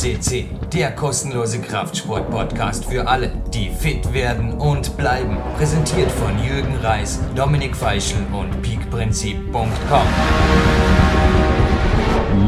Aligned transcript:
CC, 0.00 0.46
der 0.72 0.92
kostenlose 0.92 1.60
Kraftsport-Podcast 1.60 2.86
für 2.86 3.06
alle, 3.06 3.30
die 3.52 3.68
fit 3.68 4.14
werden 4.14 4.54
und 4.54 4.96
bleiben. 4.96 5.36
Präsentiert 5.58 6.10
von 6.10 6.42
Jürgen 6.42 6.74
Reis, 6.82 7.20
Dominik 7.36 7.76
Feischl 7.76 8.16
und 8.32 8.62
peakprinzip.com. 8.62 10.06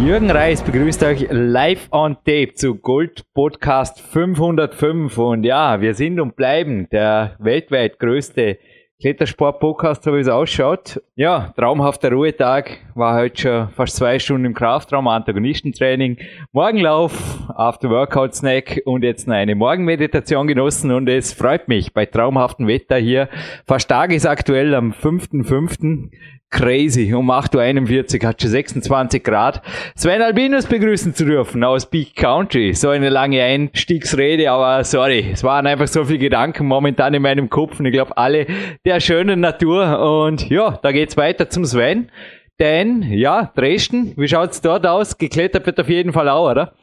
Jürgen 0.02 0.30
Reis 0.30 0.62
begrüßt 0.62 1.02
euch 1.02 1.26
live 1.30 1.88
on 1.90 2.14
tape 2.24 2.54
zu 2.54 2.76
Gold 2.76 3.26
Podcast 3.34 4.00
505 4.00 5.18
und 5.18 5.44
ja, 5.44 5.82
wir 5.82 5.92
sind 5.92 6.20
und 6.20 6.36
bleiben 6.36 6.88
der 6.90 7.36
weltweit 7.38 7.98
größte 7.98 8.56
Klettersport-Podcast, 9.02 10.04
so 10.04 10.14
wie 10.14 10.20
es 10.20 10.28
ausschaut. 10.28 11.02
Ja, 11.16 11.52
traumhafter 11.56 12.12
Ruhetag, 12.12 12.78
war 12.94 13.16
heute 13.20 13.42
schon 13.42 13.68
fast 13.70 13.96
zwei 13.96 14.20
Stunden 14.20 14.44
im 14.44 14.54
Kraftraum, 14.54 15.08
Antagonistentraining, 15.08 16.18
Morgenlauf, 16.52 17.12
After-Workout-Snack 17.48 18.82
und 18.84 19.02
jetzt 19.02 19.26
noch 19.26 19.34
eine 19.34 19.56
Morgenmeditation 19.56 20.46
genossen 20.46 20.92
und 20.92 21.08
es 21.08 21.32
freut 21.32 21.66
mich 21.66 21.92
bei 21.92 22.06
traumhaftem 22.06 22.68
Wetter 22.68 22.96
hier. 22.96 23.28
Fast 23.66 23.88
tagesaktuell 23.88 24.72
am 24.72 24.92
5.5 24.92 26.10
crazy. 26.52 27.12
Um 27.12 27.30
8.41 27.30 28.22
Uhr 28.22 28.28
hat 28.28 28.40
schon 28.40 28.50
26 28.50 29.24
Grad. 29.24 29.62
Sven 29.96 30.22
Albinus 30.22 30.66
begrüßen 30.66 31.14
zu 31.14 31.24
dürfen 31.24 31.64
aus 31.64 31.86
Peak 31.86 32.14
Country. 32.14 32.74
So 32.74 32.90
eine 32.90 33.08
lange 33.08 33.42
Einstiegsrede, 33.42 34.48
aber 34.50 34.84
sorry, 34.84 35.30
es 35.32 35.42
waren 35.42 35.66
einfach 35.66 35.88
so 35.88 36.04
viele 36.04 36.20
Gedanken 36.20 36.66
momentan 36.66 37.14
in 37.14 37.22
meinem 37.22 37.50
Kopf 37.50 37.80
und 37.80 37.86
ich 37.86 37.92
glaube 37.92 38.16
alle 38.16 38.46
der 38.84 39.00
schönen 39.00 39.40
Natur. 39.40 40.24
Und 40.24 40.48
ja, 40.48 40.78
da 40.82 40.92
geht's 40.92 41.16
weiter 41.16 41.50
zum 41.50 41.64
Sven. 41.64 42.12
Denn, 42.60 43.02
ja, 43.02 43.50
Dresden, 43.56 44.12
wie 44.16 44.28
schaut's 44.28 44.60
dort 44.60 44.86
aus? 44.86 45.18
Geklettert 45.18 45.66
wird 45.66 45.80
auf 45.80 45.88
jeden 45.88 46.12
Fall 46.12 46.28
auch, 46.28 46.50
oder? 46.50 46.74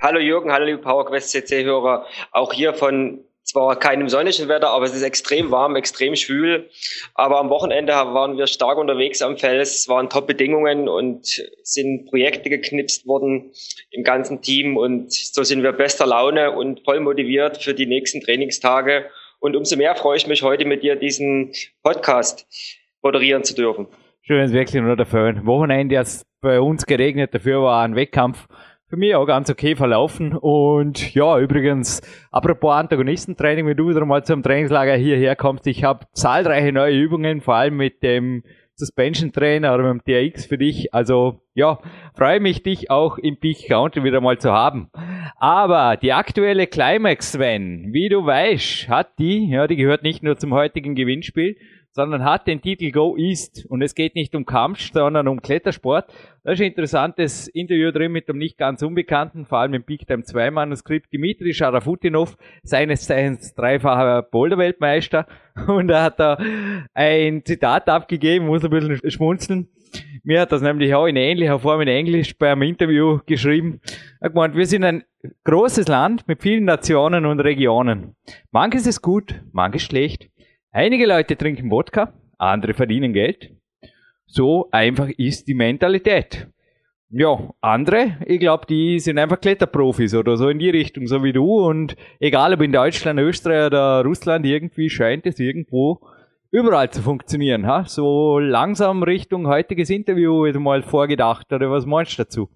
Hallo 0.00 0.18
Jürgen, 0.18 0.50
hallo 0.50 0.64
liebe 0.64 0.78
PowerQuest 0.78 1.30
CC-Hörer. 1.30 2.06
Auch 2.32 2.52
hier 2.52 2.74
von 2.74 3.20
zwar 3.44 3.76
keinem 3.76 4.08
sonnigen 4.08 4.48
Wetter, 4.48 4.70
aber 4.70 4.84
es 4.84 4.94
ist 4.94 5.02
extrem 5.02 5.50
warm, 5.50 5.76
extrem 5.76 6.16
schwül. 6.16 6.70
Aber 7.14 7.38
am 7.38 7.50
Wochenende 7.50 7.92
waren 7.92 8.38
wir 8.38 8.46
stark 8.46 8.78
unterwegs 8.78 9.22
am 9.22 9.36
Fels. 9.36 9.74
Es 9.74 9.88
waren 9.88 10.08
Top-Bedingungen 10.08 10.88
und 10.88 11.42
sind 11.62 12.06
Projekte 12.06 12.50
geknipst 12.50 13.06
worden 13.06 13.52
im 13.90 14.04
ganzen 14.04 14.42
Team. 14.42 14.76
Und 14.76 15.12
so 15.12 15.42
sind 15.42 15.62
wir 15.62 15.72
bester 15.72 16.06
Laune 16.06 16.52
und 16.52 16.84
voll 16.84 17.00
motiviert 17.00 17.58
für 17.58 17.74
die 17.74 17.86
nächsten 17.86 18.20
Trainingstage. 18.20 19.06
Und 19.40 19.56
umso 19.56 19.76
mehr 19.76 19.96
freue 19.96 20.16
ich 20.16 20.26
mich 20.26 20.42
heute 20.42 20.64
mit 20.64 20.82
dir 20.82 20.96
diesen 20.96 21.52
Podcast 21.82 22.46
moderieren 23.02 23.42
zu 23.42 23.54
dürfen. 23.54 23.88
Schönes 24.22 24.52
Wechseln 24.52 24.84
oder 24.84 24.96
dafür. 24.96 25.44
Wochenende 25.44 25.98
hat 25.98 26.06
es 26.06 26.24
bei 26.40 26.60
uns 26.60 26.86
geregnet, 26.86 27.34
dafür 27.34 27.62
war 27.62 27.82
ein 27.82 27.96
Wettkampf 27.96 28.46
für 28.92 28.98
mich 28.98 29.14
auch 29.14 29.24
ganz 29.24 29.48
okay 29.48 29.74
verlaufen. 29.74 30.36
Und 30.36 31.14
ja, 31.14 31.38
übrigens, 31.38 32.02
apropos 32.30 32.74
Antagonistentraining, 32.74 33.66
wenn 33.66 33.76
du 33.78 33.88
wieder 33.88 34.04
mal 34.04 34.22
zum 34.22 34.42
Trainingslager 34.42 34.96
hierher 34.96 35.34
kommst, 35.34 35.66
ich 35.66 35.82
habe 35.82 36.04
zahlreiche 36.12 36.72
neue 36.72 36.94
Übungen, 36.94 37.40
vor 37.40 37.54
allem 37.54 37.78
mit 37.78 38.02
dem 38.02 38.42
Suspension 38.74 39.32
Trainer 39.32 39.72
oder 39.72 39.94
mit 39.94 40.06
dem 40.06 40.30
TRX 40.30 40.44
für 40.44 40.58
dich. 40.58 40.92
Also 40.92 41.40
ja, 41.54 41.78
freue 42.14 42.40
mich, 42.40 42.64
dich 42.64 42.90
auch 42.90 43.16
im 43.16 43.40
Peak 43.40 43.66
County 43.66 44.04
wieder 44.04 44.20
mal 44.20 44.36
zu 44.36 44.52
haben. 44.52 44.90
Aber 45.36 45.96
die 45.96 46.12
aktuelle 46.12 46.66
Climax, 46.66 47.32
Sven, 47.32 47.94
wie 47.94 48.10
du 48.10 48.26
weißt, 48.26 48.90
hat 48.90 49.18
die, 49.18 49.48
ja, 49.48 49.68
die 49.68 49.76
gehört 49.76 50.02
nicht 50.02 50.22
nur 50.22 50.36
zum 50.36 50.52
heutigen 50.52 50.94
Gewinnspiel, 50.94 51.56
sondern 51.92 52.24
hat 52.24 52.46
den 52.46 52.60
Titel 52.60 52.90
Go 52.90 53.16
East. 53.16 53.66
Und 53.68 53.82
es 53.82 53.94
geht 53.94 54.14
nicht 54.14 54.34
um 54.34 54.44
Kampf, 54.44 54.92
sondern 54.92 55.28
um 55.28 55.40
Klettersport. 55.40 56.12
Da 56.42 56.52
ist 56.52 56.60
ein 56.60 56.68
interessantes 56.68 57.48
Interview 57.48 57.92
drin 57.92 58.12
mit 58.12 58.28
dem 58.28 58.38
nicht 58.38 58.58
ganz 58.58 58.82
Unbekannten, 58.82 59.46
vor 59.46 59.58
allem 59.58 59.74
im 59.74 59.84
Big 59.84 60.06
Time 60.06 60.24
2 60.24 60.50
Manuskript, 60.50 61.12
Dimitri 61.12 61.54
Scharafutinov, 61.54 62.36
seines 62.62 63.06
Zeichens 63.06 63.54
dreifacher 63.54 64.22
Boulder-Weltmeister. 64.22 65.26
Und 65.68 65.90
er 65.90 66.02
hat 66.02 66.18
da 66.18 66.38
ein 66.94 67.44
Zitat 67.44 67.88
abgegeben, 67.88 68.46
muss 68.46 68.64
ein 68.64 68.70
bisschen 68.70 69.10
schmunzeln. 69.10 69.68
Mir 70.24 70.40
hat 70.40 70.52
das 70.52 70.62
nämlich 70.62 70.94
auch 70.94 71.06
in 71.06 71.16
ähnlicher 71.16 71.58
Form 71.58 71.80
in 71.82 71.88
Englisch 71.88 72.36
beim 72.38 72.62
Interview 72.62 73.18
geschrieben. 73.26 73.80
Er 74.20 74.26
hat 74.26 74.34
gemeint, 74.34 74.56
wir 74.56 74.66
sind 74.66 74.84
ein 74.84 75.04
großes 75.44 75.88
Land 75.88 76.26
mit 76.28 76.42
vielen 76.42 76.64
Nationen 76.64 77.26
und 77.26 77.40
Regionen. 77.40 78.14
Manches 78.50 78.86
ist 78.86 79.02
gut, 79.02 79.42
manches 79.52 79.82
schlecht. 79.82 80.30
Einige 80.74 81.04
Leute 81.04 81.36
trinken 81.36 81.70
Wodka, 81.70 82.14
andere 82.38 82.72
verdienen 82.72 83.12
Geld. 83.12 83.50
So 84.24 84.70
einfach 84.70 85.10
ist 85.18 85.46
die 85.46 85.52
Mentalität. 85.52 86.48
Ja, 87.10 87.50
andere, 87.60 88.16
ich 88.24 88.40
glaube, 88.40 88.64
die 88.64 88.98
sind 88.98 89.18
einfach 89.18 89.38
Kletterprofis 89.38 90.14
oder 90.14 90.38
so 90.38 90.48
in 90.48 90.58
die 90.58 90.70
Richtung, 90.70 91.06
so 91.06 91.22
wie 91.22 91.34
du. 91.34 91.44
Und 91.44 91.94
egal 92.20 92.54
ob 92.54 92.62
in 92.62 92.72
Deutschland, 92.72 93.20
Österreich 93.20 93.66
oder 93.66 94.02
Russland, 94.02 94.46
irgendwie 94.46 94.88
scheint 94.88 95.26
es 95.26 95.38
irgendwo 95.38 96.00
überall 96.50 96.88
zu 96.88 97.02
funktionieren. 97.02 97.66
Ha? 97.66 97.84
So 97.84 98.38
langsam 98.38 99.02
Richtung 99.02 99.46
heutiges 99.48 99.90
Interview 99.90 100.46
wieder 100.46 100.58
mal 100.58 100.82
vorgedacht. 100.82 101.52
Oder 101.52 101.70
was 101.70 101.84
meinst 101.84 102.18
du 102.18 102.22
dazu? 102.22 102.48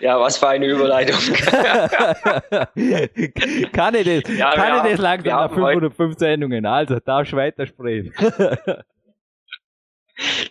Ja, 0.00 0.20
was 0.20 0.38
für 0.38 0.48
eine 0.48 0.66
Überleitung. 0.66 1.16
kann 3.72 3.96
ich 3.96 4.22
das, 4.22 4.36
ja, 4.36 4.54
kann 4.54 4.76
ich 4.76 4.82
das 4.92 5.00
langsam 5.00 5.32
nach 5.32 5.52
505 5.52 6.18
Sendungen? 6.18 6.64
Also, 6.66 7.00
darfst 7.00 7.32
du 7.32 7.36
weitersprechen. 7.36 8.14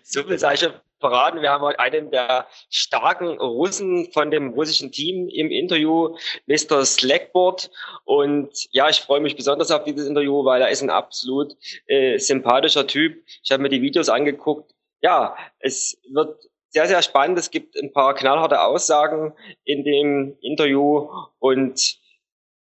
so 0.04 0.24
viel 0.24 0.38
sei 0.38 0.58
schon 0.58 0.74
verraten. 1.00 1.42
Wir 1.42 1.52
haben 1.52 1.64
heute 1.64 1.80
einen 1.80 2.12
der 2.12 2.48
starken 2.70 3.40
Russen 3.40 4.12
von 4.12 4.32
dem 4.32 4.50
russischen 4.50 4.92
Team 4.92 5.30
im 5.30 5.52
Interview, 5.52 6.16
Mr. 6.48 6.86
Slackboard. 6.86 7.70
Und 8.04 8.50
ja, 8.72 8.90
ich 8.90 9.02
freue 9.02 9.22
mich 9.22 9.36
besonders 9.36 9.72
auf 9.72 9.84
dieses 9.84 10.08
Interview, 10.08 10.46
weil 10.46 10.62
er 10.62 10.70
ist 10.70 10.82
ein 10.82 10.90
absolut 10.90 11.56
äh, 11.88 12.18
sympathischer 12.18 12.88
Typ. 12.88 13.24
Ich 13.44 13.52
habe 13.52 13.64
mir 13.64 13.70
die 13.70 13.82
Videos 13.82 14.10
angeguckt. 14.10 14.74
Ja, 15.02 15.36
es 15.60 15.98
wird 16.12 16.38
sehr, 16.76 16.88
sehr 16.88 17.02
spannend. 17.02 17.40
Es 17.40 17.52
gibt 17.52 17.82
ein 17.82 17.94
paar 17.94 18.14
knallharte 18.16 18.62
Aussagen 18.62 19.32
in 19.64 19.86
dem 19.86 20.38
Interview 20.42 21.08
und 21.40 21.98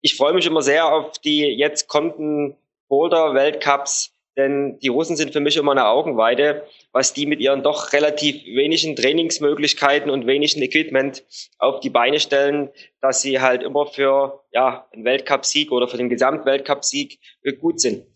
ich 0.01 0.17
freue 0.17 0.33
mich 0.33 0.47
immer 0.47 0.63
sehr 0.63 0.87
auf 0.87 1.19
die 1.19 1.41
jetzt 1.41 1.89
kommenden 1.89 2.55
Boulder-Weltcups, 2.89 4.15
denn 4.37 4.79
die 4.79 4.87
Russen 4.87 5.17
sind 5.17 5.33
für 5.33 5.41
mich 5.41 5.57
immer 5.57 5.73
eine 5.73 5.89
Augenweide, 5.89 6.63
was 6.93 7.15
die 7.15 7.27
mit 7.27 7.41
ihren 7.41 7.65
doch 7.65 7.93
relativ 7.93 8.45
wenigen 8.45 8.95
Trainingsmöglichkeiten 8.95 10.09
und 10.09 10.29
wenigen 10.29 10.63
Equipment 10.63 11.25
auf 11.59 11.81
die 11.81 11.91
Beine 11.91 12.21
stellen, 12.21 12.69
dass 13.01 13.23
sie 13.23 13.41
halt 13.41 13.65
immer 13.65 13.87
für 13.87 14.45
ja, 14.53 14.87
einen 14.93 15.05
Weltcupsieg 15.05 15.73
oder 15.73 15.89
für 15.89 15.97
den 15.97 16.11
Gesamtweltcupsieg 16.11 17.19
gut 17.61 17.81
sind. 17.81 18.07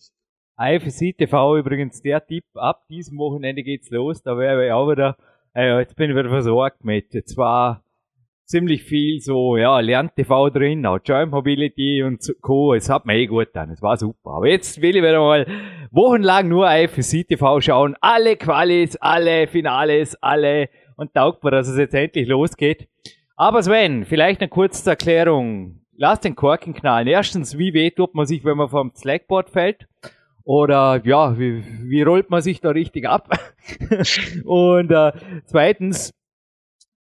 IFC 0.56 1.16
TV 1.18 1.56
übrigens 1.56 2.00
der 2.00 2.24
Tipp, 2.24 2.44
ab 2.54 2.86
diesem 2.88 3.18
Wochenende 3.18 3.64
geht's 3.64 3.90
los, 3.90 4.22
da 4.22 4.38
wäre 4.38 4.66
ich 4.66 4.72
auch 4.72 4.88
wieder 4.88 5.16
äh, 5.54 5.78
jetzt 5.78 5.96
bin 5.96 6.10
ich 6.10 6.16
wieder 6.16 6.28
versorgt 6.28 6.84
mit 6.84 7.12
zwar 7.28 7.82
ziemlich 8.50 8.82
viel 8.82 9.20
so, 9.20 9.56
ja, 9.56 9.78
Lern-TV 9.78 10.50
drin, 10.50 10.84
auch 10.84 10.98
Joint 11.04 11.30
Mobility 11.30 12.02
und 12.02 12.20
Co. 12.40 12.74
Es 12.74 12.90
hat 12.90 13.06
mir 13.06 13.14
eh 13.14 13.26
gut 13.26 13.46
getan, 13.46 13.70
es 13.70 13.80
war 13.80 13.96
super. 13.96 14.30
Aber 14.30 14.48
jetzt 14.48 14.82
will 14.82 14.96
ich 14.96 15.02
wieder 15.02 15.20
mal 15.20 15.46
wochenlang 15.92 16.48
nur 16.48 16.68
IFC 16.68 17.26
TV 17.28 17.60
schauen. 17.60 17.96
Alle 18.00 18.36
Qualis, 18.36 18.96
alle 18.96 19.46
Finales, 19.46 20.20
alle 20.20 20.68
und 20.96 21.14
taugt 21.14 21.44
mir, 21.44 21.52
dass 21.52 21.68
es 21.68 21.78
jetzt 21.78 21.94
endlich 21.94 22.28
losgeht. 22.28 22.88
Aber 23.36 23.62
Sven, 23.62 24.04
vielleicht 24.04 24.40
eine 24.40 24.48
kurze 24.48 24.90
Erklärung. 24.90 25.80
Lass 25.96 26.20
den 26.20 26.34
Korken 26.34 26.74
knallen. 26.74 27.06
Erstens, 27.06 27.56
wie 27.56 27.72
weh 27.72 27.90
tut 27.90 28.14
man 28.14 28.26
sich, 28.26 28.44
wenn 28.44 28.56
man 28.56 28.68
vom 28.68 28.92
Slackboard 28.94 29.50
fällt? 29.50 29.86
Oder 30.44 31.00
ja, 31.04 31.38
wie, 31.38 31.62
wie 31.88 32.02
rollt 32.02 32.30
man 32.30 32.42
sich 32.42 32.60
da 32.60 32.70
richtig 32.70 33.08
ab? 33.08 33.28
und 34.44 34.90
äh, 34.90 35.12
zweitens, 35.44 36.14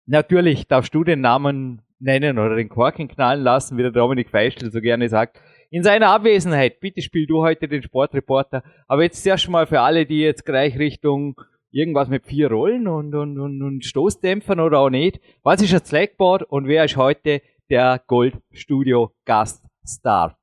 natürlich 0.06 0.66
darfst 0.66 0.94
du 0.94 1.04
den 1.04 1.20
Namen 1.20 1.82
nennen 1.98 2.38
oder 2.38 2.56
den 2.56 2.68
Korken 2.68 3.08
knallen 3.08 3.42
lassen, 3.42 3.76
wie 3.76 3.82
der 3.82 3.90
Dominik 3.90 4.30
Feistel 4.30 4.70
so 4.70 4.80
gerne 4.80 5.08
sagt. 5.08 5.40
In 5.70 5.82
seiner 5.82 6.08
Abwesenheit, 6.08 6.80
bitte 6.80 7.02
spiel 7.02 7.26
du 7.26 7.42
heute 7.42 7.68
den 7.68 7.82
Sportreporter. 7.82 8.62
Aber 8.86 9.02
jetzt 9.02 9.26
erst 9.26 9.48
mal 9.48 9.66
für 9.66 9.80
alle, 9.80 10.06
die 10.06 10.20
jetzt 10.20 10.44
gleich 10.44 10.78
Richtung 10.78 11.40
irgendwas 11.70 12.08
mit 12.08 12.24
vier 12.24 12.50
Rollen 12.50 12.88
und, 12.88 13.14
und, 13.14 13.38
und, 13.38 13.62
und 13.62 13.84
Stoßdämpfern 13.84 14.60
oder 14.60 14.78
auch 14.78 14.90
nicht. 14.90 15.20
Was 15.42 15.62
ist 15.62 15.74
ein 15.74 15.84
Slackboard 15.84 16.44
und 16.44 16.66
wer 16.68 16.84
ist 16.84 16.96
heute 16.96 17.42
der 17.68 18.00
Goldstudio 18.06 19.12
Gaststar? 19.24 20.38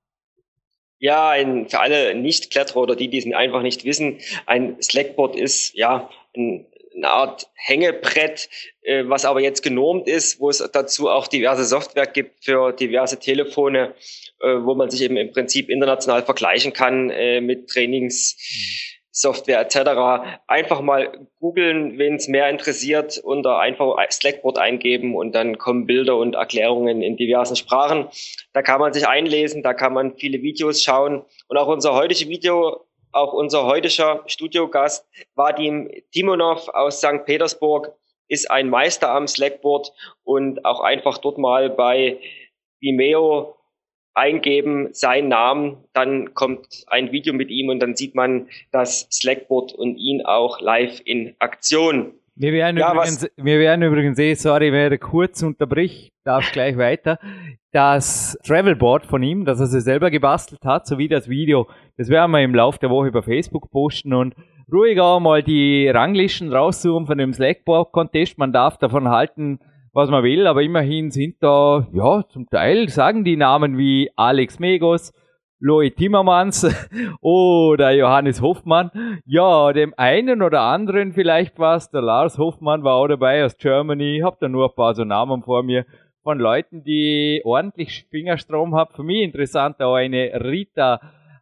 Ja, 1.04 1.32
ein, 1.32 1.68
für 1.68 1.82
alle 1.82 2.16
Nicht-Kletterer 2.16 2.78
oder 2.78 2.96
die, 2.96 3.10
die 3.10 3.18
es 3.18 3.30
einfach 3.34 3.62
nicht 3.62 3.84
wissen, 3.84 4.20
ein 4.46 4.82
Slackboard 4.82 5.36
ist 5.36 5.74
ja 5.74 6.10
ein, 6.34 6.66
eine 6.96 7.10
Art 7.10 7.50
Hängebrett, 7.56 8.48
äh, 8.84 9.04
was 9.06 9.26
aber 9.26 9.42
jetzt 9.42 9.64
genormt 9.64 10.08
ist, 10.08 10.40
wo 10.40 10.50
es 10.50 10.60
dazu 10.72 11.10
auch 11.10 11.28
diverse 11.28 11.66
Software 11.66 12.06
gibt 12.06 12.46
für 12.46 12.72
diverse 12.72 13.20
Telefone, 13.20 13.94
äh, 14.40 14.48
wo 14.62 14.76
man 14.76 14.90
sich 14.90 15.02
eben 15.02 15.18
im 15.18 15.34
Prinzip 15.34 15.68
international 15.68 16.24
vergleichen 16.24 16.72
kann 16.72 17.10
äh, 17.10 17.42
mit 17.42 17.68
Trainings 17.70 18.38
Software 19.16 19.62
etc. 19.62 20.42
Einfach 20.48 20.82
mal 20.82 21.28
googeln, 21.40 22.00
wen 22.00 22.16
es 22.16 22.28
mehr 22.28 22.50
interessiert, 22.50 23.20
unter 23.20 23.60
einfach 23.60 23.96
Slackboard 24.10 24.58
eingeben 24.58 25.16
und 25.16 25.34
dann 25.34 25.60
kommen 25.60 25.86
Bilder 25.86 26.18
und 26.18 26.34
Erklärungen 26.34 27.04
in 27.04 27.16
diversen 27.16 27.56
Sprachen. 27.56 28.08
Da 28.54 28.64
kann 28.64 28.80
man 28.80 28.92
sich 28.92 29.08
einlesen, 29.08 29.62
da 29.62 29.74
kann 29.74 29.94
man 29.94 30.18
viele 30.18 30.42
Videos 30.42 30.82
schauen 30.84 31.24
und 31.48 31.58
auch 31.58 31.68
unser 31.68 31.94
heutiges 31.94 32.28
Video, 32.28 32.86
auch 33.12 33.34
unser 33.34 33.66
heutiger 33.66 34.24
Studiogast 34.26 35.08
Vadim 35.36 35.92
Timonov 36.12 36.68
aus 36.70 36.98
St. 36.98 37.26
Petersburg 37.26 37.94
ist 38.28 38.50
ein 38.50 38.70
Meister 38.70 39.12
am 39.12 39.28
Slackboard 39.28 39.94
und 40.24 40.66
auch 40.66 40.80
einfach 40.80 41.20
dort 41.20 41.38
mal 41.38 41.70
bei 41.70 42.20
Vimeo 42.80 43.56
eingeben, 44.14 44.90
seinen 44.92 45.30
Namen, 45.30 45.78
dann 45.94 46.34
kommt 46.34 46.84
ein 46.88 47.12
Video 47.12 47.34
mit 47.34 47.50
ihm 47.50 47.70
und 47.70 47.80
dann 47.80 47.96
sieht 47.96 48.16
man 48.16 48.48
das 48.72 49.08
Slackboard 49.12 49.74
und 49.74 49.98
ihn 49.98 50.24
auch 50.26 50.62
live 50.62 51.02
in 51.06 51.36
Aktion. 51.40 52.14
Wir 52.36 52.52
werden, 52.52 52.78
ja, 52.78 52.92
übrigens, 52.92 53.28
wir 53.38 53.60
werden 53.60 53.84
übrigens 53.84 54.18
eh, 54.18 54.34
sorry, 54.34 54.72
wenn 54.72 54.92
ich 54.92 55.00
kurz 55.00 55.44
unterbrich, 55.44 56.12
darf 56.24 56.52
gleich 56.52 56.78
weiter. 56.78 57.20
Das 57.72 58.38
Travelboard 58.44 59.06
von 59.06 59.22
ihm, 59.22 59.46
das 59.46 59.60
er 59.60 59.68
sich 59.68 59.84
selber 59.84 60.10
gebastelt 60.10 60.64
hat, 60.66 60.88
sowie 60.88 61.08
das 61.08 61.30
Video, 61.30 61.68
das 61.98 62.10
werden 62.10 62.32
wir 62.32 62.42
im 62.42 62.56
Laufe 62.56 62.80
der 62.80 62.90
Woche 62.90 63.08
über 63.08 63.22
Facebook 63.22 63.70
posten 63.70 64.14
und 64.14 64.36
ruhig 64.72 65.00
auch 65.00 65.20
mal 65.20 65.44
die 65.44 65.88
Ranglisten 65.88 66.52
raussuchen 66.52 67.06
von 67.06 67.18
dem 67.20 67.34
Slackboard 67.34 67.92
Contest. 67.92 68.40
Man 68.40 68.52
darf 68.52 68.78
davon 68.78 69.10
halten, 69.10 69.60
was 69.94 70.10
man 70.10 70.24
will, 70.24 70.48
aber 70.48 70.64
immerhin 70.64 71.12
sind 71.12 71.36
da, 71.42 71.88
ja, 71.94 72.24
zum 72.28 72.50
Teil 72.50 72.90
sagen 72.90 73.24
die 73.24 73.38
Namen 73.38 73.78
wie 73.78 74.10
Alex 74.16 74.60
Megos, 74.60 75.14
Loe 75.60 75.92
Timmermans 75.92 76.68
oder 77.22 77.92
Johannes 77.92 78.42
Hoffmann. 78.42 78.92
Ja, 79.26 79.72
dem 79.72 79.94
einen 79.96 80.42
oder 80.42 80.62
anderen 80.62 81.14
vielleicht 81.14 81.58
was. 81.58 81.90
Der 81.90 82.02
Lars 82.02 82.38
Hoffmann 82.38 82.84
war 82.84 82.96
auch 82.96 83.08
dabei 83.08 83.46
aus 83.46 83.56
Germany. 83.58 84.22
Hab 84.26 84.40
da 84.40 84.50
nur 84.50 84.70
ein 84.70 84.76
paar 84.76 84.94
so 84.94 85.06
Namen 85.06 85.42
vor 85.44 85.64
mir 85.64 85.86
von 86.22 86.38
Leuten, 86.38 86.84
die 86.84 87.42
ordentlich 87.46 88.06
Fingerstrom 88.10 88.76
haben. 88.76 88.94
Für 88.94 89.04
mich 89.04 89.22
interessant 89.22 89.82
auch 89.82 89.96
eine 89.96 90.32
Rita 90.44 91.00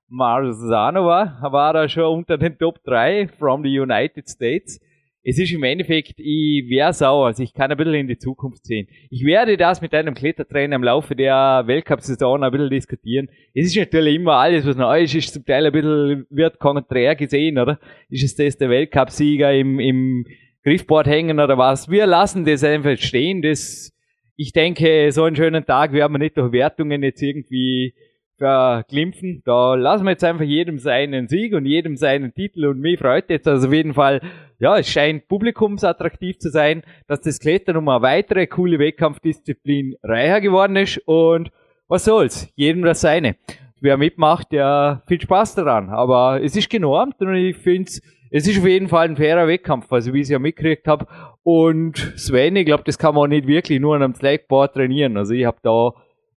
Marzanova 0.08 1.38
war 1.42 1.74
da 1.74 1.88
schon 1.88 2.20
unter 2.20 2.38
den 2.38 2.60
Top 2.60 2.84
3 2.84 3.28
from 3.28 3.64
the 3.64 3.80
United 3.80 4.30
States 4.30 4.80
es 5.24 5.38
ist 5.38 5.52
im 5.52 5.64
Endeffekt, 5.64 6.16
ich 6.18 6.68
wäre 6.70 6.94
sauer, 6.94 7.28
also 7.28 7.44
ich 7.44 7.54
kann 7.54 7.70
ein 7.72 7.78
bisschen 7.78 7.94
in 7.94 8.08
die 8.08 8.18
Zukunft 8.18 8.66
sehen. 8.66 8.88
Ich 9.10 9.24
werde 9.24 9.56
das 9.56 9.82
mit 9.82 9.94
einem 9.94 10.16
Klettertrainer 10.16 10.76
im 10.76 10.84
Laufe 10.84 11.16
der 11.16 11.64
Weltcup-Saison 11.68 12.44
ein 12.44 12.52
bisschen 12.52 12.70
diskutieren. 12.72 13.30
Es 13.54 13.68
ist 13.68 13.78
natürlich 13.78 14.16
immer 14.16 14.34
alles, 14.34 14.66
was 14.66 14.76
neu 14.76 15.04
ist, 15.04 15.14
ist 15.14 15.34
zum 15.34 15.46
Teil 15.46 15.68
ein 15.68 15.72
bisschen, 15.72 16.26
wird 16.32 16.58
konträr 16.58 17.16
gesehen, 17.16 17.60
oder? 17.60 17.80
Ist 18.10 18.24
es 18.24 18.36
das 18.36 18.58
der 18.58 18.70
Weltcup-Sieger 18.70 19.54
im, 19.54 19.80
im 19.80 20.26
Griffboard 20.64 21.06
hängen 21.06 21.40
oder 21.40 21.58
was? 21.58 21.90
Wir 21.90 22.08
lassen 22.08 22.44
das 22.44 22.64
einfach 22.64 22.98
stehen, 22.98 23.44
das, 23.44 23.94
ich 24.36 24.54
denke, 24.54 25.12
so 25.12 25.24
einen 25.24 25.36
schönen 25.36 25.66
Tag 25.66 25.94
werden 25.94 26.14
wir 26.14 26.20
nicht 26.20 26.38
durch 26.38 26.52
Wertungen 26.52 27.04
jetzt 27.04 27.22
irgendwie 27.22 27.94
verglimpfen. 28.42 29.44
Da 29.46 29.76
lassen 29.76 30.04
wir 30.06 30.12
jetzt 30.12 30.24
einfach 30.24 30.44
jedem 30.44 30.80
seinen 30.80 31.28
Sieg 31.28 31.54
und 31.54 31.68
jedem 31.68 31.96
seinen 31.96 32.34
Titel 32.34 32.66
und 32.66 32.80
mich 32.80 32.98
freut 32.98 33.30
jetzt 33.30 33.48
also 33.48 33.68
auf 33.68 33.74
jeden 33.74 33.94
Fall, 33.94 34.20
ja, 34.58 34.80
es 34.80 34.90
scheint 34.90 35.28
publikumsattraktiv 35.28 36.40
zu 36.40 36.50
sein, 36.50 36.82
dass 37.08 37.22
das 37.22 37.40
Klettern 37.40 37.78
um 37.78 37.88
eine 37.88 38.02
weitere 38.02 38.48
coole 38.48 38.80
Wettkampfdisziplin 38.80 39.96
reicher 40.02 40.42
geworden 40.42 40.76
ist 40.76 40.98
und 41.06 41.52
was 41.88 42.06
soll's, 42.06 42.52
jedem 42.56 42.82
das 42.82 43.02
seine. 43.02 43.36
Wer 43.80 43.98
mitmacht, 43.98 44.52
der 44.52 45.04
viel 45.08 45.22
Spaß 45.22 45.54
daran, 45.56 45.90
aber 45.90 46.42
es 46.42 46.56
ist 46.56 46.70
genormt 46.70 47.22
und 47.22 47.36
ich 47.36 47.58
finde 47.58 47.92
es 48.34 48.48
ist 48.48 48.58
auf 48.58 48.66
jeden 48.66 48.88
Fall 48.88 49.10
ein 49.10 49.18
fairer 49.18 49.48
Wettkampf, 49.48 49.92
also 49.92 50.14
wie 50.14 50.20
ich 50.20 50.24
es 50.24 50.30
ja 50.30 50.40
mitgekriegt 50.40 50.88
habe. 50.88 51.06
Und 51.44 52.14
Sven, 52.16 52.56
ich 52.56 52.66
glaube, 52.66 52.84
das 52.86 52.98
kann 52.98 53.14
man 53.14 53.24
auch 53.26 53.28
nicht 53.28 53.46
wirklich 53.46 53.80
nur 53.80 53.96
an 53.96 54.02
einem 54.02 54.16
Slackboard 54.16 54.74
trainieren. 54.74 55.18
Also 55.18 55.34
ich 55.34 55.46
habe 55.46 55.58
da 55.62 55.92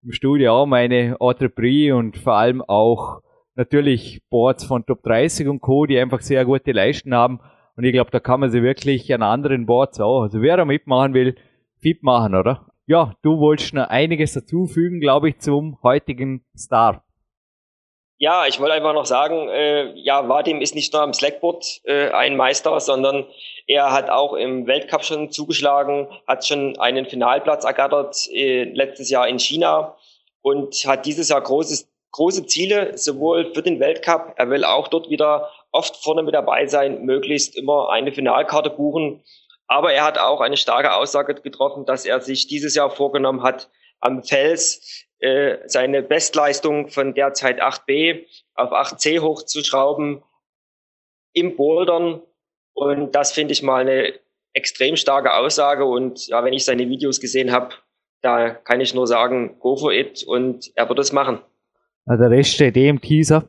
im 0.03 0.13
Studio 0.13 0.53
auch 0.53 0.67
meine 0.67 1.17
Entreprise 1.21 1.95
und 1.95 2.17
vor 2.17 2.35
allem 2.35 2.63
auch 2.63 3.23
natürlich 3.55 4.23
Boards 4.31 4.65
von 4.65 4.85
Top 4.85 5.03
30 5.03 5.49
und 5.49 5.61
Co., 5.61 5.87
die 5.87 5.99
einfach 5.99 6.21
sehr 6.21 6.45
gute 6.45 6.73
Leisten 6.73 7.15
haben. 7.15 7.41
Und 7.77 7.85
ich 7.85 7.93
glaube, 7.93 8.11
da 8.11 8.21
kann 8.21 8.41
man 8.41 8.51
sie 8.51 8.63
wirklich 8.63 9.13
an 9.15 9.23
anderen 9.23 9.67
Boards 9.67 10.01
auch. 10.01 10.23
Also 10.23 10.43
wer 10.43 10.57
da 10.57 10.65
mitmachen 10.65 11.15
will, 11.15 11.37
fit 11.81 12.03
machen, 12.03 12.35
oder? 12.35 12.67
Ja, 12.87 13.15
du 13.23 13.39
wolltest 13.39 13.75
noch 13.75 13.89
einiges 13.89 14.33
dazufügen, 14.33 15.01
glaube 15.01 15.29
ich, 15.29 15.39
zum 15.39 15.79
heutigen 15.83 16.45
Star. 16.57 17.05
Ja, 18.23 18.47
ich 18.47 18.61
wollte 18.61 18.75
einfach 18.75 18.95
noch 18.95 19.05
sagen, 19.05 19.49
äh, 19.49 19.95
ja, 19.95 20.29
Vadim 20.29 20.61
ist 20.61 20.77
nicht 20.77 20.93
nur 20.93 21.03
am 21.03 21.13
Slackboard 21.13 21.81
äh, 21.83 22.11
ein 22.11 22.37
Meister, 22.37 22.79
sondern 22.79 23.27
er 23.67 23.91
hat 23.91 24.11
auch 24.11 24.35
im 24.35 24.69
Weltcup 24.69 25.05
schon 25.05 25.33
zugeschlagen, 25.33 26.07
hat 26.29 26.47
schon 26.47 26.79
einen 26.79 27.07
Finalplatz 27.07 27.65
ergattert 27.65 28.29
äh, 28.31 28.63
letztes 28.63 29.11
Jahr 29.11 29.27
in 29.27 29.41
China 29.41 29.97
und 30.41 30.73
hat 30.87 31.05
dieses 31.05 31.31
Jahr 31.31 31.41
großes, 31.41 31.91
große 32.13 32.47
Ziele, 32.47 32.97
sowohl 32.97 33.53
für 33.55 33.63
den 33.63 33.81
Weltcup, 33.81 34.35
er 34.37 34.49
will 34.51 34.63
auch 34.63 34.87
dort 34.87 35.11
wieder 35.11 35.51
oft 35.73 35.97
vorne 35.97 36.23
mit 36.23 36.37
dabei 36.37 36.67
sein, 36.67 37.03
möglichst 37.03 37.57
immer 37.57 37.91
eine 37.91 38.13
Finalkarte 38.13 38.71
buchen. 38.71 39.25
Aber 39.67 39.95
er 39.95 40.05
hat 40.05 40.19
auch 40.19 40.41
eine 40.41 40.57
starke 40.57 40.95
Aussage 40.95 41.35
getroffen, 41.35 41.87
dass 41.87 42.05
er 42.05 42.21
sich 42.21 42.47
dieses 42.47 42.77
Jahr 42.77 42.91
vorgenommen 42.91 43.43
hat, 43.43 43.69
am 43.99 44.23
Fels 44.23 45.09
äh, 45.23 45.59
seine 45.67 46.03
Bestleistung 46.03 46.89
von 46.89 47.15
derzeit 47.15 47.63
8b 47.63 48.25
auf 48.55 48.73
8c 48.73 49.21
hochzuschrauben 49.21 50.23
im 51.33 51.57
Bouldern. 51.57 52.21
Und 52.75 53.15
das 53.15 53.31
finde 53.31 53.53
ich 53.53 53.63
mal 53.63 53.83
eine 53.83 54.15
extrem 54.53 54.97
starke 54.97 55.33
Aussage. 55.35 55.85
Und 55.85 56.27
ja, 56.27 56.43
wenn 56.45 56.53
ich 56.53 56.65
seine 56.65 56.89
Videos 56.89 57.21
gesehen 57.21 57.53
habe, 57.53 57.75
da 58.21 58.51
kann 58.51 58.81
ich 58.81 58.95
nur 58.95 59.07
sagen, 59.07 59.59
go 59.61 59.77
for 59.77 59.93
it 59.93 60.25
und 60.25 60.73
er 60.75 60.89
wird 60.89 60.99
es 60.99 61.13
machen. 61.13 61.39
Ja, 62.07 62.17
der 62.17 62.31
Rest 62.31 62.55
steht 62.55 62.77
eh 62.77 62.89
im 62.89 63.01
Teaser. 63.01 63.49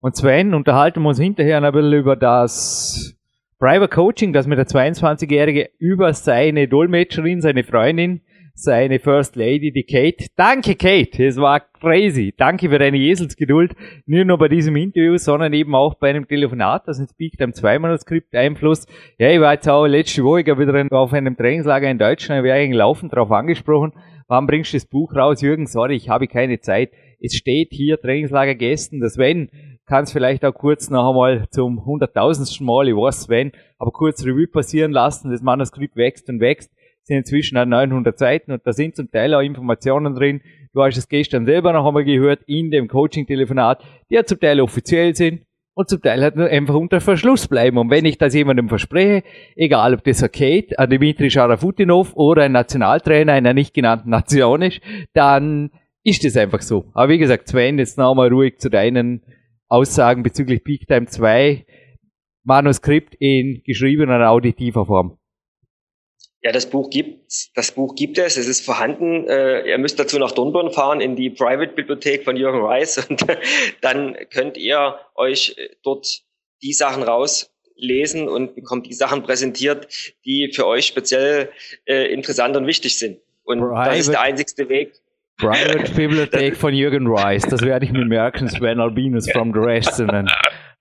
Und 0.00 0.16
Sven, 0.16 0.54
unterhalten 0.54 1.02
wir 1.02 1.10
uns 1.10 1.20
hinterher 1.20 1.62
ein 1.62 1.72
bisschen 1.72 1.92
über 1.92 2.16
das 2.16 3.16
Private 3.60 3.94
Coaching, 3.94 4.32
das 4.32 4.48
mit 4.48 4.58
der 4.58 4.66
22-Jährige 4.66 5.70
über 5.78 6.12
seine 6.14 6.66
Dolmetscherin, 6.66 7.40
seine 7.40 7.62
Freundin, 7.62 8.22
seine 8.54 8.98
First 8.98 9.36
Lady, 9.36 9.72
die 9.72 9.84
Kate. 9.84 10.26
Danke, 10.36 10.74
Kate. 10.74 11.24
Es 11.24 11.36
war 11.36 11.60
crazy. 11.60 12.34
Danke 12.36 12.68
für 12.68 12.78
deine 12.78 12.98
Eselsgeduld. 12.98 13.74
Nicht 14.06 14.26
nur 14.26 14.38
bei 14.38 14.48
diesem 14.48 14.76
Interview, 14.76 15.16
sondern 15.16 15.52
eben 15.52 15.74
auch 15.74 15.94
bei 15.94 16.10
einem 16.10 16.28
Telefonat, 16.28 16.86
das 16.86 16.98
ins 16.98 17.14
Peak 17.14 17.36
Time 17.38 17.52
2 17.52 17.78
Manuskript 17.78 18.34
Einfluss. 18.34 18.86
Ja, 19.18 19.30
ich 19.30 19.40
war 19.40 19.54
jetzt 19.54 19.68
auch 19.68 19.86
letzte 19.86 20.22
Woche 20.24 20.44
wieder 20.58 20.86
auf 20.96 21.12
einem 21.12 21.36
Trainingslager 21.36 21.90
in 21.90 21.98
Deutschland, 21.98 22.40
ich 22.40 22.44
wäre 22.44 22.66
laufend 22.72 23.12
darauf 23.12 23.30
angesprochen. 23.30 23.92
Wann 24.28 24.46
bringst 24.46 24.72
du 24.72 24.76
das 24.76 24.86
Buch 24.86 25.14
raus? 25.14 25.42
Jürgen, 25.42 25.66
sorry, 25.66 25.96
ich 25.96 26.08
habe 26.08 26.26
keine 26.26 26.60
Zeit. 26.60 26.90
Es 27.20 27.34
steht 27.34 27.68
hier 27.70 28.00
Trainingslager 28.00 28.54
Gästen, 28.54 29.00
das 29.00 29.18
wenn, 29.18 29.50
kann 29.86 30.04
es 30.04 30.12
vielleicht 30.12 30.44
auch 30.44 30.54
kurz 30.54 30.88
noch 30.90 31.10
einmal 31.10 31.48
zum 31.50 31.84
hunderttausendsten 31.84 32.64
Mal, 32.64 32.88
ich 32.88 32.94
weiß 32.94 33.24
Sven, 33.24 33.52
aber 33.78 33.90
kurz 33.90 34.24
Revue 34.24 34.46
passieren 34.46 34.92
lassen. 34.92 35.30
Das 35.30 35.42
Manuskript 35.42 35.96
wächst 35.96 36.28
und 36.28 36.40
wächst 36.40 36.72
sind 37.04 37.18
inzwischen 37.18 37.58
auch 37.58 37.64
900 37.64 38.18
Seiten 38.18 38.52
und 38.52 38.66
da 38.66 38.72
sind 38.72 38.96
zum 38.96 39.10
Teil 39.10 39.34
auch 39.34 39.40
Informationen 39.40 40.14
drin. 40.14 40.40
Du 40.72 40.82
hast 40.82 40.96
es 40.96 41.08
gestern 41.08 41.44
selber 41.46 41.72
noch 41.72 41.86
einmal 41.86 42.04
gehört 42.04 42.42
in 42.46 42.70
dem 42.70 42.88
Coaching-Telefonat, 42.88 43.82
die 44.10 44.14
ja 44.14 44.24
zum 44.24 44.40
Teil 44.40 44.60
offiziell 44.60 45.14
sind 45.14 45.42
und 45.74 45.88
zum 45.88 46.00
Teil 46.00 46.22
halt 46.22 46.36
einfach 46.36 46.74
unter 46.74 47.00
Verschluss 47.00 47.48
bleiben. 47.48 47.78
Und 47.78 47.90
wenn 47.90 48.04
ich 48.04 48.18
das 48.18 48.34
jemandem 48.34 48.68
verspreche, 48.68 49.24
egal 49.56 49.94
ob 49.94 50.04
das 50.04 50.22
ein 50.22 50.30
Kate, 50.30 50.78
ein 50.78 50.90
Dimitri 50.90 51.30
Scharafutinov 51.30 52.14
oder 52.14 52.44
ein 52.44 52.52
Nationaltrainer 52.52 53.32
einer 53.32 53.54
nicht 53.54 53.74
genannten 53.74 54.10
Nation 54.10 54.62
ist, 54.62 54.80
dann 55.12 55.70
ist 56.04 56.24
das 56.24 56.36
einfach 56.36 56.60
so. 56.60 56.90
Aber 56.94 57.10
wie 57.10 57.18
gesagt, 57.18 57.48
Sven, 57.48 57.78
jetzt 57.78 57.98
noch 57.98 58.10
einmal 58.10 58.28
ruhig 58.28 58.58
zu 58.58 58.70
deinen 58.70 59.22
Aussagen 59.68 60.22
bezüglich 60.22 60.64
Peak 60.64 60.86
Time 60.86 61.06
2 61.06 61.64
Manuskript 62.44 63.14
in 63.18 63.62
geschriebener 63.64 64.28
auditiver 64.28 64.84
Form. 64.84 65.18
Ja, 66.42 66.50
das 66.50 66.68
Buch 66.68 66.90
gibt 66.90 67.22
das 67.54 67.70
Buch 67.70 67.94
gibt 67.94 68.18
es, 68.18 68.36
es 68.36 68.48
ist 68.48 68.64
vorhanden. 68.64 69.28
Äh, 69.28 69.68
ihr 69.68 69.78
müsst 69.78 69.98
dazu 69.98 70.18
nach 70.18 70.32
Dornborn 70.32 70.72
fahren 70.72 71.00
in 71.00 71.14
die 71.14 71.30
Private 71.30 71.72
Bibliothek 71.72 72.24
von 72.24 72.36
Jürgen 72.36 72.64
Reis 72.64 72.98
und 73.08 73.24
dann 73.80 74.16
könnt 74.30 74.56
ihr 74.56 74.98
euch 75.14 75.56
dort 75.82 76.22
die 76.62 76.72
Sachen 76.72 77.04
rauslesen 77.04 78.28
und 78.28 78.54
bekommt 78.56 78.86
die 78.86 78.94
Sachen 78.94 79.22
präsentiert, 79.22 79.88
die 80.24 80.50
für 80.52 80.66
euch 80.66 80.86
speziell 80.86 81.50
äh, 81.86 82.12
interessant 82.12 82.56
und 82.56 82.66
wichtig 82.66 82.98
sind. 82.98 83.18
Und 83.44 83.60
Private, 83.60 83.90
das 83.90 83.98
ist 84.00 84.10
der 84.10 84.20
einzigste 84.22 84.68
Weg. 84.68 84.92
Private 85.38 85.92
Bibliothek 85.96 86.56
von 86.56 86.74
Jürgen 86.74 87.06
Reis, 87.06 87.42
das 87.42 87.62
werde 87.62 87.84
ich 87.84 87.92
mir 87.92 88.04
merken, 88.04 88.48
Sven 88.48 88.80
Albinus 88.80 89.30
from 89.30 89.52
the 89.52 89.60
dann 90.06 90.28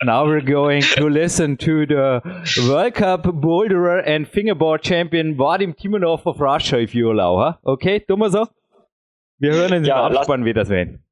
Now 0.03 0.25
we're 0.25 0.41
going 0.41 0.81
to 0.97 1.05
listen 1.07 1.57
to 1.57 1.85
the 1.85 2.21
World 2.67 2.95
Cup 2.95 3.21
boulderer 3.23 4.01
and 4.03 4.27
fingerboard 4.27 4.81
champion 4.81 5.35
Vadim 5.35 5.77
Timonov 5.77 6.25
of 6.25 6.41
Russia, 6.41 6.79
if 6.79 6.95
you 6.95 7.11
allow, 7.11 7.37
huh? 7.37 7.57
Okay, 7.73 7.99
tun 7.99 8.19
wir 8.19 8.31
so? 8.31 8.47
Wir 9.37 9.53
hören 9.53 9.73
in 9.73 9.83
den 9.83 9.85
ja, 9.85 10.03
Abspann 10.03 10.43
wieder 10.43 10.65
sehen. 10.65 11.03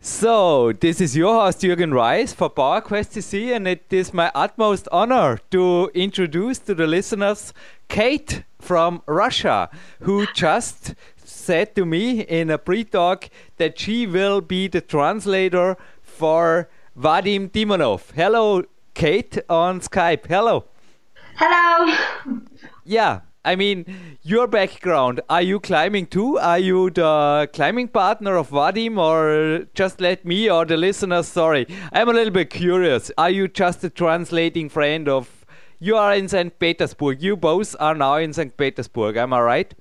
So, 0.00 0.72
this 0.72 1.00
is 1.00 1.16
your 1.16 1.40
host 1.40 1.62
Jürgen 1.62 1.92
Reis 1.92 2.32
for 2.32 2.50
PowerQuest 2.50 3.12
CC, 3.12 3.54
and 3.54 3.68
it 3.68 3.92
is 3.92 4.12
my 4.12 4.32
utmost 4.34 4.88
honor 4.90 5.38
to 5.52 5.92
introduce 5.94 6.58
to 6.58 6.74
the 6.74 6.88
listeners 6.88 7.54
Kate 7.88 8.42
from 8.58 9.02
Russia, 9.06 9.70
who 10.00 10.26
just 10.34 10.96
said 11.16 11.76
to 11.76 11.86
me 11.86 12.22
in 12.22 12.50
a 12.50 12.58
pre 12.58 12.82
talk 12.82 13.30
that 13.58 13.78
she 13.78 14.04
will 14.04 14.40
be 14.40 14.66
the 14.66 14.80
translator 14.80 15.76
for 16.02 16.68
Vadim 16.96 17.50
Timonov. 17.50 18.10
Hello, 18.14 18.62
Kate 18.94 19.38
on 19.50 19.80
Skype. 19.80 20.26
Hello. 20.26 20.64
Hello. 21.36 21.94
Yeah, 22.84 23.20
I 23.44 23.54
mean, 23.54 23.84
your 24.22 24.46
background. 24.46 25.20
Are 25.28 25.42
you 25.42 25.60
climbing 25.60 26.06
too? 26.06 26.38
Are 26.38 26.58
you 26.58 26.88
the 26.88 27.50
climbing 27.52 27.88
partner 27.88 28.36
of 28.36 28.48
Vadim, 28.48 28.96
or 28.96 29.66
just 29.74 30.00
let 30.00 30.24
me 30.24 30.48
or 30.50 30.64
the 30.64 30.78
listeners? 30.78 31.28
Sorry, 31.28 31.66
I'm 31.92 32.08
a 32.08 32.14
little 32.14 32.32
bit 32.32 32.48
curious. 32.48 33.10
Are 33.18 33.28
you 33.28 33.46
just 33.46 33.84
a 33.84 33.90
translating 33.90 34.70
friend 34.70 35.06
of? 35.06 35.44
You 35.78 35.96
are 35.96 36.14
in 36.14 36.28
St. 36.28 36.58
Petersburg. 36.58 37.22
You 37.22 37.36
both 37.36 37.76
are 37.78 37.94
now 37.94 38.14
in 38.14 38.32
St. 38.32 38.56
Petersburg. 38.56 39.18
Am 39.18 39.34
I 39.34 39.40
right? 39.42 39.74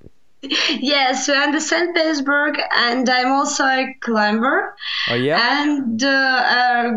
Yes, 0.79 1.27
the 1.27 1.59
St. 1.59 1.95
Petersburg, 1.95 2.59
and 2.75 3.09
I'm 3.09 3.31
also 3.31 3.63
a 3.63 3.95
climber. 4.01 4.75
Oh 5.09 5.15
yeah. 5.15 5.63
And 5.63 6.03
uh, 6.03 6.07
uh, 6.07 6.91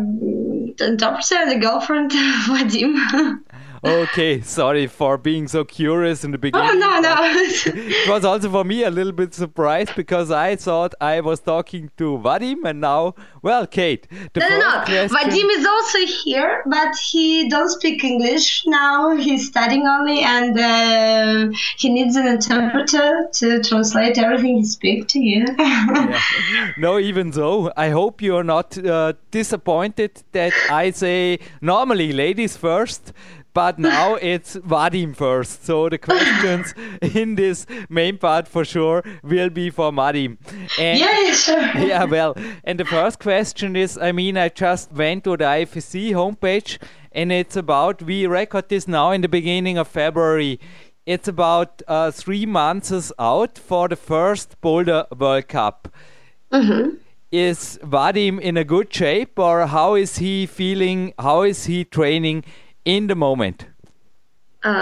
interpreter 0.85 1.35
and 1.35 1.51
the 1.51 1.59
girlfriend 1.59 2.11
of 2.11 2.17
Vadim. 2.47 3.43
Okay, 3.83 4.41
sorry 4.41 4.87
for 4.87 5.17
being 5.17 5.47
so 5.47 5.63
curious 5.63 6.23
in 6.23 6.31
the 6.31 6.37
beginning. 6.45 6.69
Oh 6.69 6.73
no, 6.73 6.99
no. 6.99 7.15
it 7.19 8.09
was 8.09 8.25
also 8.25 8.49
for 8.49 8.63
me 8.63 8.83
a 8.83 8.89
little 8.89 9.11
bit 9.11 9.33
surprised 9.33 9.95
because 9.95 10.31
I 10.31 10.55
thought 10.55 10.93
I 11.01 11.21
was 11.21 11.39
talking 11.39 11.91
to 11.97 12.17
Vadim, 12.17 12.65
and 12.65 12.81
now, 12.81 13.15
well, 13.41 13.65
Kate. 13.67 14.07
The 14.33 14.39
no, 14.39 14.49
no, 14.49 14.57
no. 14.57 14.83
Question... 14.85 15.09
Vadim 15.09 15.49
is 15.57 15.65
also 15.65 15.99
here, 16.23 16.63
but 16.65 16.95
he 16.97 17.49
don't 17.49 17.69
speak 17.69 18.03
English 18.03 18.63
now. 18.65 19.15
He's 19.15 19.47
studying 19.47 19.87
only, 19.87 20.19
and 20.19 20.59
uh, 20.59 21.57
he 21.77 21.89
needs 21.89 22.15
an 22.15 22.27
interpreter 22.27 23.29
to 23.33 23.63
translate 23.63 24.17
everything 24.17 24.57
he 24.57 24.65
speaks 24.65 25.11
to 25.13 25.19
you. 25.19 25.45
yeah. 25.59 26.71
No, 26.77 26.99
even 26.99 27.31
so, 27.31 27.71
I 27.77 27.89
hope 27.89 28.21
you're 28.21 28.43
not 28.43 28.77
uh, 28.77 29.13
disappointed 29.31 30.23
that 30.31 30.53
I 30.69 30.91
say 30.91 31.39
normally 31.61 32.13
ladies 32.13 32.57
first 32.57 33.13
but 33.53 33.79
now 33.79 34.15
it's 34.15 34.55
Vadim 34.57 35.15
first. 35.15 35.65
So 35.65 35.89
the 35.89 35.97
questions 35.97 36.73
in 37.01 37.35
this 37.35 37.65
main 37.89 38.17
part 38.17 38.47
for 38.47 38.65
sure 38.65 39.03
will 39.23 39.49
be 39.49 39.69
for 39.69 39.91
Vadim. 39.91 40.37
And 40.79 40.99
yeah, 40.99 41.31
sure. 41.33 41.59
yeah, 41.87 42.03
well, 42.05 42.35
and 42.63 42.79
the 42.79 42.85
first 42.85 43.19
question 43.19 43.75
is 43.75 43.97
I 43.97 44.11
mean, 44.11 44.37
I 44.37 44.49
just 44.49 44.91
went 44.91 45.23
to 45.25 45.37
the 45.37 45.45
IFSC 45.45 46.11
homepage 46.11 46.77
and 47.11 47.31
it's 47.31 47.55
about, 47.55 48.03
we 48.03 48.27
record 48.27 48.69
this 48.69 48.87
now 48.87 49.11
in 49.11 49.21
the 49.21 49.29
beginning 49.29 49.77
of 49.77 49.87
February. 49.87 50.59
It's 51.05 51.27
about 51.27 51.81
uh, 51.87 52.11
three 52.11 52.45
months 52.45 53.11
out 53.17 53.57
for 53.57 53.87
the 53.87 53.95
first 53.95 54.61
Boulder 54.61 55.05
World 55.17 55.47
Cup. 55.47 55.91
Mm-hmm 56.51 56.97
is 57.31 57.79
Vadim 57.83 58.39
in 58.39 58.57
a 58.57 58.63
good 58.63 58.91
shape 58.91 59.37
or 59.37 59.67
how 59.67 59.93
is 59.95 60.17
he 60.17 60.45
feeling? 60.45 61.13
How 61.19 61.43
is 61.43 61.65
he 61.65 61.85
training 61.85 62.43
in 62.85 63.07
the 63.07 63.15
moment? 63.15 63.65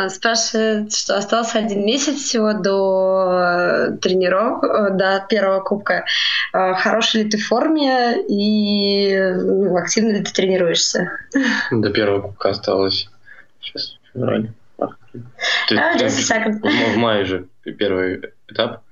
Спрашивает, 0.10 0.92
что 0.92 1.18
остался 1.18 1.60
один 1.60 1.86
месяц 1.86 2.16
всего 2.16 2.54
до 2.54 3.96
тренировок, 4.02 4.98
до 4.98 5.24
первого 5.30 5.60
кубка. 5.60 6.04
Хороший 6.52 7.24
ли 7.24 7.30
ты 7.30 7.38
в 7.38 7.46
форме 7.46 8.24
и 8.28 9.16
ну, 9.20 9.78
активно 9.78 10.14
ли 10.14 10.24
ты 10.24 10.34
тренируешься? 10.34 11.12
До 11.70 11.92
первого 11.92 12.22
кубка 12.22 12.50
осталось 12.50 13.08
сейчас 13.62 14.00
февраль. 14.14 14.50
То 14.78 15.76
есть, 15.76 16.32
uh, 16.32 16.52
в, 16.52 16.94
в 16.94 16.98
мае 16.98 17.26
же 17.26 17.48
первый 17.64 18.32
этап. 18.48 18.84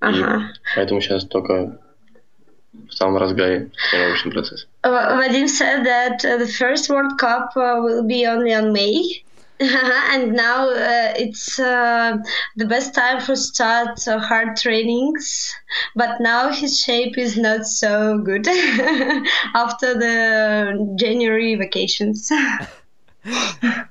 Ага. 0.00 0.52
Поэтому 0.74 1.00
сейчас 1.00 1.24
только 1.24 1.78
в 2.72 2.92
самом 2.92 3.16
разгаре 3.18 3.70
тренировочный 3.90 4.32
процесс. 4.32 4.66
Vadim 4.84 5.48
said 5.48 5.84
that 5.84 6.24
uh, 6.24 6.36
the 6.36 6.48
first 6.48 6.88
World 6.88 7.18
Cup 7.18 7.50
uh, 7.56 7.80
will 7.82 8.06
be 8.06 8.26
only 8.26 8.54
on 8.54 8.72
May. 8.72 9.22
and 9.60 10.32
now 10.32 10.70
uh, 10.70 11.12
it's 11.16 11.58
uh, 11.58 12.16
the 12.56 12.64
best 12.64 12.94
time 12.94 13.20
for 13.20 13.36
start 13.36 14.08
uh, 14.08 14.18
hard 14.18 14.56
trainings 14.56 15.54
but 15.94 16.18
now 16.18 16.50
his 16.50 16.80
shape 16.80 17.18
is 17.18 17.36
not 17.36 17.66
so 17.66 18.16
good 18.24 18.48
after 19.54 19.92
the 19.92 20.94
january 20.98 21.56
vacations 21.56 22.32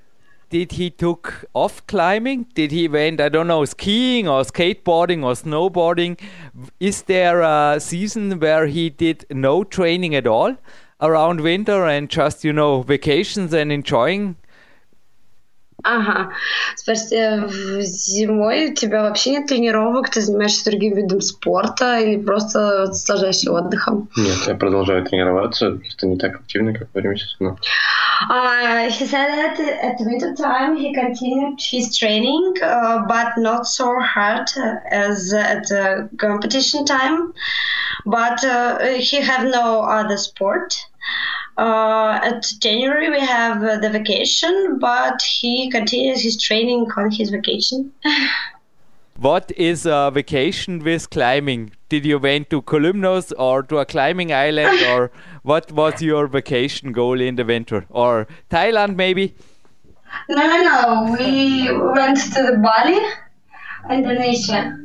did 0.49 0.73
he 0.73 0.89
took 0.89 1.45
off 1.53 1.85
climbing? 1.87 2.47
Did 2.55 2.71
he 2.71 2.87
went 2.87 3.21
I 3.21 3.29
don't 3.29 3.47
know 3.47 3.65
skiing 3.65 4.27
or 4.27 4.41
skateboarding 4.41 5.23
or 5.23 5.33
snowboarding? 5.33 6.19
Is 6.79 7.03
there 7.03 7.41
a 7.41 7.79
season 7.79 8.39
where 8.39 8.67
he 8.67 8.89
did 8.89 9.25
no 9.29 9.63
training 9.63 10.15
at 10.15 10.27
all 10.27 10.57
around 11.01 11.41
winter 11.41 11.85
and 11.85 12.09
just 12.09 12.43
you 12.43 12.51
know 12.51 12.81
vacations 12.81 13.53
and 13.53 13.71
enjoying 13.71 14.35
Ага. 15.83 16.31
Спасибо. 16.75 17.47
Зимой 17.81 18.71
у 18.71 18.73
тебя 18.73 19.03
вообще 19.03 19.31
нет 19.31 19.47
тренировок, 19.47 20.09
ты 20.09 20.21
занимаешься 20.21 20.69
другим 20.69 20.95
видом 20.95 21.21
спорта 21.21 21.99
или 21.99 22.17
просто 22.17 22.87
наслаждаешься 22.87 23.51
отдыхом? 23.51 24.09
Нет, 24.15 24.47
я 24.47 24.55
продолжаю 24.55 25.05
тренироваться, 25.05 25.79
это 25.93 26.07
не 26.07 26.17
так 26.17 26.35
активно, 26.35 26.73
как 26.73 26.89
во 26.93 27.01
время 27.01 27.17
сезона. 27.17 27.57
Uh, 28.29 28.89
he 28.89 29.05
said 29.05 29.29
that 29.29 29.57
at 29.59 29.95
winter 30.01 30.35
time 30.35 30.75
he 30.75 30.93
continued 30.93 31.57
his 31.61 31.97
training, 31.97 32.53
uh, 32.61 33.05
but 33.07 33.37
not 33.37 33.65
so 33.65 33.97
hard 34.01 34.49
as 34.91 35.33
at 35.33 35.65
the 35.69 36.09
competition 36.17 36.85
time. 36.85 37.33
But 38.05 38.43
uh, 38.43 38.79
he 38.95 39.21
have 39.21 39.45
no 39.45 39.83
other 39.83 40.17
sport. 40.17 40.75
Uh, 41.59 42.17
at 42.23 42.45
January 42.61 43.09
we 43.09 43.19
have 43.19 43.61
uh, 43.61 43.77
the 43.79 43.89
vacation, 43.89 44.79
but 44.79 45.21
he 45.21 45.69
continues 45.69 46.21
his 46.21 46.41
training 46.41 46.87
on 46.95 47.11
his 47.11 47.31
vacation. 47.31 47.91
what 49.17 49.51
is 49.57 49.85
a 49.85 50.09
vacation 50.13 50.79
with 50.79 51.09
climbing? 51.09 51.71
Did 51.89 52.05
you 52.05 52.17
went 52.17 52.49
to 52.51 52.61
Kalymnos 52.61 53.33
or 53.37 53.61
to 53.63 53.79
a 53.79 53.85
climbing 53.85 54.31
island, 54.31 54.81
or 54.93 55.11
what 55.43 55.69
was 55.73 56.01
your 56.01 56.27
vacation 56.27 56.93
goal 56.93 57.19
in 57.19 57.35
the 57.35 57.43
winter, 57.43 57.85
or 57.89 58.25
Thailand 58.49 58.95
maybe? 58.95 59.35
No, 60.29 60.47
no, 60.47 60.61
no. 60.61 61.17
We 61.19 61.69
went 61.73 62.19
to 62.35 62.41
the 62.41 62.57
Bali, 62.63 62.99
Indonesia. 63.91 64.77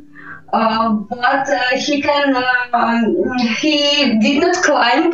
Uh, 0.51 0.89
but 0.89 1.49
uh, 1.49 1.77
he 1.77 2.01
can. 2.01 2.35
Uh, 2.35 3.01
he 3.59 4.19
did 4.19 4.41
not 4.41 4.55
climb 4.61 5.13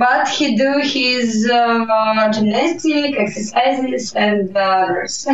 but 0.00 0.26
he 0.28 0.56
do 0.56 0.80
his 0.82 1.48
uh, 1.50 2.32
gymnastic 2.32 3.18
exercises 3.18 4.14
and 4.14 4.56
uh, 4.56 4.60
others. 4.60 5.26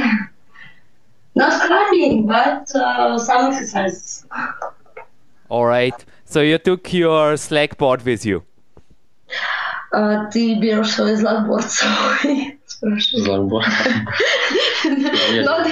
Not 1.37 1.54
climbing, 1.66 2.26
but 2.26 2.75
uh, 2.75 3.16
some 3.18 3.52
exercises. 3.52 4.26
All 5.49 5.66
right. 5.66 5.99
So 6.25 6.40
you 6.40 6.58
took 6.58 6.92
your 6.92 7.35
Zlagboard 7.35 8.04
with 8.04 8.26
you. 8.26 8.42
Uh, 9.92 10.28
ty 10.32 10.56
bierzesz 10.61 10.94
sobie 10.94 11.16
Zlagboard 11.16 11.70
swój. 11.70 12.56
Zlagboard. 13.25 13.70
not, 15.44 15.66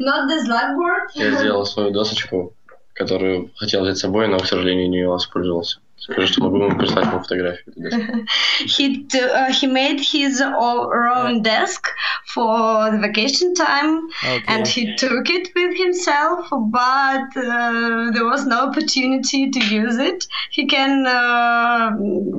not 0.00 0.28
the 0.28 0.38
Zlagboard. 0.46 1.08
Я 1.14 1.30
сделал 1.30 1.64
свою 1.64 1.90
досочку, 1.90 2.52
которую 2.92 3.50
хотел 3.56 3.82
взять 3.82 3.96
с 3.96 4.00
собой, 4.00 4.28
но, 4.28 4.38
к 4.38 4.46
сожалению, 4.46 4.90
не 4.90 5.02
использовался. 5.16 5.80
Скажи, 6.03 6.27
что 6.27 6.43
могу 6.43 6.59
вам 6.59 6.77
прислать 6.77 7.05
ему 7.05 7.19
фотографию. 7.19 8.25
he 8.65 9.05
uh, 9.13 9.51
he 9.51 9.67
made 9.67 9.99
his 9.99 10.41
own 10.41 11.41
desk 11.41 11.87
for 12.33 12.89
the 12.89 12.97
vacation 12.97 13.53
time, 13.53 14.07
okay. 14.23 14.43
and 14.47 14.65
he 14.65 14.95
took 14.95 15.29
it 15.29 15.49
with 15.55 15.77
himself. 15.77 16.47
But 16.49 17.35
uh, 17.35 18.11
there 18.13 18.25
was 18.25 18.45
no 18.45 18.69
opportunity 18.69 19.51
to 19.51 19.59
use 19.59 19.97
it. 19.97 20.25
He 20.51 20.67
can 20.67 21.05
uh, 21.05 21.91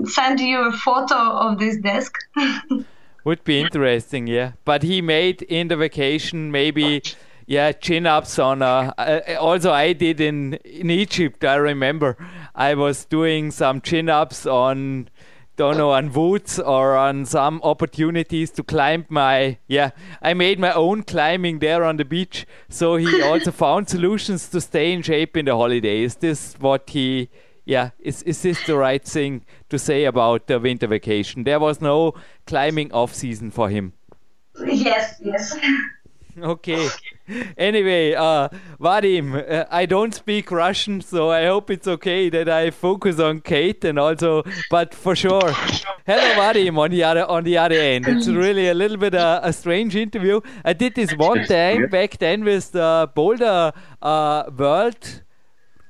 send 0.07 0.41
you 0.41 0.67
a 0.67 0.73
photo 0.73 1.17
of 1.17 1.59
this 1.59 1.77
desk. 1.77 2.15
Would 3.25 3.45
be 3.45 3.61
interesting, 3.61 4.27
yeah. 4.27 4.53
But 4.65 4.83
he 4.83 5.03
made 5.03 5.43
in 5.43 5.69
the 5.69 5.77
vacation 5.77 6.50
maybe 6.50 7.03
yeah 7.46 7.72
chin 7.72 8.06
ups 8.06 8.40
on 8.40 8.62
uh, 8.62 8.92
also 9.40 9.72
i 9.72 9.94
did 9.94 10.20
in 10.20 10.54
in 10.56 10.90
egypt 10.90 11.44
i 11.44 11.56
remember 11.56 12.18
i 12.56 12.74
was 12.74 13.06
doing 13.06 13.52
some 13.52 13.82
chin 13.82 14.10
ups 14.10 14.46
on 14.46 15.10
don't 15.56 15.78
know 15.78 15.92
on 15.92 16.12
woods 16.12 16.60
or 16.60 16.98
on 16.98 17.25
some 17.25 17.62
opportunities 17.64 18.52
to 18.52 18.64
climb 18.64 19.06
my 19.10 19.58
yeah 19.68 19.92
i 20.22 20.34
made 20.34 20.60
my 20.60 20.74
own 20.74 21.04
climbing 21.04 21.60
there 21.60 21.84
on 21.84 21.98
the 21.98 22.06
beach 22.06 22.46
so 22.68 22.96
he 22.96 23.22
also 23.30 23.52
found 23.52 23.88
solutions 23.88 24.50
to 24.50 24.60
stay 24.60 24.92
in 24.92 25.02
shape 25.02 25.38
in 25.38 25.46
the 25.46 25.56
holiday 25.56 26.02
is 26.02 26.16
this 26.16 26.56
what 26.60 26.90
he 26.90 27.30
yeah, 27.66 27.90
is, 28.00 28.22
is 28.24 28.42
this 28.44 28.64
the 28.66 28.78
right 28.78 29.04
thing 29.04 29.44
to 29.70 29.80
say 29.80 30.06
about 30.06 30.48
the 30.48 30.60
winter 30.60 30.88
vacation? 30.88 31.44
There 31.44 31.60
was 31.60 31.82
no 31.82 32.14
climbing 32.46 32.92
off 32.92 33.14
season 33.14 33.52
for 33.52 33.70
him. 33.70 33.94
Yes, 34.66 35.16
yes. 35.20 35.58
Okay. 36.42 36.89
Anyway, 37.58 38.13
uh, 38.13 38.50
Vadim, 38.80 39.34
uh, 39.50 39.65
I 39.72 39.86
don't 39.86 40.13
speak 40.13 40.51
Russian, 40.51 41.01
so 41.01 41.32
I 41.32 41.46
hope 41.46 41.72
it's 41.72 41.88
okay 41.88 42.30
that 42.30 42.50
I 42.50 42.72
focus 42.72 43.20
on 43.20 43.39
Kate 43.39 43.84
and 43.86 43.98
also, 43.98 44.44
but 44.70 44.94
for 44.94 45.15
sure. 45.15 45.51
Hello, 46.06 46.34
Vadim, 46.36 46.77
on 46.77 46.92
the 46.92 47.04
other 47.04 47.25
on 47.25 47.46
the 47.46 47.58
other 47.58 47.75
end. 47.75 48.08
It's 48.08 48.27
really 48.27 48.68
a 48.68 48.74
little 48.74 48.98
bit 48.98 49.15
a, 49.15 49.39
a 49.48 49.54
strange 49.54 49.96
interview. 49.96 50.42
I 50.63 50.74
did 50.74 50.96
this 50.96 51.13
one 51.13 51.46
time 51.46 51.88
back 51.88 52.18
then 52.18 52.44
with 52.44 52.74
the 52.74 53.10
Boulder 53.15 53.72
uh, 54.01 54.44
World 54.56 55.24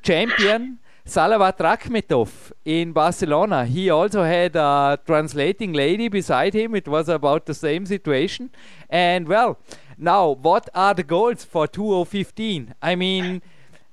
Champion. 0.04 0.80
Salavat 1.08 1.58
Rakhmetov 1.60 2.52
in 2.66 2.92
Barcelona. 2.92 3.66
He 3.68 3.92
also 3.92 4.24
had 4.24 4.56
a 4.56 4.98
translating 5.06 5.72
lady 5.72 6.08
beside 6.08 6.56
him. 6.56 6.74
It 6.74 6.88
was 6.88 7.10
about 7.10 7.46
the 7.46 7.54
same 7.54 7.86
situation. 7.86 8.50
And 8.90 9.28
well, 9.28 9.60
now, 9.98 10.30
what 10.32 10.70
are 10.74 10.94
the 10.94 11.04
goals 11.04 11.44
for 11.44 11.68
2015? 11.68 12.76
I 12.82 12.96
mean, 12.96 13.42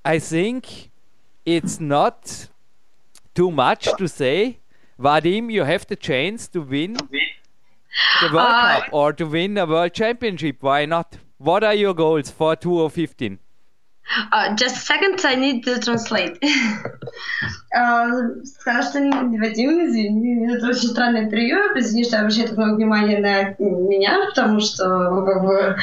I 0.04 0.18
think 0.18 0.90
it's 1.44 1.80
not 1.80 2.48
too 3.34 3.50
much 3.50 3.88
to 3.96 4.08
say. 4.08 4.58
Vadim, 4.98 5.50
you 5.50 5.64
have 5.64 5.86
the 5.86 5.96
chance 5.96 6.46
to 6.48 6.60
win 6.60 6.94
the 6.94 8.28
World 8.32 8.36
Uh, 8.36 8.80
Cup 8.80 8.88
or 8.92 9.12
to 9.12 9.24
win 9.26 9.58
a 9.58 9.66
World 9.66 9.92
Championship. 9.92 10.58
Why 10.60 10.84
not? 10.86 11.18
What 11.38 11.64
are 11.64 11.74
your 11.74 11.94
goals 11.94 12.30
for 12.30 12.54
2015? 12.56 13.38
Uh, 14.30 14.54
just 14.56 14.76
a 14.76 14.80
second, 14.80 15.20
I 15.24 15.34
need 15.36 15.64
to 15.64 15.78
translate. 15.80 16.38
А, 17.74 18.06
Сказала, 18.44 18.82
что 18.82 19.00
не 19.00 19.38
Вадим, 19.38 19.86
извини, 19.86 20.46
это 20.54 20.68
очень 20.68 20.88
странное 20.90 21.24
интервью. 21.24 21.56
Извини, 21.74 22.04
что 22.04 22.18
обращаю 22.18 22.48
так 22.48 22.58
много 22.58 22.74
внимания 22.74 23.18
на 23.18 23.54
меня, 23.58 24.26
потому 24.28 24.60
что 24.60 25.10
ну, 25.10 25.24
как 25.24 25.42
бы, 25.42 25.76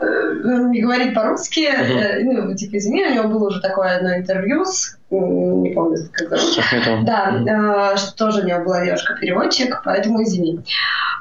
э, 0.00 0.42
не 0.70 0.82
говорит 0.82 1.14
по-русски. 1.14 1.60
Э, 1.60 2.20
Ну, 2.24 2.52
типа, 2.56 2.78
извини, 2.78 3.04
у 3.04 3.14
него 3.14 3.28
было 3.28 3.48
уже 3.48 3.60
такое 3.60 3.96
одно 3.96 4.16
интервью 4.16 4.64
с, 4.64 4.95
не 5.10 5.70
помню, 5.70 5.98
как 6.12 6.28
зовут. 6.28 7.04
Да, 7.04 7.92
э, 7.94 7.96
что 7.96 8.16
тоже 8.16 8.42
у 8.42 8.46
него 8.46 8.64
была 8.64 8.84
девушка-переводчик, 8.84 9.82
поэтому 9.84 10.22
извини. 10.22 10.60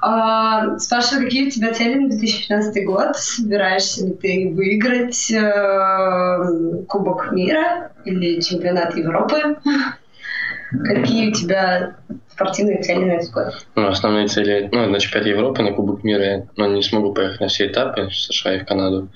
А, 0.02 0.78
спрашиваю, 0.80 1.26
какие 1.26 1.48
у 1.48 1.52
тебя 1.52 1.74
цели 1.74 1.96
на 1.96 2.10
2015 2.10 2.86
год? 2.86 3.16
Собираешься 3.16 4.06
ли 4.06 4.14
ты 4.14 4.54
выиграть 4.56 5.32
э, 5.32 6.84
Кубок 6.88 7.32
мира 7.32 7.92
или 8.06 8.42
чемпионат 8.42 8.96
Европы? 8.96 9.58
Какие 10.84 11.30
у 11.30 11.34
тебя 11.34 11.96
спортивные 12.32 12.82
цели 12.82 13.06
на 13.06 13.12
этот 13.14 13.32
год? 13.32 13.68
Ну, 13.76 13.88
основные 13.88 14.28
цели, 14.28 14.68
ну, 14.72 14.90
на 14.90 15.00
чемпионат 15.00 15.28
Европы, 15.28 15.62
на 15.62 15.72
Кубок 15.74 16.04
мира, 16.04 16.48
но 16.58 16.68
не 16.68 16.82
смогу 16.82 17.14
поехать 17.14 17.40
на 17.40 17.48
все 17.48 17.68
этапы 17.68 18.08
в 18.08 18.16
США 18.16 18.56
и 18.56 18.60
в 18.60 18.66
Канаду. 18.66 19.10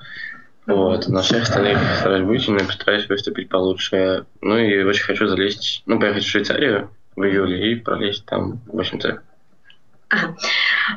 Вот. 0.70 1.08
На 1.08 1.22
всех 1.22 1.44
остальных 1.44 1.80
стараюсь 2.00 2.26
быть, 2.26 2.48
но 2.48 2.60
постараюсь 2.60 3.10
выступить 3.10 3.50
получше. 3.50 4.26
Ну 4.42 4.58
и 4.58 4.84
очень 4.84 5.04
хочу 5.04 5.28
залезть, 5.28 5.84
ну, 5.86 6.00
поехать 6.00 6.24
в 6.24 6.30
Швейцарию 6.30 6.92
в 7.16 7.24
июле 7.24 7.72
и 7.72 7.76
пролезть 7.76 8.26
там 8.26 8.60
в 8.68 8.80
8Ц. 8.80 9.20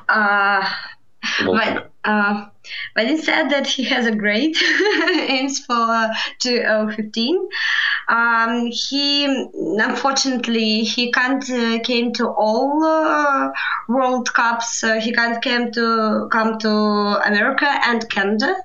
Uh. 0.09 0.62
But, 1.45 1.93
uh, 2.05 2.47
Vadim 2.97 3.19
said 3.19 3.50
that 3.50 3.67
he 3.67 3.85
has 3.85 4.07
a 4.07 4.14
great 4.14 4.57
aims 5.09 5.64
for 5.64 5.75
uh, 5.75 6.14
2015. 6.41 7.49
Um, 8.09 8.67
he 8.67 9.25
unfortunately 9.25 10.81
he 10.81 11.12
can't 11.12 11.49
uh, 11.49 11.79
came 11.85 12.12
to 12.14 12.29
all 12.29 12.83
uh, 12.85 13.50
World 13.88 14.33
Cups. 14.35 14.83
Uh, 14.83 15.00
he 15.00 15.12
can't 15.12 15.41
came 15.43 15.71
to 15.73 16.29
come 16.33 16.59
to 16.59 16.69
America 16.69 17.69
and 17.87 18.09
Canada. 18.11 18.57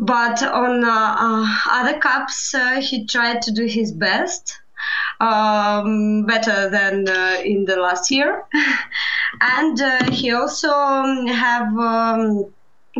But 0.00 0.42
on 0.42 0.82
uh, 0.82 1.16
uh, 1.18 1.56
other 1.70 1.98
cups, 1.98 2.54
uh, 2.54 2.80
he 2.80 3.04
tried 3.04 3.42
to 3.42 3.52
do 3.52 3.66
his 3.66 3.92
best 3.92 4.58
um, 5.20 6.24
better 6.24 6.70
than 6.70 7.06
uh, 7.06 7.36
in 7.44 7.66
the 7.66 7.76
last 7.76 8.10
year. 8.10 8.46
and 9.42 9.78
uh, 9.78 10.10
he 10.10 10.32
also 10.32 10.70
um, 10.70 11.26
have 11.26 11.76
um, 11.78 12.46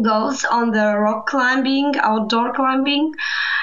goals 0.03 0.45
on 0.45 0.73
the 0.73 0.99
rock 0.99 1.27
climbing, 1.27 1.95
outdoor 1.97 2.53
climbing. 2.53 3.15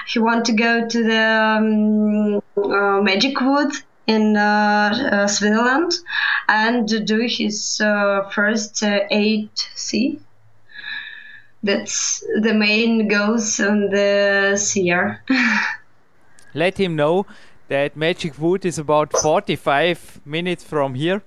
He 0.07 0.17
want 0.17 0.45
to 0.45 0.53
go 0.53 0.87
to 0.87 1.03
the 1.03 1.21
um, 1.21 2.41
uh, 2.57 3.01
Magic 3.03 3.39
Wood 3.39 3.71
in 4.07 4.33
Switzerland 5.27 5.91
and 6.47 6.87
do 7.05 7.27
his 7.29 7.77
first 8.31 8.81
uh, 8.81 9.01
8C. 9.11 10.21
That's 11.63 12.23
the 12.41 12.53
main 12.53 13.07
goals 13.07 13.59
on 13.59 13.89
the 13.89 14.71
year. 14.75 15.23
Let 16.53 16.77
him 16.77 16.95
know 16.95 17.25
that 17.67 17.97
Magic 17.97 18.39
Wood 18.39 18.65
is 18.65 18.79
about 18.79 19.11
45 19.11 20.21
minutes 20.25 20.63
from 20.63 20.95
here. 20.95 21.23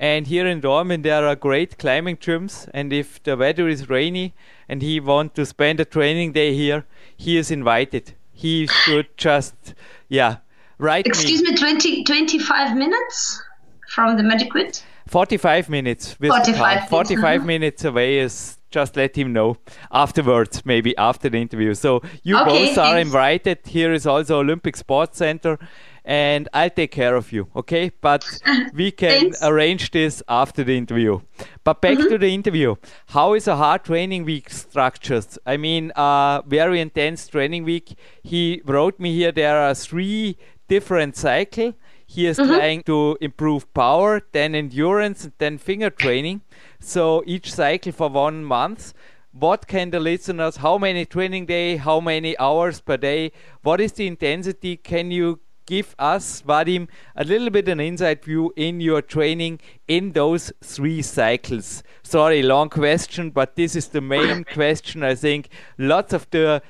And 0.00 0.26
here 0.26 0.46
in 0.46 0.60
Dortmund 0.60 1.02
there 1.02 1.26
are 1.26 1.36
great 1.36 1.78
climbing 1.78 2.16
gyms. 2.16 2.68
And 2.74 2.92
if 2.92 3.22
the 3.22 3.36
weather 3.36 3.68
is 3.68 3.88
rainy 3.88 4.34
and 4.68 4.82
he 4.82 5.00
wants 5.00 5.34
to 5.36 5.46
spend 5.46 5.80
a 5.80 5.84
training 5.84 6.32
day 6.32 6.54
here, 6.54 6.84
he 7.16 7.36
is 7.36 7.50
invited. 7.50 8.14
He 8.32 8.66
should 8.66 9.16
just, 9.16 9.74
yeah, 10.08 10.38
write 10.78 11.06
Excuse 11.06 11.42
me. 11.42 11.52
me, 11.52 11.56
20, 11.56 12.04
25 12.04 12.76
minutes 12.76 13.42
from 13.88 14.16
the 14.16 14.22
Magic 14.22 14.52
Wood? 14.52 14.78
45 15.06 15.68
minutes. 15.68 16.18
With 16.18 16.30
45 16.30 16.58
minutes, 16.58 16.90
45 16.90 17.24
uh-huh. 17.24 17.46
minutes 17.46 17.84
away 17.84 18.18
is 18.18 18.58
just 18.78 18.96
let 18.96 19.16
him 19.16 19.32
know 19.32 19.56
afterwards, 19.92 20.62
maybe 20.66 20.96
after 20.96 21.28
the 21.30 21.38
interview. 21.46 21.74
So 21.74 22.02
you 22.22 22.36
Okay, 22.40 22.50
both 22.50 22.78
are 22.78 22.94
thanks. 22.94 23.06
invited. 23.08 23.58
Here 23.66 23.92
is 23.92 24.06
also 24.06 24.40
Olympic 24.40 24.76
Sports 24.76 25.18
Center. 25.18 25.58
And 26.06 26.48
I'll 26.52 26.68
take 26.80 26.90
care 26.90 27.16
of 27.16 27.32
you, 27.32 27.48
okay? 27.56 27.90
But 28.02 28.24
we 28.74 28.90
can 28.90 29.30
Mm-hmm. 29.30 29.44
arrange 29.48 29.90
this 29.90 30.22
after 30.28 30.62
the 30.62 30.76
interview. 30.76 31.20
But 31.64 31.80
back 31.80 31.96
to 31.96 32.18
the 32.18 32.28
interview. 32.34 32.74
How 33.16 33.32
is 33.34 33.48
a 33.48 33.56
hard 33.56 33.84
training 33.84 34.26
week 34.26 34.50
structured? 34.50 35.26
I 35.46 35.56
mean, 35.56 35.92
uh, 35.96 36.42
very 36.46 36.80
intense 36.82 37.26
training 37.28 37.64
week. 37.64 37.96
He 38.22 38.60
wrote 38.66 39.00
me 39.00 39.14
here 39.14 39.32
there 39.32 39.56
are 39.56 39.74
three 39.74 40.36
different 40.68 41.16
cycle. 41.16 41.72
He 42.06 42.26
is 42.26 42.36
trying 42.36 42.82
to 42.82 43.16
improve 43.22 43.62
power, 43.72 44.20
then 44.32 44.54
endurance, 44.54 45.24
and 45.24 45.32
then 45.38 45.56
finger 45.58 45.88
training. 45.88 46.42
So 46.84 47.24
each 47.26 47.50
cycle 47.50 47.92
for 47.92 48.10
one 48.10 48.44
month. 48.44 48.92
What 49.32 49.66
can 49.66 49.90
the 49.90 49.98
listeners? 49.98 50.58
How 50.58 50.76
many 50.76 51.06
training 51.06 51.46
day? 51.46 51.76
How 51.76 51.98
many 51.98 52.38
hours 52.38 52.82
per 52.82 52.98
day? 52.98 53.32
What 53.62 53.80
is 53.80 53.92
the 53.92 54.06
intensity? 54.06 54.76
Can 54.76 55.10
you 55.10 55.40
give 55.64 55.96
us, 55.98 56.42
Vadim, 56.42 56.88
a 57.16 57.24
little 57.24 57.48
bit 57.48 57.68
an 57.68 57.80
inside 57.80 58.22
view 58.22 58.52
in 58.54 58.82
your 58.82 59.00
training 59.00 59.60
in 59.88 60.12
those 60.12 60.52
three 60.62 61.00
cycles? 61.00 61.82
Sorry, 62.02 62.42
long 62.42 62.68
question, 62.68 63.30
but 63.30 63.56
this 63.56 63.74
is 63.74 63.88
the 63.88 64.02
main 64.02 64.44
question. 64.52 65.02
I 65.02 65.14
think 65.14 65.48
lots 65.78 66.12
of 66.12 66.28
the 66.30 66.62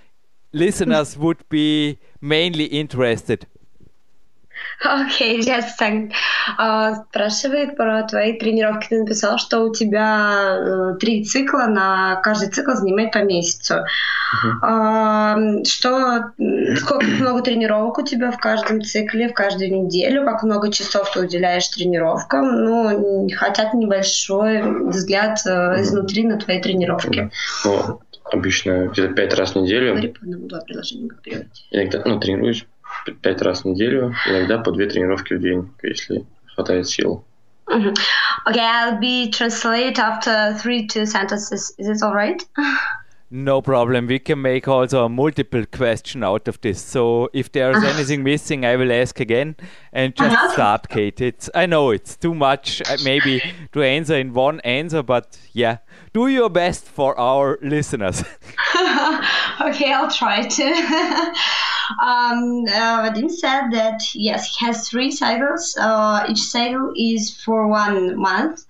listeners 0.53 1.19
would 1.19 1.47
be 1.49 1.99
mainly 2.21 2.67
interested. 2.67 3.49
Окей, 4.83 5.41
a 5.51 5.61
second. 5.61 6.13
А, 6.59 6.95
спрашивает 6.95 7.77
про 7.77 8.03
твои 8.03 8.39
тренировки. 8.39 8.89
Ты 8.89 9.01
написал, 9.01 9.39
что 9.39 9.61
у 9.61 9.73
тебя 9.73 10.57
э, 10.59 10.97
три 10.99 11.25
цикла, 11.25 11.67
на 11.67 12.17
каждый 12.17 12.51
цикл 12.51 12.73
занимает 12.73 13.13
по 13.13 13.19
месяцу. 13.19 13.85
А, 14.63 15.37
что, 15.65 16.33
сколько 16.77 17.07
много 17.21 17.43
тренировок 17.43 17.99
у 17.99 18.03
тебя 18.03 18.31
в 18.31 18.39
каждом 18.39 18.83
цикле, 18.83 19.29
в 19.29 19.35
каждую 19.35 19.85
неделю, 19.85 20.25
как 20.25 20.43
много 20.43 20.71
часов 20.71 21.11
ты 21.13 21.21
уделяешь 21.21 21.69
тренировкам? 21.69 22.65
Ну, 22.65 23.29
хотят 23.37 23.75
небольшой 23.75 24.63
взгляд 24.89 25.39
э, 25.47 25.83
изнутри 25.83 26.25
на 26.25 26.39
твои 26.39 26.61
тренировки. 26.61 27.31
Ну, 27.65 28.01
обычно 28.25 28.89
где-то 28.89 29.15
пять 29.15 29.35
раз 29.35 29.53
в 29.53 29.57
неделю. 29.57 29.93
Говори 29.93 30.09
по 30.09 30.21
как. 30.25 31.47
Иногда, 31.71 32.03
ну, 32.05 32.21
тренируюсь 32.21 32.67
п- 33.06 33.14
пять 33.14 33.42
раз 33.42 33.64
в 33.64 33.66
неделю, 33.66 34.14
иногда 34.28 34.58
по 34.60 34.72
две 34.72 34.88
тренировки 34.88 35.34
в 35.34 35.42
день, 35.42 35.72
если 35.84 36.26
хватает 36.56 36.88
сил. 36.88 37.24
Mhm. 37.70 37.94
Okay, 38.48 38.62
I'll 38.62 39.00
be 39.00 39.30
translate 39.32 40.00
after 40.00 40.54
three 40.58 40.88
two 40.88 41.06
sentences. 41.06 41.72
Is 41.78 41.88
it 41.88 42.02
all 42.02 42.14
right? 42.16 42.44
No 43.32 43.62
problem. 43.62 44.08
We 44.08 44.18
can 44.18 44.42
make 44.42 44.68
also 44.68 45.06
a 45.06 45.10
multiple 45.10 45.64
question 45.68 46.24
out 46.24 46.48
of 46.48 46.60
this. 46.62 46.80
So 46.82 47.30
if 47.32 47.52
there's 47.52 47.84
anything 47.84 48.24
missing, 48.24 48.66
I 48.66 48.76
will 48.76 48.92
ask 48.92 49.20
again 49.20 49.56
and 49.94 50.16
just 50.16 50.36
Uh-huh. 50.36 50.52
start, 50.54 50.90
Kate. 50.90 51.22
It's 51.22 51.48
I 51.54 51.68
know 51.68 51.92
it's 51.92 52.16
too 52.18 52.34
much, 52.34 52.82
uh, 52.82 52.98
maybe 53.04 53.40
to 53.74 53.84
answer 53.84 54.16
in 54.16 54.34
one 54.34 54.60
answer, 54.62 55.04
but 55.04 55.38
yeah, 55.54 55.78
do 56.14 56.28
your 56.28 56.50
best 56.50 56.86
for 56.86 57.18
our 57.20 57.58
listeners. 57.62 58.24
okay, 59.62 59.94
I'll 59.94 60.12
try 60.12 60.48
to. 60.48 61.34
Um, 62.00 62.66
uh, 62.68 63.10
Vadim 63.10 63.32
said 63.32 63.72
that 63.72 64.02
yes, 64.14 64.56
he 64.56 64.66
has 64.66 64.88
three 64.88 65.12
cycles. 65.12 65.76
Uh, 65.80 66.26
each 66.30 66.42
cycle 66.42 66.94
is 66.96 67.42
for 67.44 67.68
one 67.68 68.16
month, 68.16 68.66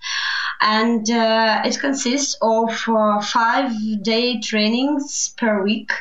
and 0.62 1.08
uh, 1.10 1.60
it 1.64 1.78
consists 1.78 2.36
of 2.40 2.70
uh, 2.88 3.20
five 3.20 3.72
day 4.02 4.40
trainings 4.40 5.34
per 5.36 5.62
week. 5.62 5.92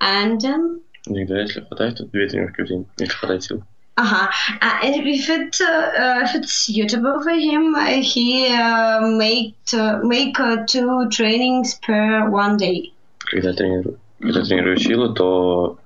And 0.00 0.44
um, 0.44 0.80
Иногда, 1.06 1.40
если 1.40 1.62
хватает, 1.62 1.96
то 1.96 2.04
две 2.04 2.28
тренировки 2.28 2.60
в 2.62 2.68
день, 2.68 2.86
если 2.98 3.14
хватает 3.14 3.42
сил. 3.42 3.64
uh-huh. 3.96 4.28
uh, 4.62 4.78
and 4.82 4.94
if 5.06 5.28
it 5.28 5.60
uh, 5.60 6.22
if 6.24 6.34
it's 6.34 6.52
suitable 6.52 7.22
for 7.22 7.30
him, 7.30 7.74
uh, 7.74 7.86
he 8.00 8.48
uh, 8.48 9.00
make 9.00 9.56
uh, 9.72 9.98
make 10.02 10.38
uh, 10.38 10.64
two 10.66 11.08
trainings 11.10 11.74
per 11.82 12.28
one 12.30 12.56
day. 12.56 12.92
Когда 13.18 13.52
тренирую, 13.52 13.98
когда 14.20 14.42
тренирую 14.42 14.78
силу, 14.78 15.14
то 15.14 15.78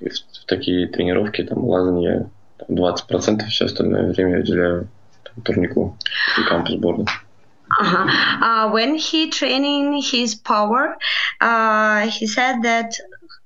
в 0.00 0.42
в 0.42 0.44
такие 0.46 0.88
тренировки, 0.88 1.42
там, 1.44 1.64
лазанье, 1.64 2.28
там, 2.58 2.76
20%, 2.76 3.46
все 3.46 3.66
остальное 3.66 4.12
время 4.12 4.34
я 4.34 4.40
уделяю 4.40 4.88
там, 5.22 5.42
турнику 5.44 5.96
и 6.38 6.42
кампус-борду. 6.42 7.06
Uh-huh. 7.80 8.06
Uh, 8.42 8.70
when 8.70 8.96
he 8.96 9.30
training 9.30 10.02
his 10.02 10.34
power, 10.34 10.98
uh, 11.40 12.06
he 12.06 12.26
said 12.26 12.62
that 12.62 12.92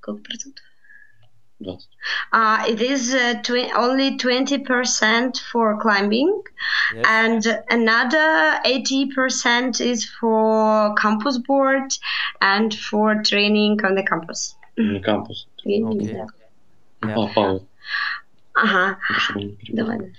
сколько 0.01 0.23
процентов? 0.23 0.60
20. 1.63 1.79
Uh, 2.33 2.65
it 2.69 2.83
is 2.83 3.15
uh, 3.15 3.35
tw- 3.43 3.73
only 3.75 4.19
20% 4.19 5.41
for 5.51 5.81
climbing, 5.81 6.43
Yes. 6.95 7.05
and 7.09 7.65
another 7.71 8.61
80% 8.65 9.81
is 9.81 10.05
for 10.05 10.95
campus 10.97 11.39
board 11.39 11.91
and 12.43 12.75
for 12.75 13.23
training 13.23 13.83
on 13.85 13.95
the 13.95 14.03
campus. 14.05 14.55
Не 14.77 15.01
кампус. 15.01 15.47
Окей. 15.61 15.81
Yeah. 15.83 16.27
А, 17.03 17.27
Павел, 17.35 17.67
Ага, 18.55 18.99
чтобы 19.19 19.45
не 19.45 19.53
перебил. 19.57 19.77
давай. 19.87 20.13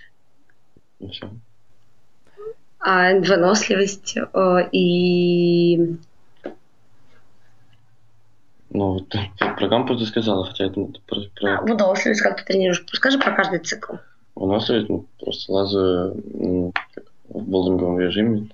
Ну, 1.00 1.10
всё. 1.10 1.30
А, 2.80 3.14
выносливость 3.14 4.18
э, 4.18 4.70
и 4.72 5.98
Ну, 8.75 8.93
вот 8.95 9.15
про 9.59 9.69
кампус 9.69 10.01
ты 10.01 10.07
сказала, 10.07 10.47
хотя 10.47 10.67
это 10.67 10.81
ну, 10.81 10.93
про, 11.07 11.21
про 11.37 11.59
а, 11.59 11.61
выносливость, 11.63 12.23
как 12.23 12.39
ты 12.39 12.45
тренируешь. 12.45 12.85
Расскажи 12.91 13.19
про 13.19 13.33
каждый 13.33 13.59
цикл. 13.61 13.97
выносливость, 14.35 14.89
ну, 14.89 15.07
просто 15.21 15.53
лазаю 15.53 16.15
м, 16.35 16.73
в 17.29 17.43
болдинговом 17.43 18.01
режиме. 18.01 18.49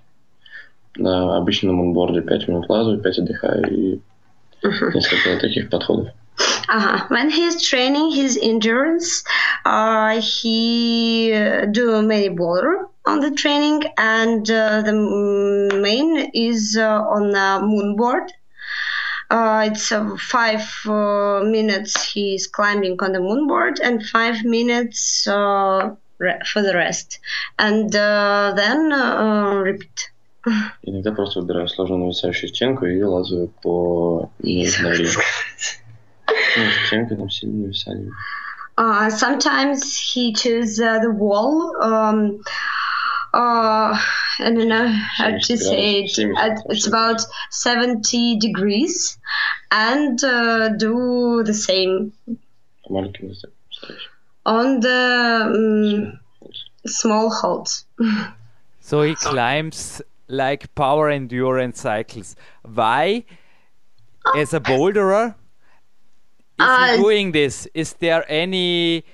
На 0.97 1.37
обычном 1.37 1.77
монборде 1.77 2.23
5 2.23 2.49
минут 2.49 2.69
лазаю, 2.69 3.01
5 3.01 3.19
отдыхаю 3.19 3.71
и 3.73 4.01
несколько 4.63 5.41
таких 5.41 5.71
подходов. 5.71 6.09
Uh-huh. 6.69 7.01
When 7.09 7.31
he's 7.31 7.63
training 7.63 8.13
his 8.13 8.37
endurance, 8.37 9.25
uh, 9.65 10.21
he 10.21 11.31
do 11.71 12.03
many 12.03 12.29
boulder 12.29 12.87
on 13.07 13.21
the 13.21 13.31
training, 13.31 13.85
and 13.97 14.49
uh, 14.51 14.83
the 14.83 14.93
main 15.81 16.31
is 16.35 16.77
uh, 16.77 17.03
on 17.03 17.31
the 17.31 17.61
moonboard. 17.63 18.29
Uh, 19.30 19.70
it's 19.72 19.92
uh, 19.92 20.16
five 20.18 20.64
uh, 20.86 21.42
minutes 21.44 22.12
he's 22.14 22.48
climbing 22.48 22.98
on 23.02 23.14
the 23.14 23.20
moonboard, 23.20 23.80
and 23.82 24.06
five 24.06 24.44
minutes 24.44 25.28
uh, 25.28 25.96
re- 26.20 26.42
for 26.46 26.62
the 26.62 26.74
rest, 26.76 27.20
and 27.58 27.96
uh, 27.96 28.54
then 28.56 28.92
uh, 28.92 29.56
repeat. 29.64 30.10
Иногда 30.84 31.14
просто 31.14 31.40
выбираю 31.40 31.68
сложную 31.70 32.02
нависающую 32.02 32.50
стенку 32.50 32.86
и 32.86 33.02
лазаю 33.02 33.48
по 33.62 34.30
невысотой. 34.40 35.08
Ну, 36.28 36.64
стенка 36.86 37.16
там 37.16 37.30
сильно 37.30 37.64
нависали. 37.64 38.12
Uh, 38.76 39.10
sometimes 39.10 39.96
he 39.96 40.34
choose 40.34 40.80
uh, 40.80 41.00
the 41.00 41.12
wall. 41.12 41.76
Um, 41.80 42.42
uh, 43.34 43.98
I 44.41 44.51
don't 44.51 44.69
know 44.69 44.87
how 44.87 45.31
to 45.31 45.57
say 45.57 46.05
it. 46.05 46.13
It's 46.17 46.87
about 46.87 47.21
70 47.51 48.39
degrees 48.39 49.19
and 49.71 50.23
uh, 50.23 50.71
do 50.71 51.43
the 51.45 51.55
same 51.55 52.13
on 54.47 54.81
the 54.81 56.13
um, 56.15 56.21
small 56.87 57.31
halt. 57.31 57.85
so 58.81 59.03
he 59.03 59.15
climbs 59.15 60.01
like 60.29 60.75
power 60.75 61.09
endurance 61.11 61.81
cycles. 61.81 62.37
Why, 62.63 63.25
as 64.37 64.55
a 64.55 64.61
boulderer, 64.61 65.29
is 65.29 66.67
uh, 66.67 66.87
he 66.87 66.95
ah, 66.95 66.97
doing 66.97 67.33
this? 67.33 67.67
Is 67.75 67.95
there 67.95 68.25
any. 68.29 69.05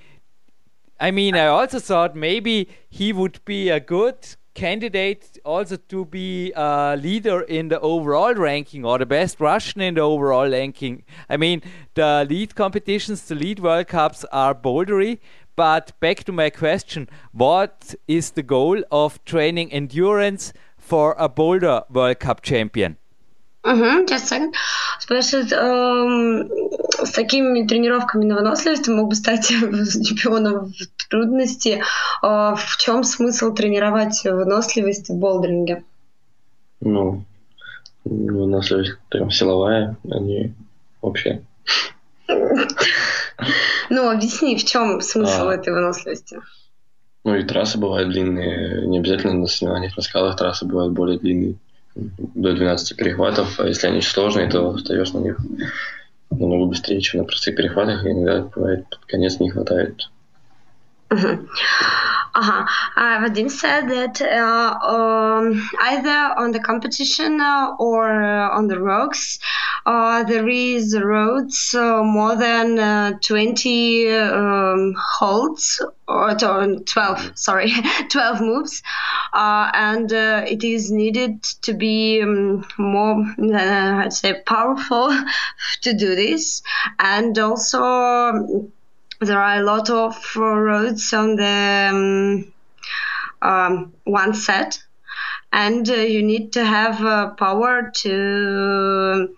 I 1.01 1.11
mean, 1.11 1.35
I 1.35 1.47
also 1.47 1.81
thought 1.81 2.15
maybe 2.15 2.69
he 2.89 3.13
would 3.13 3.45
be 3.45 3.69
a 3.69 3.81
good 3.81 4.37
candidate 4.55 5.39
also 5.45 5.77
to 5.77 6.05
be 6.05 6.53
a 6.55 6.97
leader 7.01 7.43
in 7.43 7.69
the 7.69 7.81
overall 7.81 8.35
ranking 8.35 8.85
or 8.85 8.99
the 8.99 9.07
best 9.07 9.41
Russian 9.41 9.81
in 9.81 9.95
the 9.95 10.01
overall 10.01 10.51
ranking. 10.51 11.05
I 11.29 11.37
mean, 11.37 11.63
the 11.95 12.27
lead 12.29 12.55
competitions, 12.55 13.23
the 13.23 13.35
lead 13.35 13.61
World 13.61 13.89
Cups 13.89 14.25
are 14.33 14.55
bouldery. 14.55 15.19
But 15.57 15.93
back 16.01 16.25
to 16.25 16.33
my 16.33 16.51
question 16.51 17.09
what 17.33 17.95
is 18.09 18.33
the 18.33 18.43
goal 18.43 18.83
of 18.91 19.25
training 19.25 19.73
endurance 19.73 20.53
for 20.77 21.15
a 21.19 21.29
Boulder 21.29 21.83
World 21.91 22.19
Cup 22.19 22.43
champion? 22.43 22.97
Mm-hmm, 23.65 24.07
just 24.07 24.25
a 24.25 24.29
second. 25.23 25.53
Um, 25.55 26.51
с 27.05 27.11
такими 27.11 27.67
тренировками 27.67 28.25
на 28.25 28.37
выносливость 28.37 28.89
мог 28.89 29.09
бы 29.09 29.15
стать 29.15 29.47
чемпионом 29.49 30.73
в 30.73 31.09
трудности. 31.09 31.83
Э, 32.23 32.55
в 32.57 32.77
чем 32.79 33.05
смысл 33.05 33.53
тренировать 33.53 34.23
выносливость 34.25 35.09
в 35.09 35.15
болдеринге? 35.15 35.85
Ну, 36.81 37.25
выносливость 38.05 38.99
прям 39.09 39.31
силовая, 39.31 39.97
а 40.11 40.19
не 40.19 40.55
общая. 41.01 41.43
Ну, 42.27 44.11
объясни, 44.11 44.57
в 44.57 44.65
чем 44.65 45.01
смысл 45.01 45.49
А. 45.49 45.55
этой 45.55 45.73
выносливости? 45.73 46.41
Ну 47.25 47.37
и 47.37 47.43
трассы 47.43 47.79
бывают 47.79 48.11
длинные, 48.11 48.87
не 48.87 48.99
обязательно 48.99 49.33
на 49.33 49.47
соревнованиях 49.47 49.97
на 49.97 50.03
скалах 50.03 50.37
трассы 50.37 50.67
бывают 50.67 50.93
более 50.93 51.19
длинные, 51.19 51.57
до 51.95 52.53
12 52.53 52.97
перехватов, 52.97 53.59
а 53.59 53.67
если 53.67 53.87
они 53.87 54.03
сложные, 54.03 54.49
то 54.51 54.77
встаешь 54.77 55.13
на 55.13 55.19
них 55.19 55.39
намного 56.39 56.67
быстрее, 56.67 57.01
чем 57.01 57.21
на 57.21 57.27
простых 57.27 57.57
перехватах, 57.57 58.05
и 58.05 58.11
иногда 58.11 58.43
бывает 58.43 58.89
под 58.89 59.05
конец 59.07 59.41
не 59.41 59.51
хватает. 59.51 60.11
Uh-huh. 62.37 62.67
Uh, 62.97 63.21
Vadim 63.21 63.49
said 63.49 63.89
that 63.89 64.21
uh, 64.21 64.77
um, 64.85 65.69
either 65.81 66.35
on 66.37 66.51
the 66.51 66.59
competition 66.59 67.41
uh, 67.41 67.77
or 67.79 68.25
uh, 68.25 68.51
on 68.51 68.67
the 68.67 68.81
rocks, 68.81 69.39
uh, 69.87 70.25
there 70.25 70.49
is 70.49 70.99
roads 70.99 71.75
more 71.75 72.35
than 72.35 72.79
uh, 72.81 73.13
20 73.21 74.11
um, 74.11 74.95
holds 74.99 75.81
or 76.09 76.35
12, 76.35 77.39
sorry, 77.39 77.73
12 78.11 78.41
moves, 78.41 78.83
uh, 79.33 79.71
and 79.73 80.13
uh, 80.13 80.45
it 80.45 80.65
is 80.65 80.91
needed 80.91 81.41
to 81.63 81.73
be 81.73 82.21
um, 82.21 82.67
more, 82.79 83.25
I'd 83.55 84.13
say, 84.13 84.43
powerful 84.45 85.17
to 85.83 85.95
do 85.95 86.17
this, 86.17 86.63
and 86.99 87.39
also 87.39 88.73
um, 89.24 89.28
there 89.28 89.40
are 89.40 89.60
a 89.60 89.64
lot 89.64 89.90
of 89.90 90.16
uh, 90.36 90.42
roads 90.42 91.14
on 91.14 91.36
the 91.36 91.90
um, 91.92 92.54
um, 93.42 93.94
one 94.04 94.34
set, 94.34 94.82
and 95.52 95.90
uh, 95.90 95.94
you 95.94 96.22
need 96.24 96.54
to 96.54 96.64
have 96.64 97.02
uh, 97.04 97.32
power 97.32 97.92
to 97.96 99.36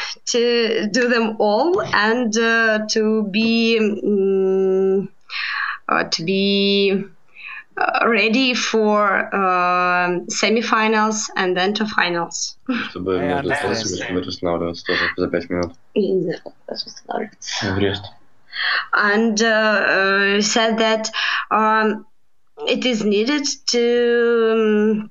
to 0.25 0.87
do 0.91 1.09
them 1.09 1.35
all 1.39 1.81
and 1.81 2.37
uh, 2.37 2.79
to 2.89 3.27
be 3.31 3.77
um, 3.77 5.09
uh, 5.89 6.03
to 6.05 6.23
be 6.23 7.03
uh, 7.75 8.07
ready 8.07 8.53
for 8.53 9.33
um 9.35 10.27
semifinals 10.27 11.29
and 11.35 11.57
then 11.57 11.73
to 11.73 11.85
finals. 11.87 12.57
Чтобы 12.89 13.17
I 13.17 13.25
между 13.25 13.49
understand. 13.49 13.83
классами 13.83 14.19
восстанавливаться 14.21 14.85
тоже 14.85 15.09
за 15.17 15.27
5 15.27 15.49
минут. 15.49 15.73
Я 15.95 16.13
не 16.13 16.21
знаю, 16.21 16.39
как 16.43 16.53
это 16.67 16.85
восстанавливается. 16.85 18.09
and 18.94 19.40
uh, 19.42 19.46
uh, 19.46 20.42
said 20.42 20.78
that 20.78 21.10
um, 21.50 22.06
it 22.66 22.84
is 22.84 23.04
needed 23.04 23.46
to. 23.66 25.08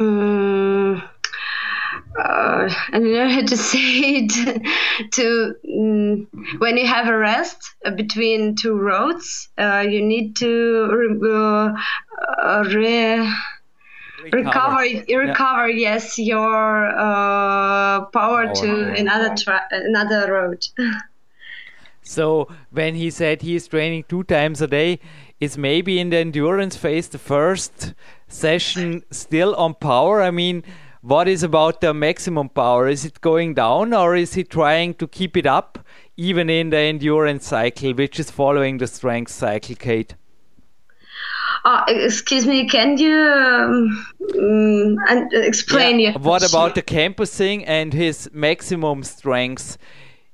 Um, 0.00 1.02
uh, 2.18 2.68
I 2.68 2.98
don't 2.98 3.12
know 3.12 3.28
how 3.28 3.42
to 3.42 3.56
say 3.70 4.26
it. 4.26 5.12
to 5.12 5.54
um, 5.68 6.28
when 6.58 6.76
you 6.76 6.86
have 6.86 7.08
a 7.08 7.16
rest 7.16 7.74
between 7.96 8.56
two 8.56 8.74
roads, 8.74 9.48
uh, 9.58 9.84
you 9.88 10.02
need 10.02 10.36
to 10.36 11.18
uh, 11.24 11.72
uh, 12.42 12.64
re- 12.66 13.32
recover 14.22 14.82
recover, 14.82 15.04
recover 15.08 15.68
yes 15.68 16.18
your 16.18 16.90
power, 16.96 18.08
power, 18.12 18.54
to 18.54 18.94
another 18.96 19.34
tra- 19.36 19.68
another 19.70 20.32
road. 20.32 20.64
So 22.08 22.48
when 22.70 22.94
he 22.94 23.10
said 23.10 23.42
he 23.42 23.54
is 23.54 23.68
training 23.68 24.04
two 24.08 24.22
times 24.22 24.62
a 24.62 24.66
day, 24.66 24.98
is 25.40 25.58
maybe 25.58 26.00
in 26.00 26.08
the 26.08 26.16
endurance 26.16 26.74
phase 26.74 27.06
the 27.06 27.18
first 27.18 27.92
session 28.28 29.04
still 29.10 29.54
on 29.56 29.74
power? 29.74 30.22
I 30.22 30.30
mean, 30.30 30.64
what 31.02 31.28
is 31.28 31.42
about 31.42 31.82
the 31.82 31.92
maximum 31.92 32.48
power? 32.48 32.88
Is 32.88 33.04
it 33.04 33.20
going 33.20 33.52
down 33.52 33.92
or 33.92 34.16
is 34.16 34.32
he 34.32 34.42
trying 34.42 34.94
to 34.94 35.06
keep 35.06 35.36
it 35.36 35.44
up 35.44 35.78
even 36.16 36.48
in 36.48 36.70
the 36.70 36.78
endurance 36.78 37.46
cycle, 37.46 37.92
which 37.92 38.18
is 38.18 38.30
following 38.30 38.78
the 38.78 38.86
strength 38.86 39.30
cycle, 39.30 39.76
Kate? 39.76 40.14
Uh, 41.66 41.84
excuse 41.88 42.46
me, 42.46 42.66
can 42.66 42.96
you 42.96 43.14
um, 43.14 44.06
um, 44.38 45.28
explain 45.32 46.00
yeah. 46.00 46.16
What 46.16 46.48
about 46.48 46.74
the 46.74 46.82
campusing 46.82 47.66
and 47.66 47.92
his 47.92 48.30
maximum 48.32 49.02
strength? 49.02 49.76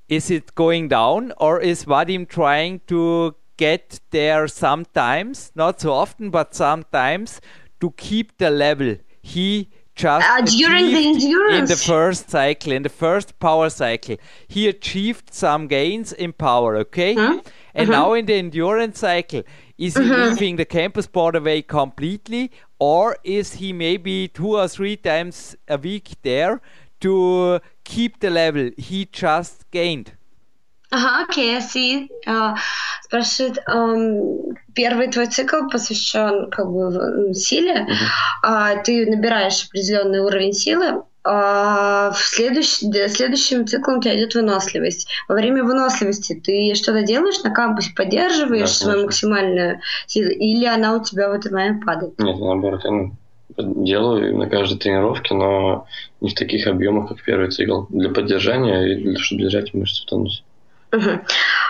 Is 0.09 0.31
it 0.31 0.55
going 0.55 0.89
down 0.89 1.33
or 1.39 1.61
is 1.61 1.85
Vadim 1.85 2.29
trying 2.29 2.81
to 2.87 3.35
get 3.57 4.01
there 4.11 4.49
sometimes, 4.49 5.53
not 5.55 5.81
so 5.81 5.93
often, 5.93 6.31
but 6.31 6.55
sometimes 6.55 7.41
to 7.81 7.91
keep 7.93 8.37
the 8.39 8.51
level 8.51 8.97
he 9.23 9.71
just 9.95 10.29
uh, 10.29 10.41
during 10.43 10.87
the 10.87 11.07
endurance 11.09 11.59
in 11.59 11.65
the 11.67 11.77
first 11.77 12.29
cycle, 12.29 12.73
in 12.73 12.83
the 12.83 12.89
first 12.89 13.39
power 13.39 13.71
cycle, 13.71 14.17
he 14.49 14.67
achieved 14.67 15.33
some 15.33 15.69
gains 15.69 16.13
in 16.13 16.33
power, 16.33 16.77
okay? 16.79 17.15
Huh? 17.15 17.41
And 17.75 17.91
uh-huh. 17.91 18.03
now 18.03 18.13
in 18.15 18.27
the 18.27 18.35
endurance 18.35 18.99
cycle, 18.99 19.45
is 19.79 19.97
he 19.97 20.03
uh-huh. 20.03 20.31
leaving 20.31 20.57
the 20.57 20.65
campus 20.65 21.07
board 21.07 21.37
away 21.37 21.63
completely, 21.63 22.51
or 22.79 23.17
is 23.23 23.55
he 23.55 23.73
maybe 23.73 24.29
two 24.29 24.57
or 24.57 24.67
three 24.67 24.97
times 24.97 25.57
a 25.69 25.79
week 25.79 26.11
there 26.23 26.61
to 27.05 27.61
keep 27.85 28.21
the 28.21 28.31
level 28.31 28.71
he 28.79 29.07
just 29.13 29.71
gained. 29.71 30.13
Ага, 30.91 31.25
окей, 31.25 31.51
okay, 31.51 31.57
I 31.57 31.61
see. 31.61 32.09
Uh, 32.27 32.57
спрашивает, 33.03 33.59
um, 33.69 34.55
первый 34.75 35.09
твой 35.09 35.27
цикл 35.27 35.69
посвящен 35.71 36.51
как 36.51 36.71
бы 36.71 37.35
силе, 37.35 37.87
uh-huh. 37.89 38.77
uh, 38.77 38.83
ты 38.85 39.05
набираешь 39.07 39.67
определенный 39.67 40.21
уровень 40.21 40.53
силы, 40.53 41.03
а 41.25 42.13
в 42.13 42.19
следующий, 42.19 42.93
следующим 43.09 43.67
циклом 43.67 43.99
у 43.99 44.03
тебя 44.03 44.17
идет 44.17 44.35
выносливость. 44.35 45.09
Во 45.27 45.35
время 45.35 45.65
выносливости 45.65 46.35
ты 46.35 46.75
что-то 46.75 47.03
делаешь 47.03 47.43
на 47.43 47.51
кампусе, 47.51 47.93
поддерживаешь 47.97 48.79
да, 48.79 48.85
свою 48.85 49.05
максимальную 49.05 49.81
силу, 50.07 50.31
или 50.31 50.67
она 50.67 50.95
у 50.95 51.03
тебя 51.03 51.31
в 51.31 51.33
этот 51.33 51.51
момент 51.51 51.85
падает? 51.85 52.19
Нет, 52.19 52.39
наоборот, 52.39 52.83
я 52.85 52.91
делаю 53.57 54.37
на 54.37 54.49
каждой 54.49 54.79
тренировке, 54.79 55.35
но 55.35 55.87
не 56.21 56.31
в 56.31 56.35
таких 56.35 56.67
объемах, 56.67 57.09
как 57.09 57.23
первый 57.23 57.51
цикл, 57.51 57.83
для 57.89 58.11
поддержания 58.11 58.93
и 58.93 58.95
для, 58.97 59.19
чтобы 59.19 59.43
держать 59.43 59.75
мышцы 59.75 60.03
в 60.03 60.07
тонусе. 60.07 60.43
Mm-hmm. 60.93 61.27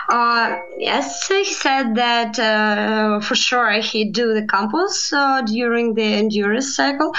Uh, 0.09 0.59
yes, 0.77 1.27
he 1.27 1.45
said 1.45 1.95
that 1.95 2.37
uh, 2.37 3.19
for 3.21 3.33
sure 3.33 3.71
he 3.81 4.05
do 4.11 4.35
the 4.35 4.45
campus 4.45 5.11
uh, 5.11 5.41
during 5.41 5.95
the 5.95 6.03
endurance 6.03 6.75
cycle 6.75 7.11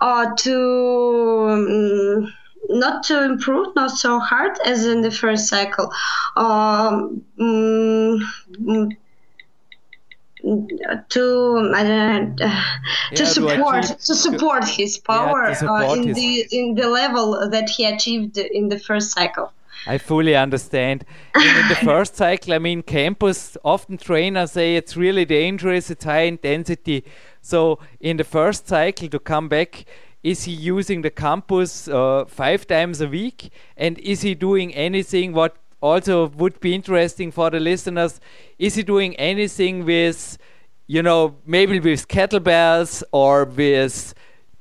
uh, 0.00 0.32
to 0.36 1.46
um, 1.50 2.32
not 2.68 3.02
to 3.04 3.24
improve, 3.24 3.74
not 3.74 3.90
so 3.90 4.20
hard 4.20 4.56
as 4.64 4.86
in 4.86 5.00
the 5.00 5.10
first 5.10 5.48
cycle. 5.48 5.90
Um, 6.36 7.24
mm, 7.36 8.20
to 10.40 11.72
uh, 11.74 12.64
to 13.14 13.26
support 13.26 13.82
to, 13.84 13.94
to, 13.94 14.14
support 14.14 14.64
his 14.64 14.98
power 14.98 15.48
yeah, 15.48 15.54
support 15.54 15.82
uh, 15.82 15.92
in 15.94 16.08
his... 16.08 16.16
the 16.16 16.46
in 16.50 16.74
the 16.74 16.88
level 16.88 17.48
that 17.50 17.68
he 17.68 17.84
achieved 17.84 18.38
in 18.38 18.68
the 18.68 18.78
first 18.78 19.12
cycle. 19.12 19.52
I 19.86 19.98
fully 19.98 20.36
understand. 20.36 21.04
in 21.34 21.68
the 21.68 21.74
first 21.82 22.16
cycle, 22.16 22.52
I 22.52 22.58
mean, 22.58 22.82
campus 22.82 23.56
often 23.64 23.96
trainers 23.96 24.52
say 24.52 24.76
it's 24.76 24.96
really 24.96 25.24
dangerous, 25.24 25.90
it's 25.90 26.04
high 26.04 26.22
intensity. 26.22 27.04
So 27.40 27.78
in 27.98 28.18
the 28.18 28.24
first 28.24 28.68
cycle 28.68 29.08
to 29.08 29.18
come 29.18 29.48
back, 29.48 29.86
is 30.22 30.44
he 30.44 30.52
using 30.52 31.00
the 31.00 31.10
campus 31.10 31.88
uh, 31.88 32.26
five 32.26 32.66
times 32.66 33.00
a 33.00 33.08
week? 33.08 33.50
And 33.76 33.98
is 33.98 34.20
he 34.20 34.34
doing 34.34 34.74
anything 34.74 35.32
what 35.32 35.56
also 35.80 36.28
would 36.28 36.60
be 36.60 36.74
interesting 36.74 37.30
for 37.30 37.50
the 37.50 37.60
listeners. 37.60 38.20
Is 38.58 38.74
he 38.74 38.82
doing 38.82 39.16
anything 39.16 39.84
with, 39.84 40.38
you 40.86 41.02
know, 41.02 41.36
maybe 41.46 41.80
with 41.80 42.08
kettlebells 42.08 43.02
or 43.12 43.44
with 43.44 44.14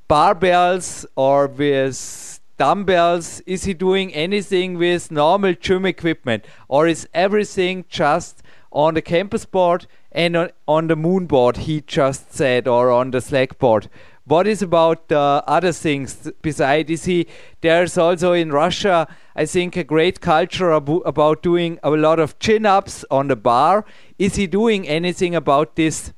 barbells 0.09 1.05
or 1.15 1.47
with 1.47 2.39
dumbbells? 2.57 3.41
Is 3.41 3.63
he 3.63 3.73
doing 3.73 4.13
anything 4.13 4.77
with 4.77 5.11
normal 5.11 5.53
gym 5.53 5.85
equipment 5.85 6.45
or 6.67 6.87
is 6.87 7.07
everything 7.13 7.85
just 7.89 8.41
on 8.71 8.93
the 8.93 9.01
campus 9.01 9.45
board 9.45 9.87
and 10.11 10.35
on, 10.35 10.49
on 10.67 10.87
the 10.87 10.95
moon 10.95 11.25
board 11.25 11.57
he 11.57 11.81
just 11.81 12.33
said 12.33 12.67
or 12.67 12.91
on 12.91 13.11
the 13.11 13.19
Zlagboard? 13.19 13.87
What 14.29 14.45
is 14.45 14.61
about 14.61 15.11
uh, 15.11 15.41
other 15.47 15.71
things 15.71 16.31
besides? 16.43 16.91
Is 16.91 17.05
he? 17.05 17.25
There's 17.61 17.97
also 17.97 18.33
in 18.33 18.51
Russia, 18.51 19.07
I 19.35 19.45
think, 19.47 19.75
a 19.75 19.83
great 19.83 20.21
culture 20.21 20.71
ab- 20.71 21.01
about 21.03 21.41
doing 21.41 21.79
a 21.81 21.89
lot 21.89 22.19
of 22.19 22.37
chin 22.37 22.67
ups 22.67 23.03
on 23.09 23.27
the 23.27 23.35
bar. 23.35 23.85
Is 24.19 24.35
he 24.35 24.45
doing 24.45 24.87
anything 24.87 25.33
about 25.33 25.75
this? 25.75 26.13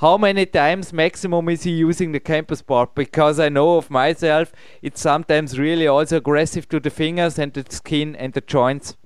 How 0.00 0.16
many 0.16 0.46
times 0.46 0.94
maximum 0.94 1.50
is 1.50 1.64
he 1.64 1.72
using 1.72 2.12
the 2.12 2.20
campus 2.20 2.62
board? 2.62 2.94
Because 2.94 3.38
I 3.38 3.50
know 3.50 3.76
of 3.76 3.90
myself, 3.90 4.52
it's 4.80 5.02
sometimes 5.02 5.58
really 5.58 5.86
also 5.86 6.16
aggressive 6.16 6.66
to 6.70 6.80
the 6.80 6.88
fingers 6.88 7.38
and 7.38 7.52
the 7.52 7.66
skin 7.68 8.16
and 8.16 8.32
the 8.32 8.40
joints. 8.40 8.96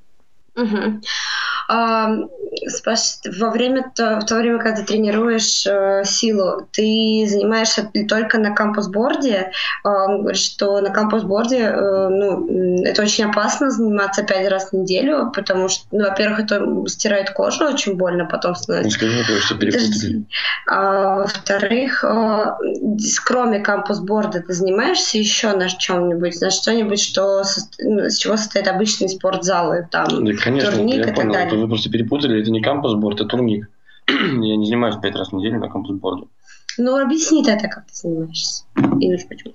Mm-hmm. 0.56 0.98
Во 1.68 3.50
время, 3.50 3.92
в 3.96 4.24
то 4.24 4.37
время, 4.37 4.59
когда 4.59 4.81
ты 4.81 4.85
тренируешь 4.85 5.66
э, 5.66 6.03
силу, 6.05 6.68
ты 6.72 7.27
занимаешься 7.29 7.90
только 8.09 8.38
на 8.38 8.55
кампус-борде. 8.55 9.53
Он 9.83 10.22
говорит, 10.22 10.40
что 10.40 10.81
на 10.81 10.90
кампус-борде 10.90 11.59
э, 11.59 12.09
ну, 12.09 12.83
это 12.85 13.03
очень 13.03 13.24
опасно 13.24 13.70
заниматься 13.70 14.22
пять 14.22 14.48
раз 14.48 14.70
в 14.70 14.72
неделю, 14.74 15.33
потому 15.35 15.68
что, 15.68 15.85
ну, 15.92 16.05
во-первых, 16.05 16.40
это 16.40 16.64
стирает 16.87 17.31
кожу, 17.31 17.66
очень 17.66 17.96
больно 17.96 18.27
потом 18.27 18.55
становится. 18.55 18.88
Не 18.88 19.22
скажи, 19.22 19.40
что 19.40 19.55
перепутали. 19.57 20.24
А, 20.66 21.18
во-вторых, 21.20 22.05
э, 22.05 22.44
кроме 23.24 23.61
кампус-борда 23.61 24.42
ты 24.42 24.53
занимаешься 24.53 25.18
еще 25.18 25.53
на 25.53 25.68
чем-нибудь, 25.68 26.40
на 26.40 26.50
что-нибудь, 26.50 27.00
что, 27.00 27.42
ну, 27.79 28.00
с 28.09 28.16
чего 28.16 28.37
состоит 28.37 28.68
обычный 28.68 29.09
спортзалы, 29.09 29.88
там, 29.90 30.24
да, 30.24 30.33
конечно, 30.42 30.72
турник 30.72 31.07
и 31.07 31.12
так 31.12 31.33
далее 31.33 31.53
вы 31.56 31.68
просто 31.68 31.90
перепутали, 31.90 32.40
это 32.40 32.50
не 32.50 32.60
кампус-борд, 32.60 33.20
это 33.20 33.28
турник. 33.28 33.70
Я 34.08 34.56
не 34.56 34.66
занимаюсь 34.66 34.96
пять 34.96 35.16
раз 35.16 35.30
в 35.30 35.32
неделю 35.34 35.58
на 35.60 35.68
кампус-борде. 35.68 36.26
Ну, 36.76 36.96
объясни 36.96 37.44
тогда, 37.44 37.68
как 37.68 37.86
ты 37.86 37.94
занимаешься. 37.94 38.64
Почему 38.74 39.54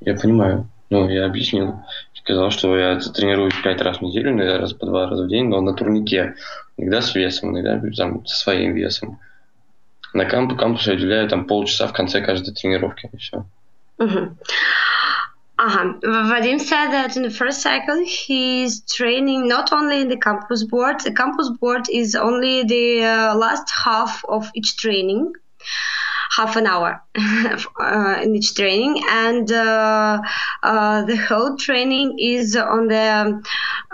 Я 0.00 0.14
понимаю. 0.14 0.68
Ну, 0.90 1.08
я 1.08 1.26
объяснил. 1.26 1.76
Сказал, 2.14 2.50
что 2.50 2.76
я 2.76 2.98
тренируюсь 2.98 3.54
пять 3.62 3.80
раз 3.80 3.98
в 3.98 4.02
неделю, 4.02 4.32
иногда 4.32 4.58
раз 4.58 4.72
по 4.72 4.86
два 4.86 5.08
раза 5.08 5.24
в 5.24 5.28
день, 5.28 5.46
но 5.46 5.60
на 5.60 5.72
турнике. 5.74 6.34
Иногда 6.76 7.00
с 7.00 7.14
весом, 7.14 7.50
иногда 7.50 7.80
там, 7.96 8.26
со 8.26 8.36
своим 8.36 8.74
весом. 8.74 9.20
На 10.12 10.24
кампу, 10.24 10.56
кампусу 10.56 10.90
я 10.90 10.96
уделяю 10.96 11.28
там 11.28 11.44
полчаса 11.44 11.86
в 11.86 11.92
конце 11.92 12.20
каждой 12.20 12.52
тренировки, 12.52 13.08
и 13.12 13.16
все. 13.16 13.46
Угу. 13.98 14.36
Uh-huh. 15.60 15.92
Vadim 16.02 16.58
said 16.58 16.86
that 16.86 17.18
in 17.18 17.22
the 17.22 17.30
first 17.30 17.60
cycle 17.60 18.02
he's 18.02 18.80
training 18.80 19.46
not 19.46 19.74
only 19.74 20.00
in 20.00 20.08
the 20.08 20.16
campus 20.16 20.64
board. 20.64 21.00
The 21.00 21.12
campus 21.12 21.50
board 21.50 21.86
is 21.92 22.14
only 22.14 22.62
the 22.62 23.04
uh, 23.04 23.34
last 23.34 23.70
half 23.70 24.24
of 24.24 24.50
each 24.54 24.78
training, 24.78 25.34
half 26.34 26.56
an 26.56 26.66
hour 26.66 27.02
uh, 27.78 28.20
in 28.22 28.34
each 28.36 28.54
training, 28.54 29.04
and 29.06 29.52
uh, 29.52 30.22
uh 30.62 31.04
the 31.04 31.16
whole 31.16 31.58
training 31.58 32.18
is 32.18 32.56
on 32.56 32.88
the 32.88 33.42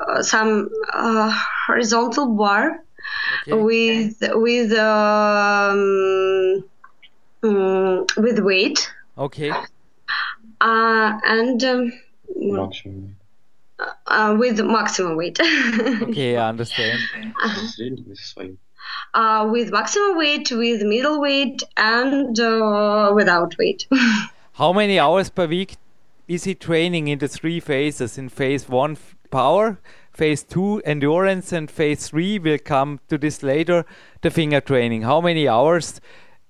uh, 0.06 0.22
some 0.22 0.70
uh, 0.92 1.36
horizontal 1.66 2.28
bar 2.36 2.78
okay. 3.42 3.60
with 3.60 4.18
with 4.34 4.70
um, 4.70 6.62
um, 7.42 8.06
with 8.16 8.38
weight. 8.38 8.88
Okay 9.18 9.50
uh, 10.60 11.18
and 11.24 11.62
um, 11.64 11.92
maximum. 12.34 13.16
Uh, 14.06 14.34
with 14.38 14.58
maximum 14.60 15.16
weight. 15.16 15.38
okay, 15.42 16.36
I 16.36 16.48
understand. 16.48 16.98
Uh-huh. 17.42 18.46
Uh, 19.12 19.48
with 19.50 19.70
maximum 19.70 20.16
weight, 20.16 20.50
with 20.50 20.82
middle 20.82 21.20
weight, 21.20 21.62
and 21.76 22.38
uh, 22.40 23.12
without 23.14 23.54
weight. 23.58 23.86
How 24.54 24.72
many 24.72 24.98
hours 24.98 25.28
per 25.28 25.46
week 25.46 25.76
is 26.26 26.44
he 26.44 26.54
training 26.54 27.08
in 27.08 27.18
the 27.18 27.28
three 27.28 27.60
phases? 27.60 28.16
In 28.16 28.30
phase 28.30 28.66
one, 28.68 28.96
power, 29.30 29.78
phase 30.12 30.42
two, 30.42 30.80
endurance, 30.86 31.52
and 31.52 31.70
phase 31.70 32.08
three 32.08 32.38
will 32.38 32.58
come 32.58 33.00
to 33.08 33.18
this 33.18 33.42
later, 33.42 33.84
the 34.22 34.30
finger 34.30 34.62
training. 34.62 35.02
How 35.02 35.20
many 35.20 35.46
hours 35.46 36.00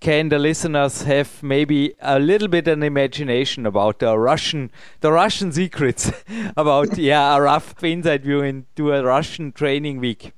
can 0.01 0.29
the 0.29 0.39
listeners 0.39 1.03
have 1.03 1.43
maybe 1.43 1.95
a 2.01 2.19
little 2.19 2.49
bit 2.49 2.69
an 2.69 2.83
imagination 2.83 3.67
about 3.67 3.99
the 4.01 4.17
Russian, 4.19 4.71
the 5.01 5.11
Russian 5.13 5.53
secrets 5.53 6.11
about 6.57 6.99
yeah 6.99 7.37
a 7.37 7.41
rough 7.41 7.83
insight 7.83 8.23
view 8.23 8.41
into 8.43 8.93
a 8.93 9.03
Russian 9.03 9.53
training 9.53 9.99
week? 10.01 10.33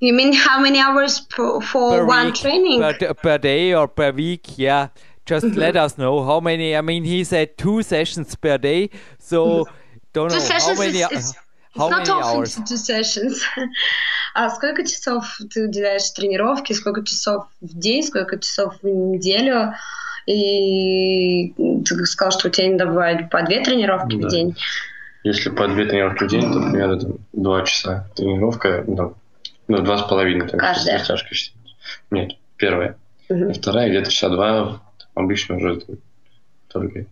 You 0.00 0.12
mean 0.14 0.32
how 0.32 0.60
many 0.60 0.78
hours 0.78 1.20
per, 1.20 1.60
for 1.60 1.90
per 1.90 2.04
one 2.06 2.26
week, 2.26 2.34
training? 2.34 2.80
per, 2.80 3.14
per 3.14 3.38
day 3.38 3.74
or 3.74 3.88
per 3.88 4.12
week? 4.12 4.58
Yeah, 4.58 4.88
just 5.26 5.52
Mm-hmm. 5.52 5.58
let 5.58 5.76
us 5.76 5.98
know 5.98 6.24
how 6.24 6.40
many. 6.40 6.76
I 6.76 6.80
mean, 6.82 7.04
he 7.04 7.24
said 7.24 7.56
two 7.58 7.82
sessions 7.82 8.34
per 8.36 8.58
day, 8.58 8.90
so 9.18 9.66
don't 10.12 10.30
Mm-hmm. 10.30 10.38
Two 10.38 10.38
know 10.38 10.58
how 10.58 10.74
many. 10.74 11.00
is, 11.00 11.10
is 11.10 11.34
how 11.78 11.88
it's 11.88 11.90
not 11.90 12.06
many 12.06 12.10
often 12.10 12.38
hours? 12.38 12.54
to 12.56 12.64
two 12.64 12.76
sessions. 12.76 13.42
А 14.34 14.50
сколько 14.50 14.84
часов 14.86 15.38
ты 15.52 15.64
уделяешь 15.66 16.10
тренировке? 16.10 16.74
Сколько 16.74 17.04
часов 17.04 17.46
в 17.60 17.78
день? 17.78 18.02
Сколько 18.02 18.38
часов 18.38 18.76
в 18.82 18.86
неделю? 18.86 19.72
И 20.26 21.54
ты 21.84 22.04
сказал, 22.06 22.38
что 22.38 22.48
у 22.48 22.50
тебя 22.50 22.68
иногда 22.68 22.86
бывает 22.86 23.30
по 23.30 23.42
две 23.42 23.64
тренировки 23.64 24.16
в 24.16 24.20
Да. 24.20 24.28
день. 24.28 24.56
Если 25.24 25.50
по 25.50 25.66
две 25.66 25.86
тренировки 25.86 26.24
в 26.24 26.28
день, 26.28 26.42
то 26.52 26.60
примерно 26.60 27.00
там, 27.00 27.12
два 27.32 27.64
часа 27.64 28.08
тренировка, 28.14 28.84
ну, 28.86 29.14
ну, 29.66 29.78
два 29.82 29.98
с 29.98 30.02
половиной. 30.02 30.48
Там, 30.48 30.60
Каждая? 30.60 30.98
считать. 30.98 31.52
Нет, 32.10 32.32
первая. 32.56 32.96
Мгм. 33.28 33.50
И 33.50 33.54
вторая 33.54 33.88
где-то 33.88 34.10
часа 34.10 34.28
два, 34.28 34.82
обычно 35.14 35.56
уже 35.56 35.80
только, 36.68 37.06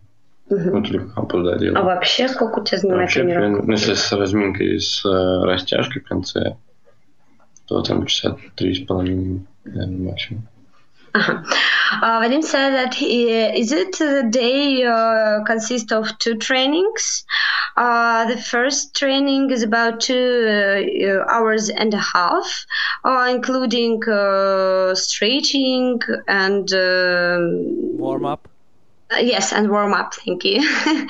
Мгм. 0.50 0.72
ну, 0.74 0.84
только 0.84 1.10
кампус, 1.14 1.46
да, 1.46 1.54
А 1.54 1.58
делаю. 1.60 1.86
вообще 1.86 2.28
сколько 2.28 2.60
у 2.60 2.64
тебя 2.64 2.78
занимает 2.78 3.04
Вообще, 3.04 3.22
тренировка? 3.22 3.46
примерно, 3.46 3.66
ну, 3.68 3.72
если 3.72 3.94
с 3.94 4.12
разминкой 4.12 4.76
и 4.76 4.80
с 4.80 5.06
э, 5.06 5.46
растяжкой 5.46 6.02
в 6.02 6.08
конце, 6.08 6.58
то 7.68 7.82
там 7.82 8.06
часа 8.06 8.38
три 8.56 8.74
с 8.76 8.86
половиной, 8.86 9.46
наверное, 9.64 10.12
максимум. 10.12 10.48
Uh-huh. 11.14 11.44
Uh, 12.02 12.22
Vadim 12.22 12.42
said 12.42 12.72
that 12.72 12.94
he, 12.94 13.30
is 13.32 13.74
it 13.74 13.98
the 13.98 14.24
day 14.30 14.82
uh, 14.86 15.44
consists 15.44 15.92
of 15.92 16.18
two 16.20 16.38
trainings? 16.38 17.26
Uh, 17.76 18.26
the 18.28 18.38
first 18.38 18.96
training 18.96 19.52
is 19.52 19.62
about 19.62 20.00
two 20.00 20.16
uh, 20.16 21.30
hours 21.30 21.70
and 21.70 21.94
a 21.94 21.98
half, 21.98 22.66
uh, 23.04 23.28
including 23.30 24.02
uh, 24.08 24.96
stretching 24.96 26.00
and 26.30 26.72
um 26.74 27.98
Warm 27.98 28.26
up. 28.26 28.48
uh, 29.13 29.19
yes, 29.19 29.53
and 29.53 29.71
warm 29.71 29.93
up. 29.93 30.15
Thank 30.15 30.45
you. 30.45 30.61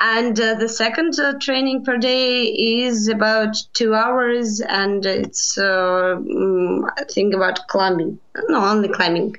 and 0.00 0.40
uh, 0.40 0.54
the 0.54 0.68
second 0.68 1.18
uh, 1.20 1.34
training 1.38 1.84
per 1.84 1.96
day 1.96 2.44
is 2.44 3.06
about 3.06 3.56
two 3.72 3.94
hours, 3.94 4.60
and 4.60 5.06
it's 5.06 5.56
uh, 5.56 6.16
mm, 6.18 6.90
I 6.98 7.04
think 7.04 7.34
about 7.34 7.68
climbing. 7.68 8.18
No, 8.48 8.64
only 8.64 8.88
climbing. 8.88 9.36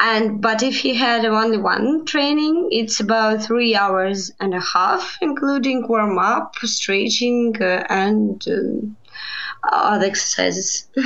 And 0.00 0.42
but 0.42 0.62
if 0.62 0.84
you 0.84 0.94
had 0.94 1.24
only 1.24 1.58
one 1.58 2.04
training, 2.04 2.68
it's 2.72 3.00
about 3.00 3.42
three 3.42 3.74
hours 3.74 4.30
and 4.40 4.52
a 4.52 4.60
half, 4.60 5.16
including 5.22 5.88
warm 5.88 6.18
up, 6.18 6.56
stretching, 6.62 7.56
uh, 7.62 7.86
and 7.88 8.46
um 8.48 8.96
other 9.62 10.06
exercises. 10.06 10.88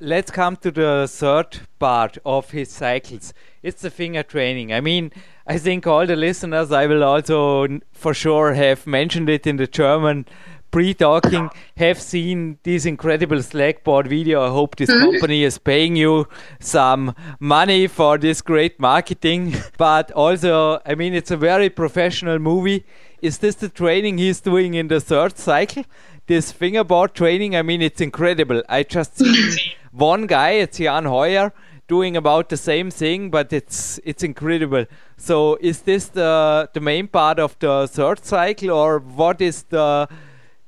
let's 0.00 0.30
come 0.30 0.56
to 0.56 0.70
the 0.70 1.06
third 1.08 1.60
part 1.78 2.18
of 2.24 2.50
his 2.50 2.70
cycles. 2.70 3.32
It's 3.66 3.82
the 3.82 3.90
finger 3.90 4.22
training. 4.22 4.72
I 4.72 4.80
mean, 4.80 5.10
I 5.44 5.58
think 5.58 5.88
all 5.88 6.06
the 6.06 6.14
listeners, 6.14 6.70
I 6.70 6.86
will 6.86 7.02
also 7.02 7.66
for 7.92 8.14
sure 8.14 8.54
have 8.54 8.86
mentioned 8.86 9.28
it 9.28 9.44
in 9.44 9.56
the 9.56 9.66
German 9.66 10.24
pre-talking, 10.70 11.50
have 11.76 12.00
seen 12.00 12.58
this 12.62 12.84
incredible 12.84 13.38
Zlagboard 13.38 14.06
video. 14.06 14.44
I 14.44 14.50
hope 14.50 14.76
this 14.76 14.92
hmm? 14.92 15.00
company 15.00 15.42
is 15.42 15.58
paying 15.58 15.96
you 15.96 16.28
some 16.60 17.14
money 17.40 17.88
for 17.88 18.18
this 18.18 18.40
great 18.40 18.78
marketing. 18.78 19.54
But 19.78 20.12
also, 20.12 20.80
I 20.86 20.94
mean, 20.94 21.12
it's 21.14 21.32
a 21.32 21.36
very 21.36 21.68
professional 21.68 22.38
movie. 22.38 22.84
Is 23.20 23.38
this 23.38 23.56
the 23.56 23.68
training 23.68 24.18
he's 24.18 24.40
doing 24.40 24.74
in 24.74 24.88
the 24.88 25.00
third 25.00 25.38
cycle? 25.38 25.84
This 26.26 26.52
fingerboard 26.52 27.14
training, 27.14 27.56
I 27.56 27.62
mean, 27.62 27.82
it's 27.82 28.00
incredible. 28.00 28.62
I 28.68 28.84
just 28.84 29.22
one 29.92 30.26
guy, 30.26 30.50
it's 30.50 30.78
Jan 30.78 31.06
Hoyer, 31.06 31.52
doing 31.88 32.16
about 32.16 32.48
the 32.48 32.56
same 32.56 32.90
thing, 32.90 33.30
but 33.30 33.52
it's 33.52 34.00
it's 34.04 34.22
incredible. 34.22 34.86
So, 35.16 35.56
is 35.60 35.82
this 35.82 36.08
the 36.08 36.68
the 36.72 36.80
main 36.80 37.08
part 37.08 37.38
of 37.38 37.58
the 37.58 37.88
third 37.88 38.24
cycle, 38.24 38.70
or 38.70 38.98
what 38.98 39.40
is 39.40 39.64
the 39.64 40.08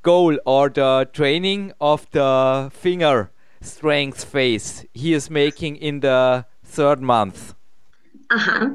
goal 0.03 0.39
or 0.47 0.69
the 0.69 1.09
training 1.13 1.73
of 1.81 2.07
the 2.13 2.71
finger 2.73 3.31
strength 3.61 4.25
phase 4.25 4.87
he 4.95 5.13
is 5.13 5.31
making 5.31 5.77
in 5.77 6.01
the 6.01 6.47
third 6.65 7.01
month? 7.01 7.55
Ага. 8.31 8.73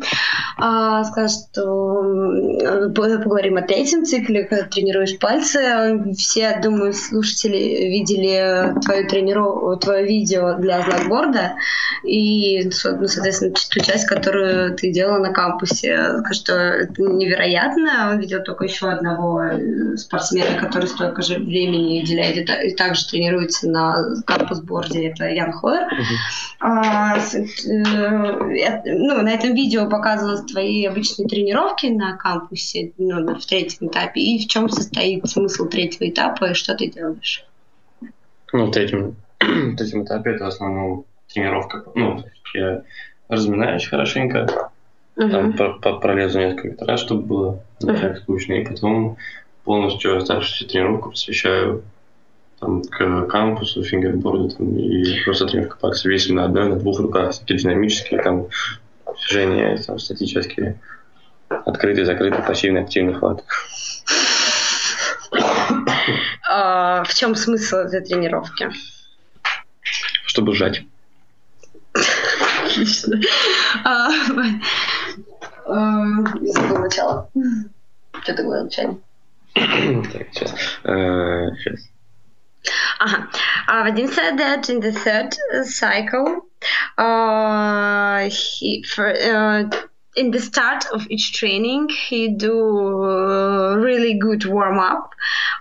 А, 0.57 1.03
сказал, 1.03 1.29
что 1.29 2.89
поговорим 2.95 3.57
о 3.57 3.61
третьем 3.61 4.03
цикле, 4.03 4.45
когда 4.45 4.65
тренируешь 4.65 5.19
пальцы. 5.19 6.01
Все, 6.17 6.59
думаю, 6.61 6.93
слушатели 6.93 7.57
видели 7.89 8.73
твою 8.83 9.07
трениров... 9.07 9.79
твое 9.79 10.05
видео 10.07 10.55
для 10.57 10.81
злакборда 10.81 11.53
и, 12.03 12.63
ну, 12.65 12.71
соответственно, 13.07 13.53
ту 13.53 13.79
часть, 13.79 14.07
которую 14.07 14.75
ты 14.75 14.91
делала 14.91 15.19
на 15.19 15.31
кампусе. 15.31 16.19
Скажу, 16.21 16.33
что 16.33 16.53
это 16.53 17.01
невероятно. 17.03 18.09
Он 18.11 18.19
видел 18.19 18.41
только 18.43 18.63
еще 18.63 18.89
одного 18.89 19.43
э, 19.43 19.97
спортсмена, 19.97 20.59
который 20.59 20.87
столько 20.87 21.21
же 21.21 21.35
времени 21.37 22.01
уделяет 22.01 22.37
и, 22.37 22.43
та- 22.43 22.61
и 22.63 22.73
также 22.73 23.07
тренируется 23.07 23.69
на 23.69 23.95
кампус-борде. 24.25 25.09
Это 25.09 25.25
Ян 25.29 25.51
Хойер. 25.51 25.87
А, 26.59 27.19
с- 27.19 27.35
э, 27.35 27.43
я- 27.67 28.81
ну, 28.85 29.21
на 29.21 29.29
этом 29.29 29.42
видео 29.49 29.89
показывалось 29.89 30.41
твои 30.51 30.85
обычные 30.85 31.27
тренировки 31.27 31.87
на 31.87 32.15
кампусе, 32.17 32.91
ну, 32.97 33.19
на- 33.19 33.39
в 33.39 33.45
третьем 33.45 33.87
этапе, 33.87 34.21
и 34.21 34.43
в 34.43 34.47
чем 34.47 34.69
состоит 34.69 35.27
смысл 35.27 35.67
третьего 35.67 36.09
этапа, 36.09 36.51
и 36.51 36.53
что 36.53 36.75
ты 36.75 36.87
делаешь. 36.89 37.45
Ну, 38.51 38.67
в 38.67 38.71
третьем, 38.71 39.15
в 39.39 39.75
третьем 39.75 40.03
этапе 40.03 40.31
это 40.31 40.45
в 40.45 40.47
основном 40.47 41.05
тренировка. 41.33 41.83
Ну, 41.95 42.23
я 42.53 42.83
разминаюсь 43.27 43.85
хорошенько, 43.87 44.69
там 45.15 45.47
Мгм. 45.47 45.53
по- 45.57 45.73
по- 45.73 45.99
пролезу 45.99 46.39
несколько 46.39 46.85
раз, 46.85 46.99
чтобы 46.99 47.21
было 47.23 47.63
не 47.81 47.95
так 47.95 48.17
скучно, 48.17 48.53
и 48.53 48.65
потом 48.65 49.17
полностью 49.63 50.17
оставшуюся 50.17 50.67
тренировку 50.67 51.11
посвящаю 51.11 51.83
там, 52.59 52.81
к 52.83 53.25
кампусу, 53.27 53.83
фингерборду 53.83 54.49
там, 54.49 54.75
и 54.77 55.21
просто 55.23 55.45
тренировка 55.47 55.77
пальцев. 55.77 56.05
Весим 56.05 56.35
на 56.35 56.45
одной, 56.45 56.69
на 56.69 56.75
двух 56.77 56.99
руках, 56.99 57.33
динамические 57.45 58.21
там, 58.21 58.47
движения, 59.27 59.77
там, 59.77 59.99
статические, 59.99 60.79
открытый, 61.49 62.05
закрытый, 62.05 62.43
пассивный, 62.43 62.81
активный 62.81 63.13
хват. 63.13 63.43
А, 66.49 67.03
в 67.03 67.13
чем 67.13 67.35
смысл 67.35 67.77
этой 67.77 68.01
тренировки? 68.01 68.69
Чтобы 70.25 70.53
сжать. 70.53 70.83
Отлично. 72.65 73.19
А, 73.83 74.09
э, 75.65 75.73
забыла 76.53 76.79
начало. 76.79 77.29
Что 78.21 78.33
ты 78.33 78.43
говорил 78.43 78.63
вначале? 78.63 78.97
Так, 79.53 80.27
сейчас. 80.33 80.53
Э, 80.83 81.49
сейчас. 81.57 81.89
Uh-huh. 83.01 83.27
Uh, 83.67 83.83
Vadim 83.83 84.09
said 84.09 84.37
that 84.37 84.69
in 84.69 84.79
the 84.79 84.91
third 84.91 85.35
cycle, 85.65 86.47
uh, 86.97 88.29
he 88.29 88.83
for, 88.83 89.07
uh, 89.09 89.69
in 90.15 90.29
the 90.31 90.39
start 90.39 90.85
of 90.93 91.09
each 91.09 91.33
training 91.33 91.89
he 91.89 92.29
do 92.29 93.03
uh, 93.03 93.75
really 93.75 94.13
good 94.13 94.45
warm 94.45 94.77
up. 94.79 95.09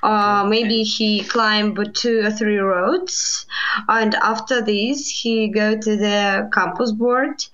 Uh, 0.03 0.45
maybe 0.49 0.83
he 0.83 1.25
climb 1.25 1.75
two 1.95 2.21
or 2.25 2.31
three 2.31 2.59
roads, 2.59 3.47
and 3.89 4.15
after 4.17 4.61
this 4.61 5.09
he 5.09 5.49
go 5.49 5.77
to 5.77 5.97
the 5.97 6.51
campus 6.53 6.93
board 6.93 7.45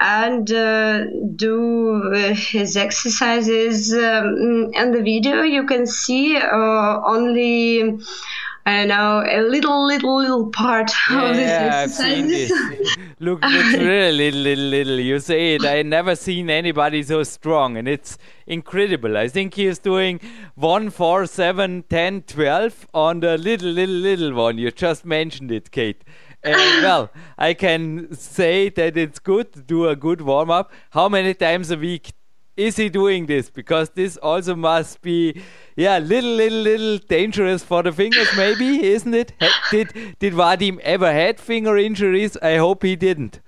and 0.00 0.50
uh, 0.50 1.04
do 1.36 2.12
uh, 2.14 2.34
his 2.34 2.76
exercises. 2.76 3.92
Um, 3.94 4.70
in 4.74 4.92
the 4.92 5.02
video 5.02 5.42
you 5.42 5.64
can 5.64 5.86
see 5.86 6.36
uh, 6.36 7.00
only. 7.04 7.98
I 8.68 8.84
don't 8.84 8.88
know 8.88 9.24
a 9.26 9.40
little, 9.48 9.86
little, 9.86 10.18
little 10.18 10.50
part 10.50 10.90
of 11.08 11.34
this 11.34 11.48
Yeah, 11.48 11.84
I've 11.84 11.90
seen 11.90 12.30
exercise. 12.30 12.78
this. 12.78 12.96
Look, 13.18 13.38
it's 13.42 13.78
really 13.78 14.30
little, 14.30 14.40
little, 14.40 14.64
little. 14.64 15.00
You 15.00 15.20
say 15.20 15.54
it. 15.54 15.64
I 15.64 15.80
never 15.80 16.14
seen 16.14 16.50
anybody 16.50 17.02
so 17.02 17.22
strong, 17.22 17.78
and 17.78 17.88
it's 17.88 18.18
incredible. 18.46 19.16
I 19.16 19.28
think 19.28 19.54
he 19.54 19.64
is 19.64 19.78
doing 19.78 20.20
one, 20.54 20.90
four, 20.90 21.24
seven, 21.24 21.84
ten, 21.88 22.20
twelve 22.22 22.86
on 22.92 23.20
the 23.20 23.38
little, 23.38 23.70
little, 23.70 23.94
little 23.94 24.34
one. 24.34 24.58
You 24.58 24.70
just 24.70 25.06
mentioned 25.06 25.50
it, 25.50 25.70
Kate. 25.70 26.04
And 26.42 26.56
well, 26.82 27.10
I 27.38 27.54
can 27.54 28.14
say 28.14 28.68
that 28.68 28.98
it's 28.98 29.18
good 29.18 29.50
to 29.54 29.62
do 29.62 29.88
a 29.88 29.96
good 29.96 30.20
warm 30.20 30.50
up. 30.50 30.70
How 30.90 31.08
many 31.08 31.32
times 31.32 31.70
a 31.70 31.78
week 31.78 32.12
is 32.58 32.76
he 32.76 32.88
doing 32.88 33.26
this? 33.26 33.50
Because 33.50 33.90
this 33.90 34.16
also 34.16 34.54
must 34.54 35.00
be, 35.00 35.40
yeah, 35.76 35.98
little, 35.98 36.30
little, 36.30 36.58
little 36.58 36.98
dangerous 36.98 37.62
for 37.62 37.82
the 37.82 37.92
fingers, 37.92 38.28
maybe, 38.36 38.84
isn't 38.86 39.14
it? 39.14 39.32
Ha- 39.40 39.68
Did 39.70 39.92
did 40.18 40.34
Vadim 40.34 40.80
ever 40.80 41.12
had 41.12 41.38
finger 41.38 41.76
injuries? 41.78 42.36
I 42.42 42.56
hope 42.56 42.82
he 42.82 42.96
didn't. 42.96 43.40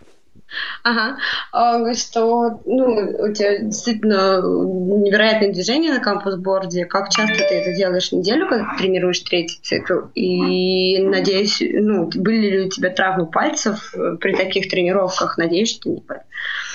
Ага. 0.83 1.17
А, 1.53 1.95
что 1.95 2.61
ну, 2.65 2.87
у 3.21 3.33
тебя 3.33 3.59
действительно 3.59 4.41
невероятное 4.43 5.53
движение 5.53 5.93
на 5.93 6.01
кампус-борде. 6.01 6.87
Как 6.87 7.11
часто 7.11 7.37
ты 7.37 7.55
это 7.55 7.73
делаешь? 7.73 8.11
Неделю, 8.11 8.49
когда 8.49 8.75
тренируешь 8.77 9.21
третий 9.21 9.61
цикл? 9.63 10.09
И 10.15 10.99
надеюсь, 10.99 11.59
ну, 11.61 12.11
были 12.13 12.51
ли 12.51 12.61
у 12.67 12.69
тебя 12.69 12.91
травмы 12.91 13.27
пальцев 13.27 13.95
при 14.21 14.35
таких 14.35 14.69
тренировках? 14.69 15.39
Надеюсь, 15.39 15.71
что 15.71 15.91
не 15.91 16.03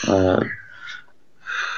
а, 0.07 0.39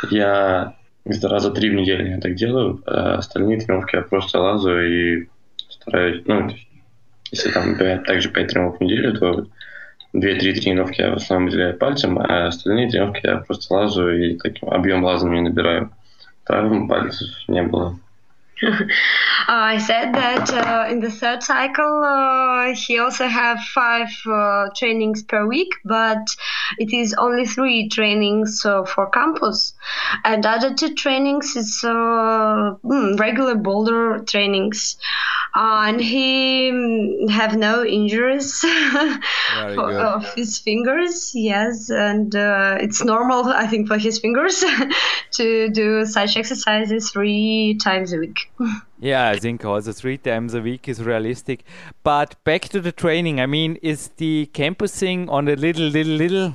Я 0.09 0.75
раза 1.23 1.51
три 1.51 1.69
в 1.69 1.73
неделю 1.73 2.07
я 2.07 2.19
так 2.19 2.35
делаю. 2.35 2.81
А 2.85 3.15
остальные 3.15 3.61
тренировки 3.61 3.95
я 3.95 4.01
просто 4.01 4.39
лазу 4.39 4.79
и 4.79 5.27
стараюсь, 5.69 6.23
ну, 6.25 6.49
если 7.31 7.51
там 7.51 7.75
также 7.75 8.29
5 8.29 8.47
тренировок 8.47 8.79
в 8.79 8.83
неделю, 8.83 9.17
то 9.17 9.47
две-три 10.13 10.53
тренировки 10.53 11.01
я 11.01 11.11
в 11.11 11.15
основном 11.15 11.49
выделяю 11.49 11.77
пальцем, 11.77 12.19
а 12.19 12.47
остальные 12.47 12.89
тренировки 12.89 13.25
я 13.25 13.37
просто 13.37 13.73
лазу 13.73 14.09
и 14.09 14.37
таким 14.37 14.69
объем 14.69 15.03
лазания 15.03 15.41
набираю. 15.41 15.91
Травм 16.45 16.87
пальцев 16.87 17.29
не 17.47 17.61
было. 17.63 17.99
I 19.47 19.77
said 19.77 20.13
that 20.15 20.51
uh, 20.51 20.91
in 20.91 20.99
the 20.99 21.11
third 21.11 21.43
cycle 21.43 22.03
uh, 22.03 22.73
he 22.73 22.97
also 22.97 23.27
have 23.27 23.59
five 23.73 24.09
uh, 24.25 24.69
trainings 24.75 25.23
per 25.23 25.45
week, 25.45 25.69
but 25.85 26.25
it 26.79 26.91
is 26.91 27.13
only 27.19 27.45
three 27.45 27.87
trainings 27.89 28.65
uh, 28.65 28.83
for 28.83 29.09
campus, 29.11 29.73
and 30.25 30.45
other 30.45 30.73
two 30.73 30.95
trainings 30.95 31.55
is 31.55 31.81
uh, 31.83 32.75
mm, 32.83 33.19
regular 33.19 33.55
boulder 33.55 34.19
trainings, 34.27 34.97
and 35.59 35.99
he 35.99 37.27
have 37.31 37.57
no 37.57 37.83
injuries 37.83 38.63
of 39.57 40.33
his 40.35 40.59
fingers. 40.59 41.31
Yes, 41.33 41.89
and 41.89 42.35
uh, 42.35 42.77
it's 42.79 43.03
normal, 43.03 43.45
I 43.45 43.65
think, 43.65 43.87
for 43.87 43.97
his 43.97 44.19
fingers 44.19 44.63
to 45.31 45.69
do 45.69 46.05
such 46.05 46.37
exercises 46.37 47.09
three 47.09 47.75
times 47.83 48.13
a 48.13 48.19
week. 48.19 48.51
Yeah, 48.99 49.29
I 49.29 49.37
think 49.37 49.63
also 49.63 49.91
three 49.91 50.17
times 50.17 50.55
a 50.55 50.59
week 50.59 50.89
is 50.89 51.03
realistic. 51.03 51.63
But 52.01 52.35
back 52.43 52.63
to 52.69 52.81
the 52.81 52.91
training. 52.91 53.39
I 53.39 53.45
mean, 53.45 53.75
is 53.83 54.07
the 54.17 54.47
campus 54.53 54.99
thing 54.99 55.29
on 55.29 55.45
the 55.45 55.55
little, 55.55 55.85
little, 55.85 56.15
little 56.15 56.49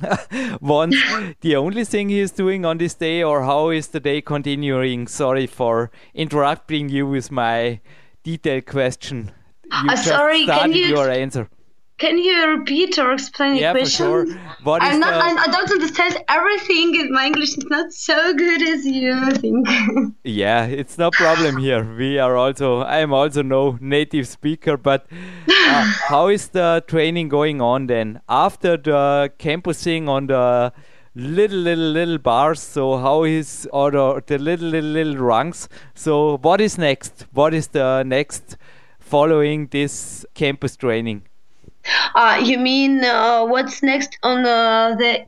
one 0.59 0.91
the 1.39 1.55
only 1.55 1.85
thing 1.85 2.09
he 2.09 2.19
is 2.19 2.31
doing 2.31 2.65
on 2.65 2.79
this 2.79 2.95
day, 2.95 3.23
or 3.23 3.43
how 3.43 3.69
is 3.69 3.87
the 3.87 4.01
day 4.01 4.19
continuing? 4.19 5.07
Sorry 5.07 5.47
for 5.47 5.89
interrupting 6.13 6.89
you 6.89 7.07
with 7.07 7.31
my 7.31 7.79
detailed 8.23 8.65
question. 8.65 9.31
You 9.65 9.89
uh, 9.89 9.95
sorry, 9.95 10.45
can 10.45 10.73
you 10.73 10.85
your 10.85 11.09
answer? 11.09 11.49
Can 11.99 12.17
you 12.17 12.47
repeat 12.47 12.97
or 12.97 13.13
explain 13.13 13.55
yeah, 13.55 13.71
your 13.71 13.73
question? 13.73 14.05
For 14.05 14.25
sure. 14.25 14.39
What 14.63 14.81
I'm 14.81 14.99
not, 14.99 15.13
the... 15.13 15.39
I 15.39 15.47
don't 15.47 15.71
understand 15.71 16.17
everything. 16.27 17.13
My 17.13 17.27
English 17.27 17.57
is 17.57 17.65
not 17.65 17.93
so 17.93 18.33
good 18.33 18.61
as 18.61 18.85
you 18.85 19.31
think. 19.31 19.67
yeah, 20.23 20.65
it's 20.65 20.97
no 20.97 21.11
problem 21.11 21.57
here. 21.57 21.95
We 21.95 22.17
are 22.17 22.35
also, 22.35 22.79
I 22.79 22.97
am 22.97 23.13
also 23.13 23.41
no 23.41 23.77
native 23.79 24.27
speaker, 24.27 24.75
but 24.75 25.05
uh, 25.47 25.83
how 26.07 26.27
is 26.27 26.49
the 26.49 26.83
training 26.87 27.29
going 27.29 27.61
on 27.61 27.87
then? 27.87 28.21
After 28.27 28.75
the 28.75 29.31
campusing 29.37 30.09
on 30.09 30.27
the 30.27 30.73
little 31.15 31.59
little 31.59 31.91
little 31.91 32.17
bars. 32.17 32.59
So 32.59 32.97
how 32.97 33.23
is 33.23 33.67
or 33.71 33.91
the, 33.91 34.23
the 34.25 34.37
little 34.37 34.67
little 34.67 34.89
little 34.89 35.17
rungs. 35.17 35.69
So 35.93 36.37
what 36.37 36.61
is 36.61 36.77
next? 36.77 37.25
What 37.33 37.53
is 37.53 37.67
the 37.67 38.03
next 38.03 38.57
following 38.99 39.67
this 39.67 40.25
campus 40.33 40.75
training? 40.75 41.23
Uh, 42.15 42.41
you 42.41 42.57
mean 42.57 43.03
uh, 43.03 43.43
what's 43.45 43.83
next 43.83 44.17
on 44.23 44.45
uh, 44.45 44.95
the 44.95 45.27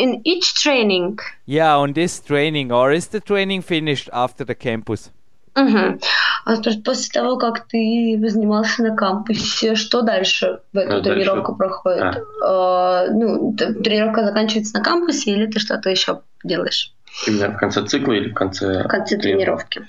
in 0.00 0.20
each 0.24 0.54
training? 0.54 1.18
Yeah, 1.46 1.76
on 1.76 1.94
this 1.94 2.20
training, 2.20 2.70
or 2.70 2.92
is 2.92 3.08
the 3.08 3.20
training 3.20 3.62
finished 3.62 4.08
after 4.12 4.44
the 4.44 4.54
campus? 4.54 5.10
Угу. 5.56 6.00
А 6.44 6.56
после 6.84 7.10
того, 7.12 7.38
как 7.38 7.66
ты 7.66 8.20
занимался 8.28 8.82
на 8.82 8.94
кампусе, 8.94 9.74
что 9.74 10.02
дальше 10.02 10.60
в 10.72 10.76
эту 10.76 10.96
ну, 10.96 11.02
тренировку 11.02 11.52
дальше... 11.52 11.58
проходит? 11.58 12.02
А. 12.02 13.04
А, 13.04 13.06
ну, 13.10 13.56
тренировка 13.56 14.24
заканчивается 14.24 14.76
на 14.76 14.84
кампусе 14.84 15.30
или 15.30 15.46
ты 15.46 15.58
что-то 15.58 15.88
еще 15.88 16.20
делаешь? 16.44 16.92
Именно 17.26 17.52
в 17.52 17.56
конце 17.56 17.84
цикла 17.86 18.12
или 18.12 18.28
в 18.28 18.34
конце? 18.34 18.84
В 18.84 18.88
конце 18.88 19.16
тренировки. 19.16 19.86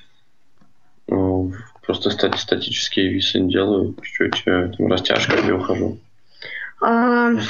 Ну, 1.08 1.54
просто 1.86 2.12
стати 2.12 2.38
статические 2.38 3.10
весы 3.10 3.42
делаю, 3.42 3.96
чуть-чуть 4.02 4.44
э, 4.46 4.72
там, 4.78 4.88
растяжка 4.88 5.36
и 5.36 5.52
ухожу. 5.52 6.00
Um, 6.80 7.42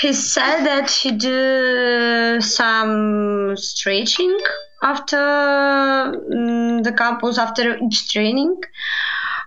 he 0.00 0.14
said 0.14 0.64
that 0.64 0.90
he 0.90 1.12
do 1.12 2.40
some 2.40 3.54
stretching 3.56 4.38
after 4.82 5.16
um, 5.18 6.82
the 6.82 6.92
campus 6.92 7.38
after 7.38 7.78
each 7.78 8.12
training 8.12 8.56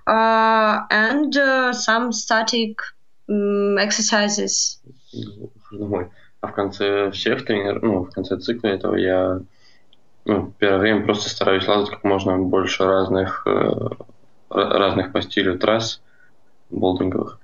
uh, 0.07 0.82
and 0.89 1.36
uh, 1.38 1.73
some 1.73 2.11
static 2.11 2.82
um, 3.30 3.77
exercises. 3.77 4.80
А 6.41 6.47
в 6.47 6.53
конце 6.53 7.11
всех 7.11 7.45
тренер, 7.45 7.82
ну, 7.84 8.05
в 8.05 8.11
конце 8.11 8.38
цикла 8.38 8.69
этого 8.69 8.95
я 8.95 9.41
ну, 10.25 10.53
первое 10.57 10.80
время 10.80 11.05
просто 11.05 11.30
стараюсь 11.30 11.67
лазать 11.67 11.89
как 11.89 12.03
можно 12.03 12.38
больше 12.38 12.86
разных, 12.86 13.43
э, 13.45 13.89
разных 14.49 15.11
по 15.11 15.21
стилю 15.21 15.57
трасс 15.57 16.01
болдинговых. 16.69 17.39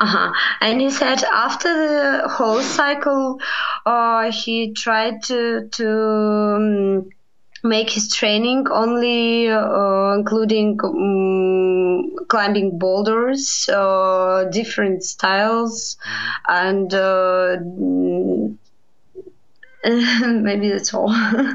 Uh-huh. 0.00 0.32
And 0.60 0.80
he 0.80 0.90
said 0.90 1.24
after 1.24 1.68
the 1.74 2.28
whole 2.28 2.62
cycle, 2.62 3.40
uh, 3.88 4.30
he 4.30 4.72
tried 4.72 5.22
to 5.22 5.68
to 5.78 5.88
um, 6.56 7.10
make 7.64 7.90
his 7.90 8.12
training 8.12 8.66
only 8.70 9.48
uh, 9.48 10.14
including 10.14 10.78
um, 10.84 12.14
climbing 12.28 12.78
boulders, 12.78 13.68
uh, 13.72 14.44
different 14.52 15.02
styles, 15.04 15.96
and 16.48 16.92
uh, 16.92 17.56
maybe 20.48 20.68
that's 20.68 20.92
all. 20.94 21.14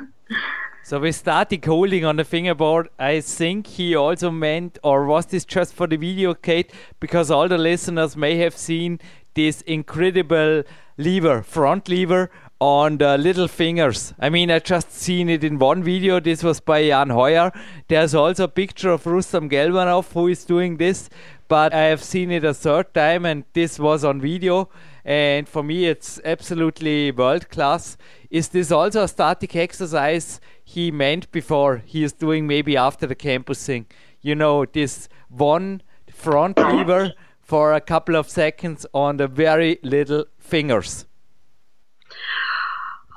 So 0.86 1.00
with 1.00 1.16
static 1.16 1.64
holding 1.64 2.04
on 2.04 2.18
the 2.18 2.26
fingerboard, 2.26 2.90
I 3.00 3.22
think 3.22 3.68
he 3.68 3.96
also 3.96 4.30
meant, 4.30 4.80
or 4.84 5.06
was 5.06 5.26
this 5.28 5.46
just 5.46 5.74
for 5.74 5.88
the 5.88 5.96
video, 5.96 6.34
Kate? 6.34 6.74
Because 7.00 7.32
all 7.32 7.48
the 7.48 7.58
listeners 7.58 8.18
may 8.18 8.36
have 8.40 8.58
seen 8.58 9.00
this 9.34 9.62
incredible 9.62 10.64
lever, 10.98 11.42
front 11.42 11.90
lever 11.90 12.30
on 12.60 12.98
the 12.98 13.10
uh, 13.10 13.18
little 13.18 13.48
fingers. 13.48 14.14
I 14.20 14.30
mean, 14.30 14.50
I 14.50 14.60
just 14.60 14.92
seen 14.94 15.30
it 15.30 15.44
in 15.44 15.60
one 15.60 15.84
video. 15.84 16.20
This 16.20 16.44
was 16.44 16.60
by 16.60 16.88
Jan 16.88 17.10
Hoyer. 17.10 17.52
There's 17.90 18.16
also 18.16 18.46
a 18.46 18.48
picture 18.48 18.92
of 18.92 19.06
Rustam 19.06 19.50
Gelmanov 19.50 20.14
who 20.14 20.28
is 20.28 20.46
doing 20.46 20.78
this, 20.78 21.10
but 21.50 21.74
I 21.74 21.84
have 21.84 22.02
seen 22.02 22.32
it 22.32 22.46
a 22.46 22.54
third 22.54 22.94
time, 22.94 23.26
and 23.26 23.44
this 23.54 23.80
was 23.80 24.06
on 24.06 24.22
video. 24.22 24.70
And 25.04 25.50
for 25.50 25.62
me, 25.62 25.88
it's 25.88 26.22
absolutely 26.24 27.12
world 27.12 27.50
class. 27.50 27.98
Is 28.30 28.48
this 28.50 28.72
also 28.72 29.04
a 29.04 29.08
static 29.10 29.56
exercise 29.56 30.40
he 30.64 30.90
meant 30.90 31.30
before 31.34 31.82
he 31.86 32.04
is 32.04 32.14
doing 32.14 32.48
maybe 32.48 32.78
after 32.78 33.06
the 33.06 33.16
campus 33.16 33.66
thing? 33.66 33.88
You 34.22 34.36
know, 34.36 34.64
this 34.64 35.10
one 35.28 35.82
front 36.10 36.58
lever 36.58 37.12
for 37.44 37.74
a 37.74 37.82
couple 37.82 38.16
of 38.16 38.30
seconds 38.30 38.86
on 38.94 39.18
the 39.18 39.28
very 39.28 39.80
little 39.84 40.26
fingers. 40.40 41.06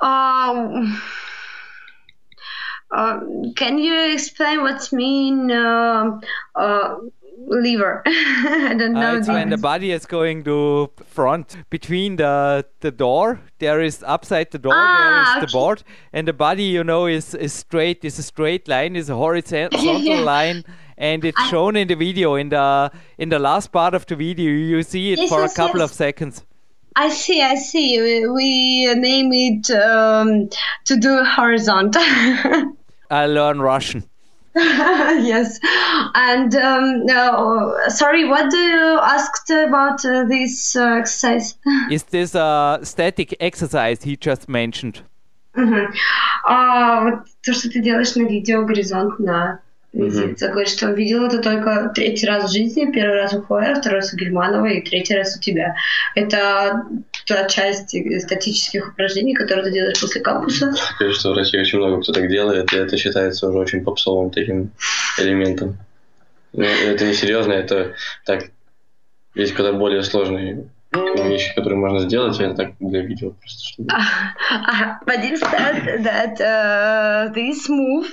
Um, 0.01 1.01
uh, 2.91 3.19
can 3.55 3.79
you 3.79 4.13
explain 4.13 4.61
what's 4.61 4.93
mean 4.93 5.51
uh, 5.51 6.19
uh, 6.55 6.95
lever. 7.37 8.03
I 8.05 8.75
don't 8.77 8.93
know. 8.93 9.13
Uh, 9.13 9.17
it's 9.17 9.27
when 9.27 9.49
the 9.49 9.57
body 9.57 9.91
is 9.91 10.05
going 10.05 10.43
to 10.43 10.91
front 11.05 11.55
between 11.69 12.17
the 12.17 12.65
the 12.79 12.91
door. 12.91 13.39
There 13.59 13.81
is 13.81 14.03
upside 14.05 14.51
the 14.51 14.59
door. 14.59 14.73
Ah, 14.75 14.97
there 14.97 15.21
is 15.21 15.29
okay. 15.29 15.45
the 15.45 15.51
board, 15.51 15.83
and 16.13 16.27
the 16.27 16.33
body, 16.33 16.63
you 16.63 16.83
know, 16.83 17.05
is 17.05 17.33
is 17.33 17.53
straight. 17.53 18.03
Is 18.03 18.19
a 18.19 18.23
straight 18.23 18.67
line. 18.67 18.95
Is 18.95 19.09
a 19.09 19.15
horizontal 19.25 19.99
yeah. 19.99 20.21
line 20.21 20.63
And 20.96 21.24
it's 21.24 21.40
I 21.40 21.50
shown 21.50 21.76
in 21.76 21.88
the 21.88 21.94
video 21.96 22.34
in 22.34 22.50
the 22.50 22.90
in 23.18 23.28
the 23.28 23.38
last 23.38 23.72
part 23.72 23.94
of 23.94 24.06
the 24.06 24.16
video. 24.16 24.50
You 24.50 24.82
see 24.82 25.12
it 25.12 25.18
yes, 25.18 25.28
for 25.28 25.40
yes, 25.40 25.52
a 25.52 25.56
couple 25.56 25.80
yes. 25.80 25.90
of 25.90 25.96
seconds. 25.96 26.44
I 26.94 27.08
see, 27.08 27.40
I 27.42 27.54
see. 27.54 28.00
We, 28.00 28.28
we 28.28 28.94
name 28.94 29.32
it 29.32 29.70
um, 29.70 30.50
to 30.84 30.96
do 30.96 31.24
horizontal. 31.24 32.02
I 33.10 33.26
learn 33.26 33.60
Russian. 33.60 34.04
yes. 34.54 35.58
And 36.14 36.54
um, 36.54 37.06
uh, 37.10 37.88
sorry, 37.88 38.28
what 38.28 38.50
do 38.50 38.58
you 38.58 38.98
asked 39.02 39.48
about 39.48 40.04
uh, 40.04 40.24
this 40.24 40.76
uh, 40.76 40.98
exercise? 41.00 41.54
Is 41.90 42.02
this 42.04 42.34
a 42.34 42.80
static 42.82 43.34
exercise 43.40 44.02
he 44.02 44.16
just 44.16 44.48
mentioned? 44.48 45.00
Uh-huh. 45.54 45.86
А, 46.46 47.24
то, 47.42 47.52
что 47.52 47.70
ты 47.70 47.80
делаешь 47.80 48.14
на 48.14 48.22
видео 48.22 48.64
горизонт 48.64 49.18
на 49.18 49.60
Mm-hmm. 49.97 50.49
Говорит, 50.49 50.69
что 50.69 50.87
он 50.87 50.93
видел 50.93 51.25
это 51.25 51.39
только 51.39 51.91
третий 51.95 52.27
раз 52.27 52.49
в 52.49 52.53
жизни. 52.53 52.91
Первый 52.91 53.15
раз 53.15 53.33
у 53.33 53.41
Хойера, 53.41 53.75
второй 53.75 53.99
раз 54.01 54.13
у 54.13 54.17
Гельманова 54.17 54.67
и 54.67 54.81
третий 54.81 55.15
раз 55.15 55.35
у 55.35 55.39
тебя. 55.39 55.75
Это 56.13 56.83
та 57.25 57.47
часть 57.47 57.95
статических 58.21 58.89
упражнений, 58.89 59.33
которые 59.33 59.65
ты 59.65 59.71
делаешь 59.71 59.99
после 59.99 60.21
кампуса? 60.21 60.71
Скажу, 60.73 61.13
что 61.13 61.33
в 61.33 61.37
России 61.37 61.59
очень 61.59 61.79
много 61.79 62.01
кто 62.01 62.13
так 62.13 62.29
делает, 62.29 62.71
и 62.73 62.77
это 62.77 62.95
считается 62.95 63.47
уже 63.47 63.57
очень 63.57 63.83
попсовым 63.83 64.29
таким 64.29 64.69
элементом. 65.19 65.77
Но 66.53 66.63
это 66.63 67.05
не 67.05 67.13
серьезно, 67.13 67.53
это 67.53 67.95
так, 68.23 68.51
есть 69.33 69.55
куда 69.55 69.73
более 69.73 70.03
сложные 70.03 70.67
вещи, 70.92 71.54
которые 71.54 71.78
можно 71.78 72.00
сделать, 72.00 72.38
я 72.38 72.52
так 72.54 72.72
для 72.80 73.00
видео 73.00 73.30
просто. 73.30 73.64
Чтобы... 73.64 73.88
Uh, 73.90 74.98
Vadim 75.06 75.36
said 75.36 76.04
that 76.04 76.40
uh, 76.40 77.32
this 77.32 77.68
move 77.68 78.12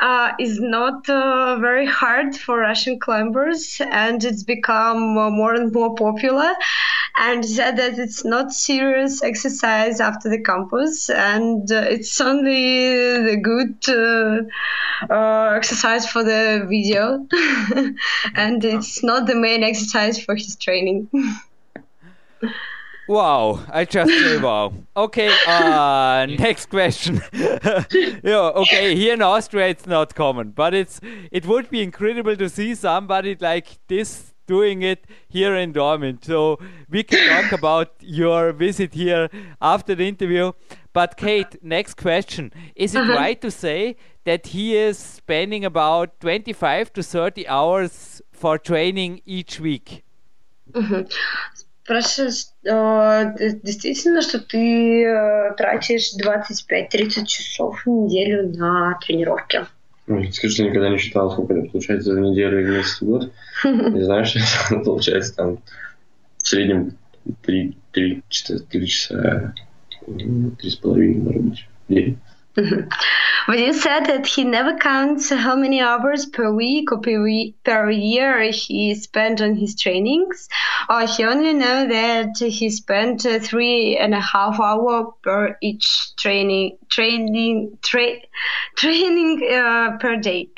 uh, 0.00 0.32
is 0.38 0.60
not 0.60 1.08
uh, 1.08 1.56
very 1.58 1.86
hard 1.86 2.36
for 2.36 2.58
Russian 2.58 2.98
climbers 2.98 3.80
and 3.80 4.22
it's 4.24 4.42
become 4.42 5.14
more 5.14 5.54
and 5.54 5.72
more 5.72 5.94
popular. 5.94 6.54
And 7.20 7.44
said 7.44 7.76
that 7.78 7.98
it's 7.98 8.24
not 8.24 8.52
serious 8.52 9.24
exercise 9.24 10.00
after 10.00 10.28
the 10.28 10.40
campus 10.40 11.10
and 11.10 11.70
uh, 11.72 11.84
it's 11.88 12.20
only 12.20 12.88
the 13.24 13.36
good 13.42 13.74
uh, 13.88 15.12
uh, 15.12 15.54
exercise 15.56 16.06
for 16.06 16.22
the 16.22 16.64
video 16.68 17.26
and 18.36 18.64
it's 18.64 19.02
not 19.02 19.26
the 19.26 19.34
main 19.34 19.64
exercise 19.64 20.22
for 20.22 20.36
his 20.36 20.54
training. 20.54 21.08
Wow, 23.05 23.59
I 23.69 23.83
just 23.83 24.09
say 24.11 24.37
wow. 24.39 24.73
Okay, 24.95 25.29
uh, 25.45 26.25
next 26.39 26.67
question. 26.69 27.21
yeah, 27.33 28.51
okay, 28.63 28.95
here 28.95 29.13
in 29.15 29.21
Austria 29.21 29.67
it's 29.67 29.85
not 29.85 30.15
common, 30.15 30.51
but 30.51 30.73
it's 30.73 31.01
it 31.31 31.45
would 31.45 31.69
be 31.69 31.81
incredible 31.81 32.37
to 32.37 32.47
see 32.47 32.73
somebody 32.75 33.35
like 33.39 33.67
this 33.89 34.33
doing 34.47 34.83
it 34.83 35.05
here 35.27 35.53
in 35.53 35.73
Dornbirn. 35.73 36.23
So 36.23 36.59
we 36.89 37.03
can 37.03 37.27
talk 37.43 37.51
about 37.51 37.91
your 37.99 38.53
visit 38.53 38.93
here 38.93 39.29
after 39.61 39.95
the 39.95 40.07
interview. 40.07 40.53
But 40.93 41.17
Kate, 41.17 41.61
next 41.61 41.95
question: 41.97 42.53
Is 42.75 42.95
it 42.95 43.01
Uh-huh. 43.01 43.13
right 43.15 43.41
to 43.41 43.51
say 43.51 43.97
that 44.23 44.47
he 44.47 44.77
is 44.77 44.97
spending 44.97 45.65
about 45.65 46.21
twenty-five 46.21 46.93
to 46.93 47.03
thirty 47.03 47.45
hours 47.49 48.21
for 48.31 48.57
training 48.57 49.21
each 49.25 49.59
week? 49.59 50.03
Спрашиваешь, 51.83 52.45
э, 52.63 53.57
действительно, 53.61 54.21
что 54.21 54.39
ты 54.39 55.03
э, 55.03 55.53
тратишь 55.57 56.13
25-30 56.17 57.25
часов 57.25 57.81
в 57.85 57.89
неделю 57.89 58.49
на 58.57 58.97
тренировки? 59.05 59.65
Ой, 60.07 60.31
Скажи, 60.31 60.53
что 60.53 60.63
никогда 60.63 60.89
не 60.89 60.97
считал, 60.97 61.29
сколько 61.31 61.53
это 61.53 61.69
получается 61.69 62.13
за 62.13 62.21
неделю 62.21 62.61
и 62.61 62.71
месяц 62.77 63.01
в 63.01 63.05
год. 63.05 63.31
Не 63.65 64.03
знаешь, 64.03 64.29
что 64.29 64.39
это 64.75 64.79
получается 64.85 65.35
там 65.35 65.57
в 66.37 66.47
среднем 66.47 66.97
3, 67.41 67.77
3, 67.91 68.23
4, 68.29 68.59
3 68.59 68.87
часа, 68.87 69.53
м, 70.07 70.55
три 70.55 70.69
с 70.69 70.75
половиной, 70.75 71.21
может 71.21 71.41
быть, 71.41 71.67
в 71.87 71.93
день. 71.93 72.17
But 72.55 73.59
you 73.59 73.73
said 73.73 74.05
that 74.05 74.25
he 74.25 74.43
never 74.43 74.77
counts 74.77 75.29
how 75.29 75.55
many 75.55 75.81
hours 75.81 76.25
per 76.25 76.51
week 76.51 76.91
or 76.91 76.99
per, 76.99 77.21
we- 77.21 77.55
per 77.63 77.89
year 77.89 78.41
he 78.51 78.95
spent 78.95 79.41
on 79.41 79.55
his 79.55 79.75
trainings. 79.75 80.47
Or 80.89 81.05
he 81.05 81.25
only 81.25 81.53
know 81.53 81.87
that 81.87 82.37
he 82.37 82.69
spent 82.69 83.23
three 83.41 83.97
and 83.97 84.13
a 84.13 84.21
half 84.21 84.59
hour 84.59 85.13
per 85.23 85.57
each 85.61 86.15
training 86.15 86.77
training 86.89 87.77
tra- 87.81 88.21
training 88.77 89.49
uh, 89.51 89.97
per 89.97 90.15
day. 90.17 90.49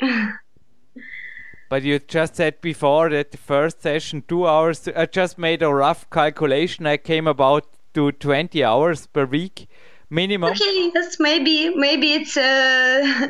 But 1.68 1.82
you 1.82 1.98
just 1.98 2.36
said 2.36 2.60
before 2.60 3.10
that 3.10 3.32
the 3.32 3.38
first 3.38 3.82
session, 3.82 4.22
two 4.28 4.46
hours. 4.46 4.88
I 4.94 5.06
just 5.06 5.36
made 5.36 5.64
a 5.64 5.74
rough 5.74 6.08
calculation. 6.10 6.86
I 6.86 6.96
came 6.96 7.26
about 7.26 7.66
to 7.94 8.12
20 8.12 8.62
hours 8.62 9.08
per 9.08 9.24
week 9.24 9.66
minimum. 10.10 10.50
okay, 10.50 10.90
yes, 10.94 11.16
maybe 11.18 11.74
maybe 11.74 12.12
it's 12.14 12.36
uh, 12.36 13.28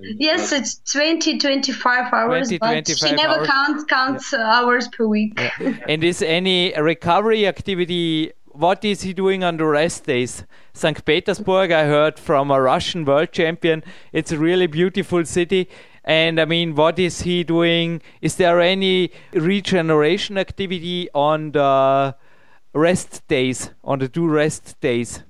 yes, 0.02 0.52
it's 0.52 0.78
20 0.92 1.38
25 1.38 2.12
hours, 2.12 2.48
20, 2.48 2.58
but 2.58 2.66
25 2.66 3.10
he 3.10 3.16
never 3.16 3.38
hours. 3.40 3.46
counts 3.46 3.84
counts 3.84 4.32
uh, 4.32 4.38
hours 4.38 4.88
per 4.88 5.06
week. 5.06 5.40
and 5.88 6.04
is 6.04 6.22
any 6.22 6.72
recovery 6.78 7.46
activity? 7.46 8.32
What 8.46 8.84
is 8.84 9.02
he 9.02 9.12
doing 9.12 9.42
on 9.42 9.56
the 9.56 9.64
rest 9.66 10.04
days? 10.06 10.44
St. 10.74 11.04
Petersburg, 11.04 11.72
I 11.72 11.86
heard 11.86 12.20
from 12.20 12.52
a 12.52 12.60
Russian 12.60 13.04
world 13.04 13.32
champion. 13.32 13.82
It's 14.12 14.30
a 14.30 14.38
really 14.38 14.68
beautiful 14.68 15.24
city. 15.24 15.68
And 16.04 16.40
I 16.40 16.44
mean, 16.44 16.76
what 16.76 17.00
is 17.00 17.22
he 17.22 17.42
doing? 17.42 18.00
Is 18.20 18.36
there 18.36 18.60
any 18.60 19.10
regeneration 19.32 20.38
activity 20.38 21.08
on 21.14 21.50
the 21.50 22.14
rest 22.74 23.26
days, 23.26 23.70
on 23.82 23.98
the 23.98 24.08
two 24.08 24.28
rest 24.28 24.80
days? 24.80 25.23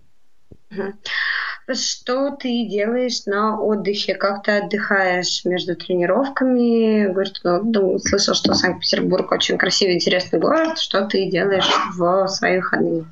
Что 1.73 2.31
ты 2.37 2.67
делаешь 2.67 3.25
на 3.25 3.59
отдыхе? 3.59 4.15
Как 4.15 4.43
ты 4.43 4.59
отдыхаешь 4.59 5.45
между 5.47 5.75
тренировками? 5.75 7.07
Говорит, 7.07 7.41
ну, 7.43 7.63
думаю, 7.65 7.99
слышал, 8.01 8.35
что 8.35 8.53
Санкт-Петербург 8.53 9.33
очень 9.33 9.57
красивый, 9.57 9.95
интересный 9.95 10.39
город. 10.39 10.79
Что 10.79 11.07
ты 11.07 11.31
делаешь 11.31 11.71
в 11.97 12.29
свои 12.29 12.57
выходные? 12.59 13.07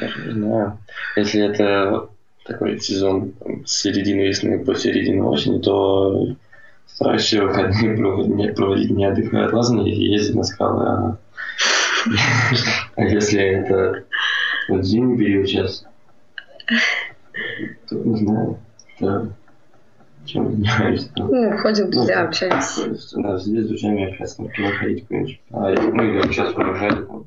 Даже 0.00 0.22
не 0.26 0.32
знаю. 0.32 0.78
Если 1.16 1.42
это 1.42 2.08
такой 2.46 2.80
сезон 2.80 3.34
с 3.66 3.82
середины 3.82 4.28
весны 4.28 4.64
по 4.64 4.74
середину 4.74 5.28
осени, 5.28 5.60
то 5.60 6.26
стараюсь 6.86 7.22
все 7.22 7.42
выходные 7.42 7.96
проводить, 7.96 8.56
проводить 8.56 8.90
не 8.90 9.04
отдыхая 9.04 9.46
от 9.46 9.52
лазания 9.52 9.92
и 9.92 10.12
ездить 10.12 10.36
на 10.36 10.44
скалы. 10.44 10.86
А 10.86 11.18
если 13.02 13.40
это 13.40 14.04
вот 14.68 14.84
зимний 14.84 15.18
период 15.18 15.48
сейчас? 15.48 15.84
Тут 17.88 18.04
Не 18.04 18.16
знаю. 18.16 18.58
Да. 19.00 19.26
Чем 20.24 20.52
занимаюсь? 20.52 21.10
Ну, 21.16 21.58
ходим 21.58 21.86
ну, 21.86 21.92
друзья 21.92 22.22
общаемся. 22.22 22.96
Да, 23.16 23.38
здесь 23.38 23.64
с 23.64 23.68
друзьями 23.68 24.10
общаться, 24.10 24.42
на 24.42 24.48
кино 24.48 24.70
ходить 24.78 25.06
куда-нибудь. 25.06 25.40
А, 25.50 25.70
ну, 25.70 26.02
или 26.02 26.22
сейчас 26.32 26.52
погружали 26.54 27.04
там. 27.04 27.26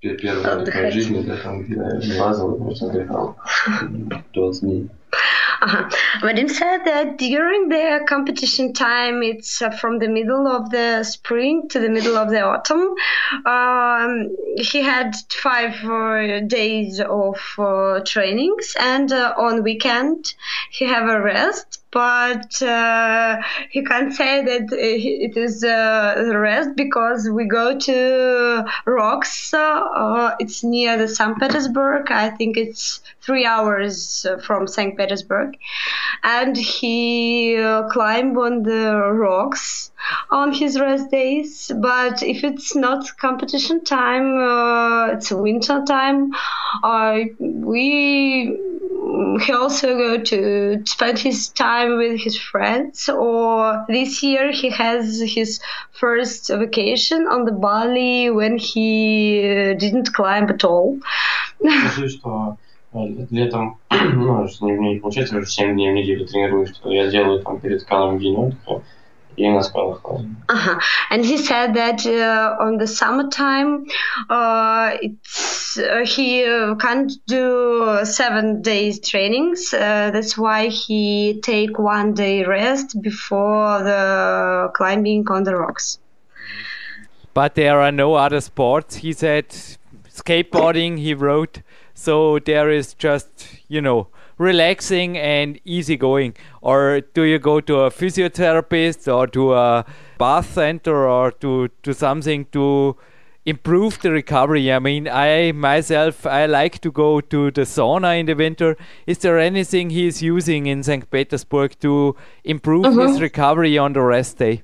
Первая 0.00 0.90
жизнь, 0.90 1.26
да, 1.26 1.36
там, 1.36 1.62
где 1.62 1.76
базовый, 2.18 2.58
просто 2.58 2.86
отдыхал 2.86 3.36
20 4.34 4.62
дней. 4.62 4.90
Uh-huh. 5.62 5.88
Vadim 6.20 6.50
said 6.50 6.84
that 6.84 7.16
during 7.18 7.68
the 7.68 8.04
competition 8.06 8.72
time, 8.72 9.22
it's 9.22 9.62
uh, 9.62 9.70
from 9.70 9.98
the 9.98 10.08
middle 10.08 10.46
of 10.46 10.70
the 10.70 11.02
spring 11.02 11.68
to 11.70 11.78
the 11.78 11.88
middle 11.88 12.16
of 12.16 12.28
the 12.30 12.40
autumn. 12.42 12.94
Um, 13.46 14.36
he 14.56 14.82
had 14.82 15.14
five 15.30 15.82
uh, 15.84 16.40
days 16.40 17.00
of 17.00 17.40
uh, 17.58 18.00
trainings, 18.04 18.76
and 18.78 19.10
uh, 19.12 19.34
on 19.38 19.62
weekend 19.62 20.34
he 20.70 20.84
have 20.84 21.08
a 21.08 21.20
rest. 21.20 21.82
But 21.92 22.60
uh, 22.60 23.40
he 23.70 23.82
can't 23.82 24.12
say 24.12 24.44
that 24.44 24.70
uh, 24.70 24.76
it 24.76 25.36
is 25.38 25.64
uh, 25.64 26.24
the 26.28 26.38
rest 26.38 26.76
because 26.76 27.30
we 27.30 27.46
go 27.46 27.78
to 27.78 28.66
rocks. 28.84 29.54
Uh, 29.54 29.58
uh, 29.58 30.36
it's 30.38 30.62
near 30.62 30.98
the 30.98 31.08
St. 31.08 31.38
Petersburg. 31.38 32.10
I 32.10 32.28
think 32.28 32.58
it's 32.58 33.00
three 33.26 33.44
hours 33.44 34.24
uh, 34.24 34.38
from 34.38 34.68
St. 34.68 34.96
Petersburg, 34.96 35.58
and 36.22 36.56
he 36.56 37.56
uh, 37.58 37.88
climb 37.88 38.38
on 38.38 38.62
the 38.62 39.10
rocks 39.12 39.90
on 40.30 40.52
his 40.52 40.78
rest 40.80 41.10
days. 41.10 41.72
But 41.74 42.22
if 42.22 42.44
it's 42.44 42.76
not 42.76 43.16
competition 43.18 43.82
time, 43.84 44.38
uh, 44.38 45.14
it's 45.14 45.32
winter 45.32 45.82
time. 45.84 46.30
Uh, 46.84 47.18
we 47.38 48.56
he 49.40 49.52
also 49.52 49.96
go 49.96 50.18
to 50.18 50.82
spend 50.84 51.18
his 51.18 51.48
time 51.48 51.96
with 51.98 52.20
his 52.20 52.38
friends. 52.38 53.08
Or 53.08 53.84
this 53.88 54.22
year 54.22 54.52
he 54.52 54.70
has 54.70 55.20
his 55.20 55.60
first 55.92 56.48
vacation 56.48 57.26
on 57.26 57.44
the 57.44 57.52
Bali 57.52 58.30
when 58.30 58.58
he 58.58 59.40
uh, 59.40 59.74
didn't 59.74 60.12
climb 60.14 60.48
at 60.48 60.64
all 60.64 60.98
Скажи, 62.95 63.13
что 63.13 63.23
э, 63.23 63.27
летом, 63.31 63.77
ну, 63.89 64.47
что 64.47 64.65
не, 64.65 64.93
не 64.93 64.99
получается 64.99 65.37
уже 65.37 65.47
7 65.47 65.73
дней 65.73 65.91
в 65.91 65.95
неделю 65.95 66.25
тренируюсь, 66.25 66.75
что 66.75 66.91
я 66.91 67.07
делаю 67.07 67.41
там 67.41 67.59
перед 67.59 67.81
скалами 67.81 68.19
день 68.19 68.35
отдыха 68.35 68.81
и 69.37 69.49
на 69.49 69.61
скалах 69.61 70.03
лазю. 70.03 70.29
Uh-huh. 70.49 70.79
And 71.09 71.25
he 71.25 71.37
said 71.37 71.73
that 71.75 72.05
uh, 72.05 72.57
on 72.59 72.77
the 72.77 72.87
summertime, 72.87 73.85
uh, 74.29 74.97
it's 75.01 75.77
uh, 75.77 76.05
he 76.05 76.43
uh, 76.43 76.75
can't 76.75 77.11
do 77.27 77.99
seven 78.03 78.61
days 78.61 78.99
trainings. 78.99 79.73
Uh, 79.73 80.11
that's 80.11 80.37
why 80.37 80.67
he 80.67 81.39
take 81.41 81.79
one 81.79 82.13
day 82.13 82.43
rest 82.43 83.01
before 83.01 83.83
the 83.83 84.71
climbing 84.75 85.25
on 85.29 85.43
the 85.43 85.55
rocks. 85.55 85.97
But 87.33 87.55
there 87.55 87.79
are 87.79 87.91
no 87.91 88.15
other 88.15 88.41
sports. 88.41 88.97
He 88.97 89.13
said 89.13 89.47
skateboarding, 90.09 90.99
he 90.99 91.13
wrote. 91.13 91.61
So 91.98 92.38
there 92.38 92.70
is 92.70 92.92
just, 92.92 93.48
you 93.68 93.80
know, 93.80 94.08
relaxing 94.36 95.16
and 95.16 95.58
easy 95.64 95.96
going. 95.96 96.34
Or 96.60 97.00
do 97.14 97.22
you 97.22 97.38
go 97.38 97.60
to 97.60 97.80
a 97.80 97.90
physiotherapist 97.90 99.12
or 99.12 99.26
to 99.28 99.54
a 99.54 99.86
bath 100.18 100.52
center 100.52 101.08
or 101.08 101.32
to, 101.32 101.68
to 101.82 101.94
something 101.94 102.44
to 102.52 102.96
improve 103.46 103.98
the 104.02 104.12
recovery? 104.12 104.70
I 104.70 104.78
mean, 104.78 105.08
I 105.08 105.52
myself, 105.52 106.26
I 106.26 106.44
like 106.44 106.82
to 106.82 106.92
go 106.92 107.22
to 107.22 107.50
the 107.50 107.62
sauna 107.62 108.20
in 108.20 108.26
the 108.26 108.34
winter. 108.34 108.76
Is 109.06 109.18
there 109.18 109.38
anything 109.38 109.88
he 109.88 110.06
is 110.06 110.20
using 110.22 110.66
in 110.66 110.82
St. 110.82 111.10
Petersburg 111.10 111.80
to 111.80 112.14
improve 112.44 112.84
his 112.84 112.98
uh-huh. 112.98 113.20
recovery 113.20 113.78
on 113.78 113.94
the 113.94 114.02
rest 114.02 114.36
day? 114.36 114.62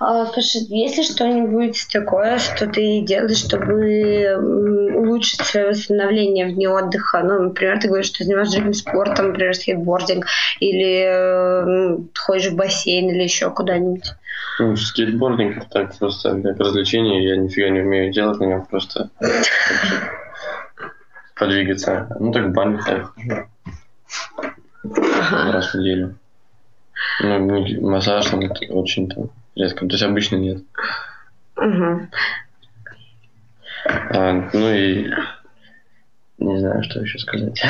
А, 0.00 0.26
Слушай, 0.26 0.62
есть 0.68 0.96
ли 0.96 1.04
что-нибудь 1.04 1.86
такое, 1.92 2.38
что 2.38 2.66
ты 2.66 3.02
делаешь, 3.02 3.38
чтобы 3.38 4.36
улучшить 4.94 5.40
свое 5.42 5.68
восстановление 5.68 6.46
в 6.46 6.54
дни 6.54 6.66
отдыха? 6.66 7.20
Ну, 7.22 7.42
например, 7.42 7.78
ты 7.80 7.88
говоришь, 7.88 8.06
что 8.06 8.24
занимаешься 8.24 8.56
другим 8.56 8.74
спортом, 8.74 9.28
например, 9.28 9.54
скейтбординг, 9.54 10.26
или 10.60 11.04
м, 11.04 12.08
ходишь 12.18 12.50
в 12.50 12.56
бассейн, 12.56 13.10
или 13.10 13.22
еще 13.22 13.50
куда-нибудь. 13.50 14.12
Ну, 14.58 14.76
скейтбординг 14.76 15.58
это 15.58 15.66
так 15.68 15.98
просто 15.98 16.40
как 16.40 16.58
развлечение, 16.58 17.28
я 17.28 17.36
нифига 17.36 17.68
не 17.68 17.80
умею 17.80 18.12
делать 18.12 18.40
на 18.40 18.44
нем, 18.44 18.64
просто 18.66 19.10
подвигаться. 21.34 22.08
Ну 22.20 22.32
так 22.32 22.46
в 22.46 22.52
баню 22.52 22.78
так 22.84 23.12
раз 25.52 25.74
в 25.74 25.78
неделю. 25.78 26.16
Ну, 27.20 27.88
массаж 27.88 28.26
там 28.26 28.40
очень 28.70 29.08
там 29.08 29.30
редко. 29.54 29.86
То 29.86 29.92
есть 29.92 30.02
обычно 30.02 30.36
нет. 30.36 30.62
Мгм. 31.56 32.10
А, 33.86 34.32
ну 34.52 34.72
и 34.72 35.10
не 36.38 36.58
знаю, 36.58 36.82
что 36.84 37.00
еще 37.00 37.18
сказать. 37.18 37.62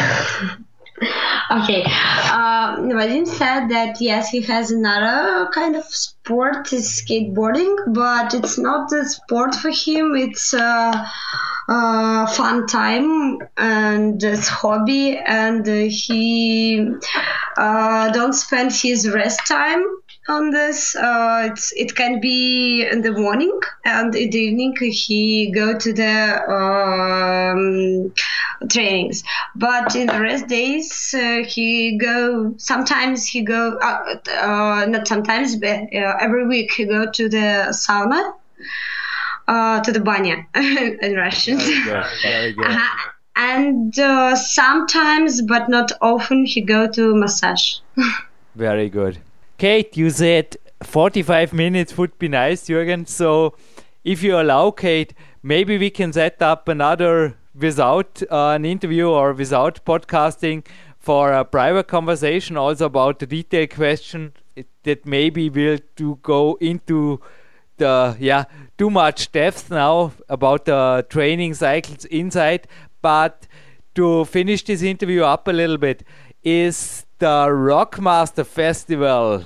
Okay. 1.51 1.83
Uh, 1.87 2.77
Vadim 2.79 3.27
said 3.27 3.71
that 3.71 4.01
yes, 4.01 4.29
he 4.29 4.41
has 4.43 4.71
another 4.71 5.49
kind 5.53 5.75
of 5.75 5.85
sport, 5.87 6.73
is 6.73 7.03
skateboarding, 7.03 7.75
but 7.89 8.35
it's 8.35 8.57
not 8.57 8.93
a 8.93 9.05
sport 9.07 9.55
for 9.55 9.71
him. 9.71 10.15
It's 10.15 10.53
a, 10.53 11.11
a 11.71 12.27
fun 12.27 12.67
time 12.67 13.39
and 13.57 14.23
it's 14.23 14.49
hobby, 14.49 15.17
and 15.17 15.67
uh, 15.69 15.89
he 15.89 16.85
uh, 17.57 18.11
don't 18.11 18.33
spend 18.33 18.73
his 18.73 19.09
rest 19.09 19.47
time 19.47 19.85
on 20.29 20.51
this. 20.51 20.97
Uh, 20.97 21.55
it 21.77 21.95
can 21.95 22.21
be 22.21 22.87
in 22.87 23.03
the 23.03 23.13
morning 23.13 23.59
and 23.85 24.15
in 24.15 24.31
the 24.31 24.39
evening 24.39 24.75
he 24.81 25.53
go 25.53 25.79
to 25.79 25.93
the 25.93 26.43
um, 26.51 28.13
trainings 28.69 29.23
but 29.57 29.95
in 29.97 30.07
the 30.07 30.21
rest 30.21 30.47
days 30.47 31.15
uh, 31.17 31.43
he 31.47 31.97
go 31.99 32.55
sometimes 32.59 33.27
he 33.27 33.43
go 33.43 33.79
uh, 33.79 34.17
uh, 34.43 34.87
not 34.87 35.09
sometimes 35.09 35.57
but 35.57 35.81
uh, 35.95 36.17
every 36.21 36.47
week 36.47 36.71
he 36.73 36.85
go 36.85 37.11
to 37.11 37.29
the 37.29 37.69
sauna 37.71 38.33
uh, 39.55 39.81
to 39.85 39.93
the 39.93 40.01
banya 40.09 40.37
in 41.07 41.15
russian 41.17 41.59
Very 42.23 42.53
good. 42.53 42.67
Uh-huh. 42.71 43.11
and 43.37 43.99
uh, 43.99 44.35
sometimes 44.37 45.43
but 45.53 45.69
not 45.69 45.93
often 46.01 46.45
he 46.55 46.61
go 46.61 46.81
to 46.99 47.15
massage 47.15 47.67
Very 48.55 48.89
good. 48.89 49.19
Kate, 49.59 49.97
you 49.97 50.11
said 50.11 50.57
45 50.83 51.53
minutes 51.53 51.97
would 51.97 52.19
be 52.19 52.29
nice, 52.29 52.69
Jürgen. 52.69 53.07
So, 53.07 53.55
if 54.05 54.23
you 54.23 54.39
allow, 54.41 54.71
Kate, 54.71 55.15
maybe 55.43 55.79
we 55.79 55.91
can 55.91 56.13
set 56.13 56.43
up 56.43 56.69
another 56.69 57.37
without 57.55 58.23
uh, 58.31 58.49
an 58.57 58.65
interview 58.65 59.09
or 59.09 59.33
without 59.33 59.85
podcasting 59.85 60.67
for 60.99 61.33
a 61.33 61.45
private 61.45 61.89
conversation 61.89 62.57
also 62.57 62.87
about 62.87 63.19
the 63.19 63.27
detailed 63.27 63.71
question 63.71 64.33
that 64.83 65.07
maybe 65.07 65.49
will 65.49 65.79
to 65.97 66.19
go 66.23 66.59
into 66.61 67.21
the 67.79 68.17
yeah 68.19 68.45
too 68.81 68.89
much 68.89 69.31
depth 69.33 69.71
now 69.71 70.11
about 70.31 70.65
the 70.65 71.05
training 71.11 71.53
cycles 71.53 72.07
inside 72.07 72.67
but 73.03 73.47
to 73.95 74.25
finish 74.25 74.65
this 74.65 74.81
interview 74.81 75.23
up 75.23 75.47
a 75.49 75.53
little 75.53 75.77
bit 75.77 76.03
is 76.43 77.05
the 77.19 77.27
rockmaster 77.51 78.47
festival 78.47 79.45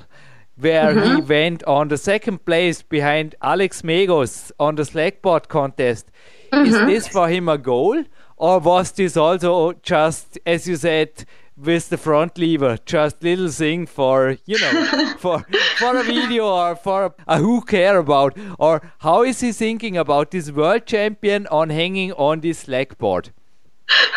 where 0.55 0.93
he 0.93 0.99
mm-hmm. 0.99 1.27
went 1.27 1.61
on 1.65 1.89
the 1.89 1.97
second 1.97 2.45
place 2.45 2.81
behind 2.81 3.35
alex 3.41 3.81
megos 3.81 4.53
on 4.57 4.75
the 4.75 4.83
Zlagboard 4.83 5.49
contest. 5.49 6.09
Is 6.53 6.73
mm-hmm. 6.73 6.87
this 6.87 7.05
for 7.09 7.27
him 7.27 7.49
a 7.49 7.57
goal 7.57 8.05
or 8.37 8.59
was 8.59 8.93
this 8.93 9.17
also 9.17 9.73
just 9.83 10.39
as 10.45 10.65
you 10.65 10.77
said 10.77 11.25
with 11.57 11.89
the 11.89 11.97
front 11.97 12.37
lever 12.37 12.77
just 12.85 13.23
little 13.23 13.49
thing 13.49 13.85
for 13.85 14.37
you 14.45 14.59
know 14.59 15.13
for 15.19 15.45
for 15.77 15.95
a 15.97 16.03
video 16.03 16.47
or 16.47 16.75
for 16.75 17.15
a 17.27 17.37
who 17.37 17.61
care 17.61 17.97
about 17.97 18.37
or 18.59 18.81
how 18.99 19.23
is 19.23 19.39
he 19.39 19.51
thinking 19.51 19.95
about 19.95 20.31
this 20.31 20.51
world 20.51 20.85
champion 20.85 21.47
on 21.47 21.69
hanging 21.69 22.11
on 22.13 22.41
this 22.41 22.65
Zlagboard 22.65 23.29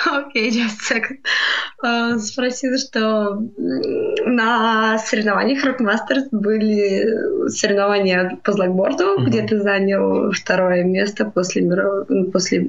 Окей, 0.06 0.50
just 0.50 0.78
a 0.90 0.94
second. 0.94 1.18
А, 1.82 2.18
Спросила, 2.18 2.78
что 2.78 3.38
на 4.26 4.98
соревнованиях 4.98 5.64
Rockmasters 5.64 6.28
были 6.30 7.48
соревнования 7.48 8.38
по 8.42 8.52
слэкборду, 8.52 9.18
где 9.26 9.42
ты 9.42 9.60
занял 9.60 10.32
второе 10.32 10.84
место 10.84 11.24
после, 11.26 11.62
миров- 11.62 12.06
после 12.32 12.60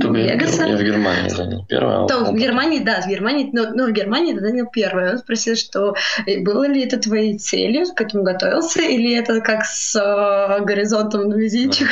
Только 0.00 0.18
Вегаса. 0.18 0.64
я 0.64 0.76
в 0.76 0.82
Германии 0.82 1.28
занял 1.28 1.64
первое. 1.66 2.04
а 2.04 2.08
То, 2.08 2.24
в 2.24 2.34
Германии, 2.34 2.80
да, 2.80 3.00
в 3.00 3.08
Германии, 3.08 3.48
но, 3.52 3.70
но 3.70 3.86
в 3.86 3.92
Германии 3.92 4.34
ты 4.34 4.40
занял 4.40 4.66
первое. 4.66 5.12
Он 5.12 5.18
спросил, 5.18 5.56
что 5.56 5.94
э, 6.26 6.40
было 6.40 6.64
ли 6.66 6.82
это 6.84 6.98
твоей 6.98 7.38
целью, 7.38 7.86
к 7.94 8.00
этому 8.00 8.24
готовился, 8.24 8.82
или 8.82 9.14
это 9.16 9.40
как 9.40 9.64
с 9.64 9.94
э, 9.96 10.64
горизонтом 10.64 11.28
на 11.28 11.34
визитчик, 11.34 11.88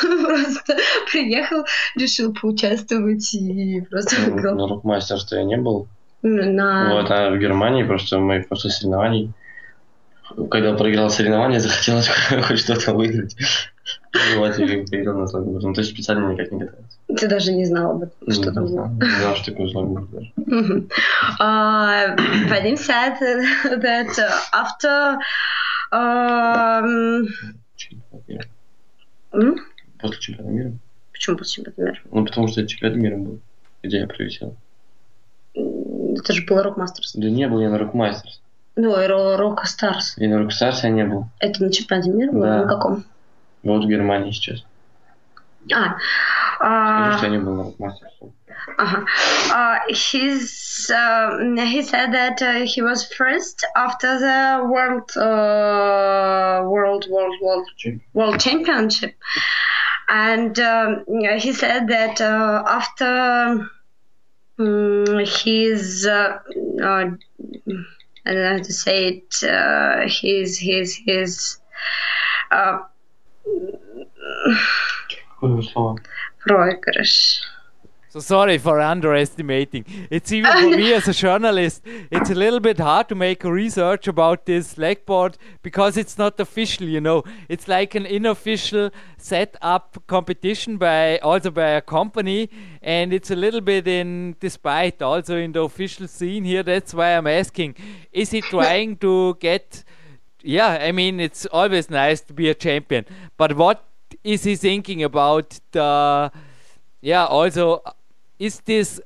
просто 0.02 0.76
приехал, 1.10 1.64
решил 1.96 2.32
поучаствовать 2.32 3.34
и 3.34 3.57
просто 3.90 4.16
Ну. 4.30 4.54
На 4.54 4.68
рок-мастерстве 4.68 5.38
я 5.38 5.44
не 5.44 5.56
был. 5.56 5.88
На... 6.22 6.94
Вот, 6.94 7.10
а 7.10 7.30
в 7.30 7.38
Германии 7.38 7.84
просто 7.84 8.18
мы 8.18 8.44
после 8.48 8.70
соревнований, 8.70 9.32
когда 10.50 10.74
проиграл 10.74 11.10
соревнования, 11.10 11.60
захотелось 11.60 12.08
хоть 12.46 12.58
что-то 12.58 12.92
выиграть. 12.92 13.36
Вот, 14.36 14.58
и 14.58 14.84
поиграл 14.84 15.18
на 15.18 15.26
слогборд. 15.26 15.62
Ну, 15.62 15.72
то 15.74 15.80
есть 15.80 15.92
специально 15.92 16.32
никак 16.32 16.50
не 16.50 16.58
готовился. 16.60 16.98
Ты 17.16 17.28
даже 17.28 17.52
не 17.52 17.64
знал 17.64 17.92
об 17.92 18.02
этом, 18.02 18.32
что 18.32 18.48
Не 18.48 18.54
там 18.54 18.66
было. 18.66 18.88
Не 18.88 19.20
знал, 19.20 19.36
что 19.36 19.50
такое 19.52 19.68
слогборд 19.68 20.10
даже. 20.10 20.32
Vadim 22.50 22.76
said 22.76 23.16
that 23.80 24.18
after? 24.52 25.18
После 30.00 30.20
чемпионата 30.20 30.52
мира. 30.52 30.72
почему 31.12 31.36
после 31.36 31.64
чемпионата 31.64 31.82
мира? 31.82 32.00
Ну, 32.12 32.24
потому 32.26 32.48
что 32.48 32.60
это 32.60 32.68
чемпионат 32.68 32.98
мира 32.98 33.16
был, 33.16 33.40
где 33.82 34.00
я 34.00 34.06
прилетел. 34.06 34.56
Это 35.54 36.32
же 36.32 36.44
было 36.46 36.62
Рок-Мастерс. 36.62 37.12
Да 37.14 37.28
не 37.28 37.46
был 37.48 37.60
я 37.60 37.70
на 37.70 37.78
рок-мастерс. 37.78 38.40
Ну, 38.76 39.00
и 39.00 39.06
Ро- 39.06 39.36
Рок 39.36 39.64
Старс. 39.66 40.16
И 40.18 40.26
на 40.28 40.38
рок-старсе 40.38 40.86
я 40.88 40.92
не 40.92 41.04
был. 41.04 41.26
Это 41.40 41.64
на 41.64 41.72
чемпионате 41.72 42.10
мира 42.10 42.30
было? 42.32 42.46
Да. 42.46 42.62
На 42.62 42.68
каком? 42.68 43.04
Вот 43.64 43.84
в 43.84 43.88
Германии 43.88 44.30
сейчас. 44.30 44.64
А, 45.72 45.96
а, 46.60 47.16
что 47.18 47.26
я 47.26 47.32
не 47.32 47.38
был 47.38 47.54
на 47.56 47.62
рок-мастерсе. 47.64 48.26
ага. 48.76 49.04
А, 49.52 49.78
he's, 49.90 50.90
um, 50.90 51.56
he 51.56 51.82
said 51.82 52.12
that 52.12 52.40
uh, 52.40 52.64
he 52.64 52.80
was 52.80 53.04
first 53.12 53.64
after 53.76 54.18
the 54.18 54.64
world, 54.64 55.10
uh, 55.16 56.62
world, 56.68 57.06
world, 57.10 57.34
world, 57.40 57.68
world 58.14 58.40
championship, 58.40 59.14
and 60.08 60.58
um, 60.58 61.04
he 61.38 61.52
said 61.52 61.88
that 61.88 62.20
uh, 62.20 62.62
after 62.66 63.68
um, 64.58 65.18
his 65.18 66.06
uh, 66.06 66.38
uh, 66.82 67.10
I 68.26 68.32
don't 68.32 68.42
know 68.42 68.56
how 68.56 68.58
to 68.58 68.72
say 68.72 69.08
it 69.08 69.34
uh, 69.42 70.08
his 70.08 70.58
his 70.58 70.96
his 70.96 71.58
uh, 72.50 72.78
so 78.20 78.38
sorry 78.38 78.58
for 78.58 78.80
underestimating. 78.80 79.84
It's 80.10 80.32
even 80.32 80.52
for 80.52 80.76
me 80.76 80.92
as 80.92 81.08
a 81.08 81.12
journalist, 81.24 81.82
it's 82.10 82.30
a 82.30 82.34
little 82.34 82.60
bit 82.60 82.78
hard 82.78 83.08
to 83.08 83.14
make 83.14 83.44
a 83.44 83.52
research 83.52 84.08
about 84.08 84.46
this 84.46 84.74
Zlagboard 84.74 85.34
because 85.62 85.96
it's 85.96 86.18
not 86.18 86.40
official, 86.40 86.88
you 86.88 87.00
know. 87.00 87.24
It's 87.48 87.68
like 87.68 87.94
an 87.94 88.06
unofficial 88.06 88.90
set 89.16 89.56
up 89.62 90.02
competition 90.06 90.76
by 90.78 91.18
also 91.18 91.50
by 91.50 91.70
a 91.70 91.80
company 91.80 92.50
and 92.82 93.12
it's 93.12 93.30
a 93.30 93.36
little 93.36 93.60
bit 93.60 93.86
in 93.86 94.36
despite 94.40 95.02
also 95.02 95.36
in 95.36 95.52
the 95.52 95.62
official 95.62 96.08
scene 96.08 96.44
here. 96.44 96.62
That's 96.62 96.94
why 96.94 97.16
I'm 97.16 97.26
asking. 97.26 97.76
Is 98.12 98.30
he 98.30 98.40
trying 98.40 98.96
to 98.98 99.36
get 99.40 99.84
yeah, 100.42 100.78
I 100.80 100.92
mean 100.92 101.20
it's 101.20 101.46
always 101.46 101.90
nice 101.90 102.20
to 102.22 102.32
be 102.32 102.48
a 102.48 102.54
champion. 102.54 103.04
But 103.36 103.56
what 103.56 103.84
is 104.24 104.44
he 104.44 104.56
thinking 104.56 105.02
about 105.02 105.58
the 105.72 106.32
yeah, 107.00 107.26
also, 107.26 107.82
is 108.38 108.60
this 108.60 109.00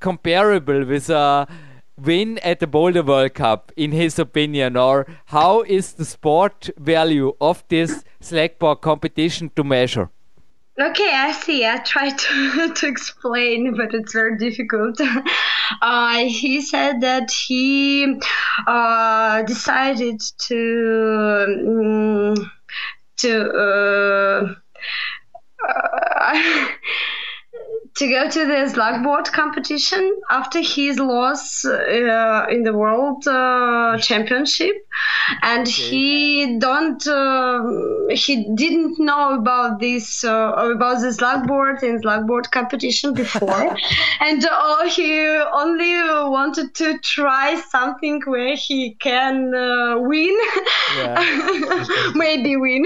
comparable 0.00 0.84
with 0.84 1.10
a 1.10 1.46
win 2.00 2.38
at 2.38 2.60
the 2.60 2.66
Boulder 2.66 3.02
World 3.02 3.34
Cup, 3.34 3.72
in 3.76 3.92
his 3.92 4.18
opinion, 4.18 4.76
or 4.76 5.06
how 5.26 5.62
is 5.62 5.94
the 5.94 6.04
sport 6.04 6.70
value 6.76 7.34
of 7.40 7.64
this 7.68 8.04
Zlagboard 8.22 8.80
competition 8.80 9.50
to 9.56 9.64
measure? 9.64 10.10
Okay, 10.80 11.12
I 11.12 11.32
see. 11.32 11.66
I 11.66 11.78
tried 11.78 12.16
to, 12.18 12.72
to 12.76 12.86
explain, 12.86 13.76
but 13.76 13.94
it's 13.94 14.12
very 14.12 14.36
difficult. 14.36 15.00
Uh, 15.82 16.24
he 16.24 16.62
said 16.62 17.02
that 17.02 17.30
he 17.30 18.18
uh, 18.66 19.42
decided 19.42 20.18
to 20.38 22.34
um, 22.34 22.50
to 23.18 23.50
uh, 23.50 24.54
uh 25.68 26.68
to 27.98 28.08
go 28.08 28.28
to 28.30 28.46
the 28.46 28.72
Zlagboard 28.72 29.30
competition 29.32 30.20
after 30.30 30.60
his 30.60 30.98
loss 30.98 31.64
uh, 31.64 32.46
in 32.48 32.62
the 32.62 32.72
world 32.72 33.26
uh, 33.26 33.98
championship. 33.98 34.74
And 35.42 35.66
okay. 35.66 35.72
he 35.72 36.58
don't 36.58 37.04
uh, 37.06 37.62
he 38.10 38.48
didn't 38.54 38.98
know 38.98 39.34
about 39.34 39.80
this 39.80 40.24
uh, 40.24 40.52
about 40.74 41.00
the 41.00 41.08
Zlagboard 41.08 41.82
and 41.82 42.02
Zlagboard 42.02 42.50
competition 42.50 43.14
before. 43.14 43.76
And 44.20 44.44
uh, 44.44 44.88
he 44.88 45.26
only 45.52 45.94
wanted 46.36 46.74
to 46.76 46.98
try 46.98 47.60
something 47.70 48.22
where 48.26 48.56
he 48.56 48.94
can 48.94 49.54
uh, 49.54 49.98
win. 49.98 50.36
Maybe 52.14 52.56
win. 52.56 52.84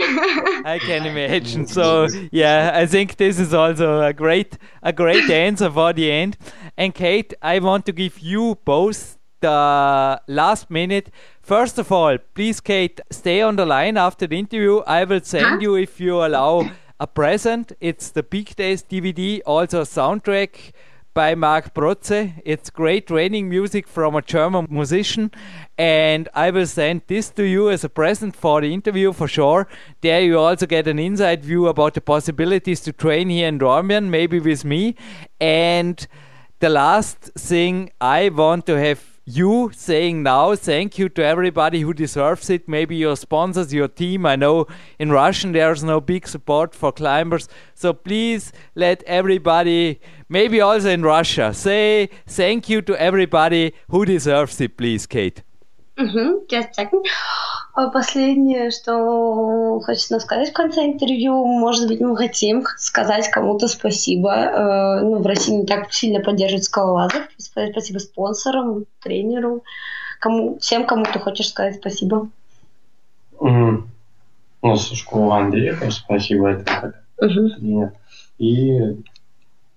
I 0.65 0.79
can 0.81 1.07
imagine. 1.07 1.67
So 1.73 2.07
yeah 2.31 2.73
i 2.75 2.87
think 2.87 3.17
this 3.17 3.39
is 3.39 3.55
also 3.55 4.01
a 4.01 4.13
great 4.13 4.59
a 4.83 4.93
great 4.93 5.31
answer 5.47 5.71
for 5.71 5.93
the 5.93 6.11
end. 6.11 6.37
And 6.77 6.95
Kate, 6.95 7.35
I 7.41 7.59
want 7.59 7.87
to 7.87 7.93
give 7.93 8.19
you 8.19 8.59
both 8.65 9.19
the 9.41 10.21
last 10.27 10.71
minute. 10.71 11.11
First 11.43 11.79
of 11.79 11.93
all, 11.93 12.17
please, 12.35 12.61
Kate, 12.61 13.01
stay 13.11 13.43
on 13.43 13.57
the 13.57 13.67
line 13.67 13.97
after 13.97 14.27
the 14.27 14.39
interview. 14.39 14.79
I 14.87 15.05
will 15.05 15.21
send 15.23 15.47
huh? 15.47 15.59
you, 15.61 15.75
if 15.75 16.01
you 16.01 16.25
allow, 16.25 16.71
a 16.99 17.07
present. 17.07 17.73
It's 17.81 18.11
the 18.11 18.23
Big 18.23 18.55
Days 18.57 18.83
DVD, 18.83 19.41
also 19.45 19.81
a 19.81 19.85
soundtrack 19.85 20.73
by 21.15 21.35
Mark 21.35 21.75
Protze. 21.75 22.41
It's 22.45 22.71
great 22.71 23.07
training 23.07 23.49
music 23.49 23.87
from 23.87 24.15
a 24.15 24.23
German 24.23 24.67
musician, 24.71 25.31
and 25.77 26.29
I 26.35 26.51
will 26.51 26.67
send 26.67 27.03
this 27.07 27.31
to 27.31 27.45
you 27.45 27.71
as 27.71 27.85
a 27.85 27.89
present 27.89 28.35
for 28.35 28.61
the 28.61 28.73
interview 28.73 29.13
for 29.13 29.29
sure. 29.29 29.69
There 30.01 30.23
you 30.23 30.39
also 30.39 30.67
get 30.67 30.87
an 30.87 30.99
inside 30.99 31.45
view 31.45 31.69
about 31.69 31.95
the 31.95 32.01
possibilities 32.01 32.81
to 32.81 32.93
train 32.93 33.29
here 33.29 33.49
in 33.49 33.59
Dornbirn, 33.59 34.09
maybe 34.09 34.41
with 34.41 34.65
me. 34.65 34.95
And 35.41 36.07
the 36.61 36.69
last 36.69 37.19
thing 37.37 37.91
I 38.01 38.29
want 38.29 38.67
to 38.67 38.79
have 38.79 39.12
you 39.25 39.71
saying 39.75 40.23
now 40.23 40.55
thank 40.57 40.99
you 40.99 41.09
to 41.09 41.25
everybody 41.25 41.83
who 41.83 41.95
deserves 41.95 42.51
it. 42.51 42.69
Maybe 42.69 42.97
your 42.97 43.17
sponsors 43.17 43.73
your 43.73 43.89
team. 43.89 44.27
I 44.27 44.37
know 44.37 44.67
in 44.99 45.11
russian 45.11 45.53
there's 45.53 45.85
no 45.85 46.01
big 46.01 46.27
support 46.27 46.75
for 46.75 46.91
climbers. 46.93 47.49
So 47.75 47.93
please 47.93 48.53
let 48.75 49.03
everybody 49.05 50.01
maybe 50.29 50.61
also 50.61 50.91
in 50.91 51.03
russia 51.03 51.55
say 51.55 52.09
thank 52.27 52.69
you 52.69 52.83
to 52.83 53.01
everybody 53.01 53.75
who 53.89 54.05
deserves 54.05 54.61
it 54.61 54.77
please 54.77 55.07
kate 55.07 55.43
Угу, 55.97 56.47
just 56.49 56.71
a 56.79 56.85
second. 56.85 57.05
Последнее, 57.93 58.71
что 58.71 59.81
хочется 59.81 60.21
сказать 60.21 60.51
в 60.51 60.53
конце 60.53 60.85
интервью, 60.85 61.45
может 61.45 61.89
быть, 61.89 62.01
мы 62.01 62.17
хотим 62.17 62.65
сказать 62.77 63.29
кому-то 63.31 63.69
спасибо. 63.69 65.01
Ну, 65.03 65.19
в 65.23 65.27
России 65.27 65.53
не 65.55 65.67
так 65.67 65.93
сильно 65.93 66.21
поддерживают 66.21 66.65
скалолазов. 66.65 67.25
Сказать 67.39 67.73
спасибо 67.73 67.99
спонсорам, 67.99 68.85
тренеру, 69.03 69.65
кому, 70.21 70.59
всем, 70.59 70.87
кому 70.87 71.05
ты 71.05 71.19
хочешь 71.19 71.49
сказать 71.49 71.77
спасибо. 71.77 72.29
Угу. 73.39 73.83
Ну, 74.63 74.77
школа 74.77 75.39
Андрея, 75.39 75.79
спасибо, 75.91 76.51
это 76.51 76.65
как 76.65 77.05
угу. 77.19 77.51
тренер. 77.51 77.93
И 78.39 78.97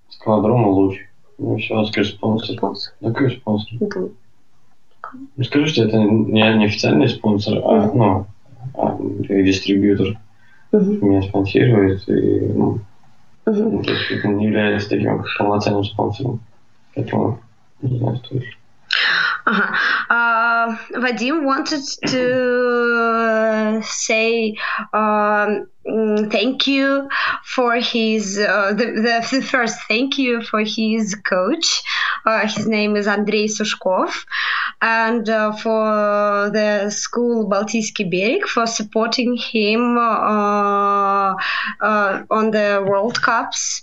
скалодрому 0.10 0.72
Луч. 0.72 1.00
Ну, 1.38 1.58
все, 1.58 1.84
скажи 1.86 2.12
спонсор. 2.14 2.56
Спонсор. 2.56 2.94
Да, 3.00 3.12
какой 3.12 3.32
спонсор? 3.32 3.78
Угу. 3.82 4.12
Ну, 5.37 5.45
скажу, 5.45 5.67
что 5.67 5.85
это 5.85 5.99
не, 5.99 6.57
не 6.57 6.65
официальный 6.67 7.09
спонсор, 7.09 7.59
а, 7.65 7.91
ну, 7.93 8.27
а, 8.75 8.97
дистрибьютор. 9.29 10.19
Uh-huh. 10.73 11.05
Меня 11.05 11.23
спонсирует, 11.23 12.09
и 12.09 12.53
ну, 12.55 12.79
uh-huh. 13.45 13.83
то 13.83 13.91
есть 13.91 14.11
это 14.13 14.29
не 14.29 14.47
является 14.47 14.89
таким 14.89 15.25
полноценным 15.37 15.83
спонсором. 15.83 16.41
Поэтому 16.95 17.41
не 17.83 17.99
знаю, 17.99 18.21
что 18.25 18.37
еще. 18.37 18.57
Uh-huh. 19.47 19.75
Uh, 20.11 20.77
Vadim 20.97 21.45
wanted 21.45 21.83
to 22.07 23.81
say 23.85 24.57
um, 24.93 25.67
thank 26.31 26.67
you 26.67 27.09
for 27.45 27.77
his 27.77 28.39
uh, 28.39 28.73
the, 28.73 28.87
the, 28.87 29.29
the, 29.31 29.43
first 29.43 29.79
thank 29.89 30.19
you 30.19 30.43
for 30.43 30.61
his 30.61 31.15
coach. 31.25 31.83
Uh, 32.27 32.47
his 32.47 32.67
name 32.67 32.97
is 32.97 33.07
Andrei 33.07 33.47
Sushkov, 33.47 34.25
and 34.82 35.30
uh, 35.30 35.56
for 35.56 36.50
the 36.52 36.90
school 36.90 37.50
Baltijski 37.50 38.12
Bereg 38.12 38.44
for 38.44 38.68
supporting 38.68 39.38
him 39.38 39.98
uh, 39.98 41.36
uh, 41.82 42.24
on 42.30 42.52
the 42.52 42.86
World 42.88 43.22
Cups 43.22 43.82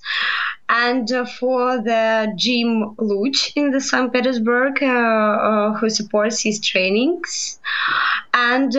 and 0.69 1.11
uh, 1.13 1.27
for 1.27 1.83
the 1.83 2.33
gym 2.37 2.95
Luch 2.97 3.53
in 3.57 3.71
the 3.71 3.81
St. 3.81 4.13
Petersburg, 4.13 4.83
uh, 4.83 5.75
who 5.75 5.91
supports 5.91 6.41
his 6.41 6.61
trainings. 6.61 7.59
And 8.33 8.75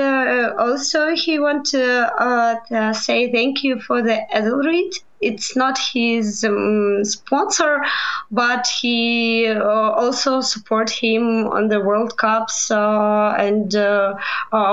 also, 0.58 1.16
he 1.16 1.38
want 1.38 1.66
to, 1.68 2.94
say 2.96 3.32
thank 3.32 3.64
you 3.64 3.80
for 3.80 4.02
the 4.02 4.20
Edelrid. 4.34 4.94
It's 5.24 5.56
not 5.56 5.78
his 5.78 6.44
um, 6.44 7.04
sponsor, 7.04 7.82
but 8.32 8.68
he 8.82 9.48
uh, 9.48 9.64
also 9.64 10.42
support 10.42 10.90
him 10.90 11.48
on 11.48 11.70
the 11.70 11.80
World 11.80 12.18
Cups 12.18 12.70
and 12.72 13.74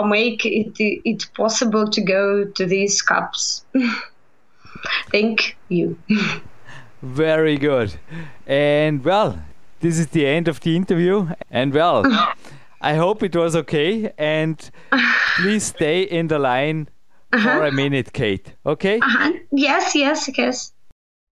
make 0.09 0.45
it, 0.45 0.73
it 0.79 1.27
possible 1.35 1.89
to 1.89 2.01
go 2.01 2.45
to 2.45 2.67
these 2.67 3.03
cups. 3.03 3.65
thank 5.11 5.57
you. 5.69 5.99
Very 7.03 7.57
good. 7.57 7.99
And 8.47 9.05
well, 9.05 9.43
this 9.81 9.99
is 9.99 10.09
the 10.09 10.27
end 10.27 10.49
of 10.49 10.61
the 10.61 10.77
interview. 10.77 11.29
And 11.51 11.73
well, 11.73 12.05
I 12.81 12.95
hope 12.95 13.23
it 13.23 13.35
was 13.35 13.57
okay. 13.57 14.13
And 14.19 14.71
please 15.37 15.65
stay 15.65 16.03
in 16.03 16.29
the 16.29 16.39
line 16.39 16.89
uh-huh. 17.33 17.59
for 17.59 17.67
a 17.67 17.73
minute, 17.73 18.13
Kate. 18.13 18.57
Okay? 18.65 18.99
Uh-huh. 18.99 19.33
Yes, 19.53 19.95
yes, 19.95 20.31
yes. 20.37 20.77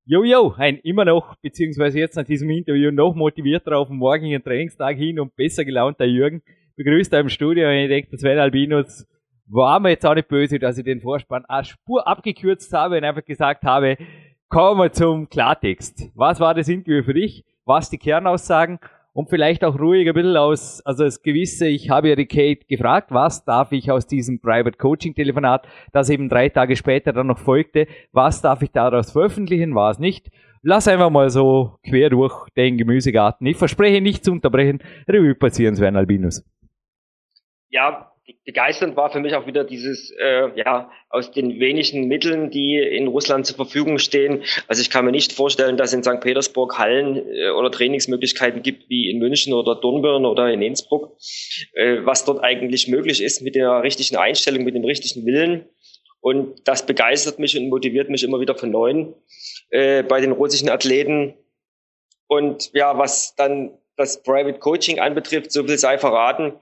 Jo, 0.04 0.24
jo, 0.24 0.54
ein 0.56 0.78
immer 0.78 1.04
noch, 1.04 1.36
beziehungsweise 1.42 1.98
jetzt 1.98 2.16
nach 2.16 2.24
diesem 2.24 2.48
Interview 2.50 2.90
noch 2.90 3.14
motivierter 3.14 3.76
auf 3.76 3.88
den 3.88 3.98
morgigen 3.98 4.42
Trainingstag 4.42 4.96
hin 4.96 5.20
und 5.20 5.36
besser 5.36 5.64
gelaunter 5.64 6.06
Jürgen. 6.06 6.42
Begrüßt 6.76 7.12
er 7.12 7.20
im 7.20 7.28
Studio 7.28 7.68
und 7.68 7.74
ich 7.74 7.88
denke, 7.88 8.10
das 8.12 8.20
Sven 8.20 8.38
Albinos 8.38 9.06
war 9.46 9.80
mir 9.80 9.90
jetzt 9.90 10.06
auch 10.06 10.14
nicht 10.14 10.28
böse, 10.28 10.58
dass 10.58 10.78
ich 10.78 10.84
den 10.84 11.00
Vorspann 11.00 11.44
eine 11.46 11.64
Spur 11.64 12.06
abgekürzt 12.06 12.72
habe 12.72 12.98
und 12.98 13.04
einfach 13.04 13.24
gesagt 13.24 13.64
habe, 13.64 13.96
Kommen 14.50 14.80
wir 14.80 14.92
zum 14.92 15.28
Klartext. 15.28 16.10
Was 16.14 16.40
war 16.40 16.54
das 16.54 16.68
Interview 16.68 17.02
für 17.02 17.12
dich? 17.12 17.44
Was 17.66 17.90
die 17.90 17.98
Kernaussagen? 17.98 18.78
Und 19.18 19.30
vielleicht 19.30 19.64
auch 19.64 19.80
ruhig 19.80 20.06
ein 20.06 20.14
bisschen 20.14 20.36
aus, 20.36 20.80
also 20.86 21.02
das 21.02 21.22
Gewisse, 21.22 21.66
ich 21.66 21.90
habe 21.90 22.08
ja 22.08 22.14
die 22.14 22.26
Kate 22.26 22.64
gefragt, 22.68 23.10
was 23.10 23.44
darf 23.44 23.72
ich 23.72 23.90
aus 23.90 24.06
diesem 24.06 24.40
Private 24.40 24.78
Coaching 24.78 25.12
Telefonat, 25.12 25.66
das 25.90 26.08
eben 26.08 26.28
drei 26.28 26.50
Tage 26.50 26.76
später 26.76 27.12
dann 27.12 27.26
noch 27.26 27.40
folgte, 27.40 27.88
was 28.12 28.42
darf 28.42 28.62
ich 28.62 28.70
daraus 28.70 29.10
veröffentlichen, 29.10 29.74
was 29.74 29.98
nicht? 29.98 30.30
Lass 30.62 30.86
einfach 30.86 31.10
mal 31.10 31.30
so 31.30 31.80
quer 31.82 32.10
durch 32.10 32.48
den 32.50 32.78
Gemüsegarten. 32.78 33.44
Ich 33.48 33.56
verspreche 33.56 34.00
nicht 34.00 34.24
zu 34.24 34.30
unterbrechen. 34.30 34.78
Revue 35.08 35.34
passieren, 35.34 35.74
Sven 35.74 35.96
Albinus. 35.96 36.48
Ja, 37.70 38.12
begeisternd 38.44 38.96
war 38.96 39.10
für 39.10 39.20
mich 39.20 39.34
auch 39.34 39.46
wieder 39.46 39.64
dieses, 39.64 40.10
äh, 40.10 40.48
ja, 40.56 40.90
aus 41.08 41.30
den 41.30 41.60
wenigen 41.60 42.08
Mitteln, 42.08 42.50
die 42.50 42.76
in 42.76 43.08
Russland 43.08 43.46
zur 43.46 43.56
Verfügung 43.56 43.98
stehen. 43.98 44.42
Also 44.66 44.82
ich 44.82 44.90
kann 44.90 45.04
mir 45.04 45.12
nicht 45.12 45.32
vorstellen, 45.32 45.76
dass 45.76 45.92
in 45.92 46.02
St. 46.02 46.20
Petersburg 46.20 46.78
Hallen 46.78 47.16
äh, 47.16 47.50
oder 47.50 47.70
Trainingsmöglichkeiten 47.70 48.62
gibt 48.62 48.88
wie 48.88 49.10
in 49.10 49.18
München 49.18 49.52
oder 49.52 49.74
Dornbirn 49.74 50.26
oder 50.26 50.50
in 50.52 50.62
Innsbruck, 50.62 51.16
äh, 51.74 51.98
was 52.04 52.24
dort 52.24 52.42
eigentlich 52.42 52.88
möglich 52.88 53.22
ist 53.22 53.40
mit 53.40 53.54
der 53.54 53.82
richtigen 53.82 54.16
Einstellung, 54.16 54.64
mit 54.64 54.74
dem 54.74 54.84
richtigen 54.84 55.24
Willen. 55.24 55.66
Und 56.20 56.66
das 56.66 56.84
begeistert 56.84 57.38
mich 57.38 57.56
und 57.56 57.68
motiviert 57.68 58.10
mich 58.10 58.24
immer 58.24 58.40
wieder 58.40 58.54
von 58.54 58.70
neuem 58.70 59.14
äh, 59.70 60.02
bei 60.02 60.20
den 60.20 60.32
russischen 60.32 60.68
Athleten. 60.68 61.34
Und 62.26 62.70
ja, 62.74 62.98
was 62.98 63.34
dann 63.36 63.78
das 63.96 64.22
Private 64.22 64.58
Coaching 64.58 64.98
anbetrifft, 64.98 65.50
so 65.50 65.64
viel 65.64 65.78
sei 65.78 65.98
verraten 65.98 66.54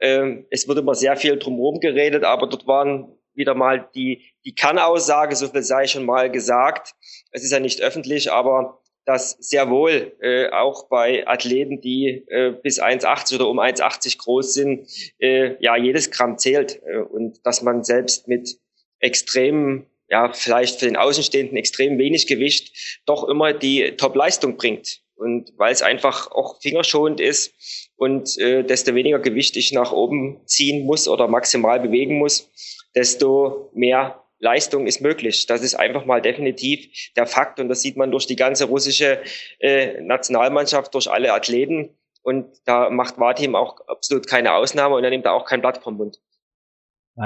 ähm, 0.00 0.46
es 0.50 0.68
wird 0.68 0.78
immer 0.78 0.94
sehr 0.94 1.16
viel 1.16 1.38
drumherum 1.38 1.80
geredet, 1.80 2.24
aber 2.24 2.46
dort 2.48 2.66
waren 2.66 3.16
wieder 3.34 3.54
mal 3.54 3.88
die, 3.94 4.22
die 4.44 4.54
Kernaussage, 4.54 5.36
so 5.36 5.48
viel 5.48 5.62
sei 5.62 5.86
schon 5.86 6.04
mal 6.04 6.30
gesagt. 6.30 6.94
Es 7.32 7.42
ist 7.42 7.50
ja 7.50 7.60
nicht 7.60 7.80
öffentlich, 7.80 8.30
aber 8.30 8.80
dass 9.04 9.32
sehr 9.32 9.68
wohl 9.68 10.16
äh, 10.20 10.48
auch 10.50 10.88
bei 10.88 11.26
Athleten, 11.26 11.80
die 11.80 12.24
äh, 12.28 12.52
bis 12.62 12.80
1,80 12.80 13.34
oder 13.34 13.48
um 13.48 13.58
1,80 13.60 14.18
groß 14.18 14.54
sind, 14.54 14.88
äh, 15.18 15.56
ja, 15.62 15.76
jedes 15.76 16.10
Gramm 16.10 16.38
zählt. 16.38 16.80
Äh, 16.86 16.98
und 16.98 17.44
dass 17.44 17.62
man 17.62 17.84
selbst 17.84 18.28
mit 18.28 18.56
extremen 19.00 19.86
ja, 20.08 20.32
vielleicht 20.32 20.80
für 20.80 20.86
den 20.86 20.96
Außenstehenden 20.96 21.56
extrem 21.56 21.98
wenig 21.98 22.26
Gewicht 22.26 23.02
doch 23.06 23.28
immer 23.28 23.52
die 23.52 23.96
Top-Leistung 23.96 24.56
bringt. 24.56 25.00
Und 25.16 25.52
weil 25.56 25.72
es 25.72 25.82
einfach 25.82 26.30
auch 26.30 26.60
fingerschonend 26.60 27.20
ist 27.20 27.54
und 27.96 28.38
äh, 28.38 28.64
desto 28.64 28.94
weniger 28.94 29.18
Gewicht 29.18 29.56
ich 29.56 29.72
nach 29.72 29.92
oben 29.92 30.40
ziehen 30.46 30.84
muss 30.86 31.08
oder 31.08 31.28
maximal 31.28 31.80
bewegen 31.80 32.18
muss, 32.18 32.50
desto 32.94 33.70
mehr 33.74 34.22
Leistung 34.38 34.86
ist 34.86 35.00
möglich. 35.00 35.46
Das 35.46 35.62
ist 35.62 35.74
einfach 35.74 36.04
mal 36.04 36.20
definitiv 36.20 37.12
der 37.16 37.26
Fakt 37.26 37.60
und 37.60 37.68
das 37.68 37.82
sieht 37.82 37.96
man 37.96 38.10
durch 38.10 38.26
die 38.26 38.36
ganze 38.36 38.66
russische 38.66 39.20
äh, 39.58 40.00
Nationalmannschaft, 40.00 40.94
durch 40.94 41.10
alle 41.10 41.32
Athleten 41.32 41.90
und 42.22 42.46
da 42.64 42.90
macht 42.90 43.18
Vadim 43.18 43.54
auch 43.54 43.86
absolut 43.86 44.26
keine 44.26 44.54
Ausnahme 44.54 44.96
und 44.96 45.04
er 45.04 45.10
nimmt 45.10 45.26
auch 45.26 45.44
kein 45.44 45.60
Blatt 45.60 45.82
vom 45.82 45.96
Mund. 45.96 46.18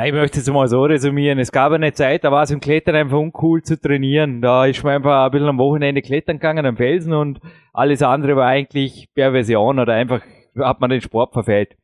Ich 0.05 0.13
möchte 0.13 0.39
es 0.39 0.47
mal 0.51 0.69
so 0.69 0.83
resümieren. 0.83 1.39
Es 1.39 1.51
gab 1.51 1.73
eine 1.73 1.95
Zeit, 1.95 2.23
da 2.23 2.31
war 2.31 2.43
es 2.43 2.51
im 2.51 2.61
Klettern 2.61 2.95
einfach 2.95 3.17
uncool 3.17 3.63
zu 3.63 3.81
trainieren. 3.81 4.43
Da 4.43 4.67
ist 4.67 4.85
man 4.85 4.97
einfach 4.97 5.25
ein 5.25 5.31
bisschen 5.31 5.49
am 5.49 5.59
Wochenende 5.59 6.03
klettern 6.03 6.37
gegangen 6.37 6.67
am 6.67 6.77
Felsen 6.77 7.15
und 7.15 7.41
alles 7.73 8.03
andere 8.03 8.37
war 8.37 8.49
eigentlich 8.49 9.09
Perversion 9.15 9.79
oder 9.79 9.95
einfach 9.95 10.21
hat 10.59 10.81
man 10.81 10.91
den 10.91 11.01
Sport 11.01 11.33
verfehlt. 11.33 11.77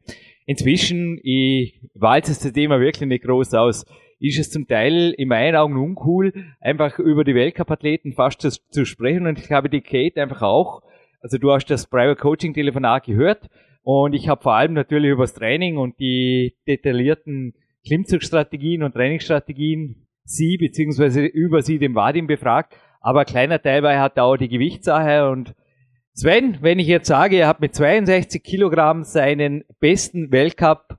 Inzwischen, 0.46 1.18
ich 1.22 1.80
walze 1.94 2.32
das 2.32 2.52
Thema 2.52 2.80
wirklich 2.80 3.08
nicht 3.08 3.24
groß 3.24 3.54
aus, 3.54 3.86
ist 4.20 4.38
es 4.38 4.50
zum 4.50 4.66
Teil 4.66 5.12
in 5.16 5.28
meinen 5.28 5.56
Augen 5.56 5.76
uncool, 5.76 6.32
einfach 6.60 6.98
über 6.98 7.24
die 7.24 7.34
Weltcup-Athleten 7.34 8.12
fast 8.12 8.40
zu, 8.40 8.50
zu 8.50 8.84
sprechen 8.84 9.26
und 9.26 9.38
ich 9.38 9.46
glaube 9.46 9.68
die 9.68 9.80
Kate 9.80 10.20
einfach 10.22 10.42
auch. 10.42 10.82
Also 11.20 11.38
du 11.38 11.50
hast 11.52 11.66
das 11.66 11.86
Private 11.86 12.20
Coaching 12.20 12.54
Telefonat 12.54 13.04
gehört 13.04 13.48
und 13.82 14.14
ich 14.14 14.28
habe 14.28 14.42
vor 14.42 14.54
allem 14.54 14.74
natürlich 14.74 15.10
über 15.10 15.24
das 15.24 15.34
Training 15.34 15.76
und 15.78 15.98
die 15.98 16.54
detaillierten 16.66 17.54
Klimmzugstrategien 17.86 18.82
und 18.82 18.92
Trainingsstrategien 18.92 20.06
sie 20.24 20.56
beziehungsweise 20.56 21.24
über 21.24 21.62
sie 21.62 21.78
den 21.78 21.94
Vadim 21.94 22.26
befragt, 22.26 22.76
aber 23.00 23.26
kleiner 23.26 23.60
Teil 23.60 23.82
war 23.82 23.98
hat 23.98 24.18
auch 24.18 24.36
die 24.36 24.48
Gewichtssache 24.48 25.30
und 25.30 25.54
Sven, 26.16 26.58
wenn 26.60 26.78
ich 26.78 26.86
jetzt 26.86 27.08
sage, 27.08 27.36
er 27.36 27.48
hat 27.48 27.60
mit 27.60 27.74
62 27.74 28.42
Kilogramm 28.42 29.02
seinen 29.02 29.64
besten 29.80 30.30
Weltcup 30.30 30.96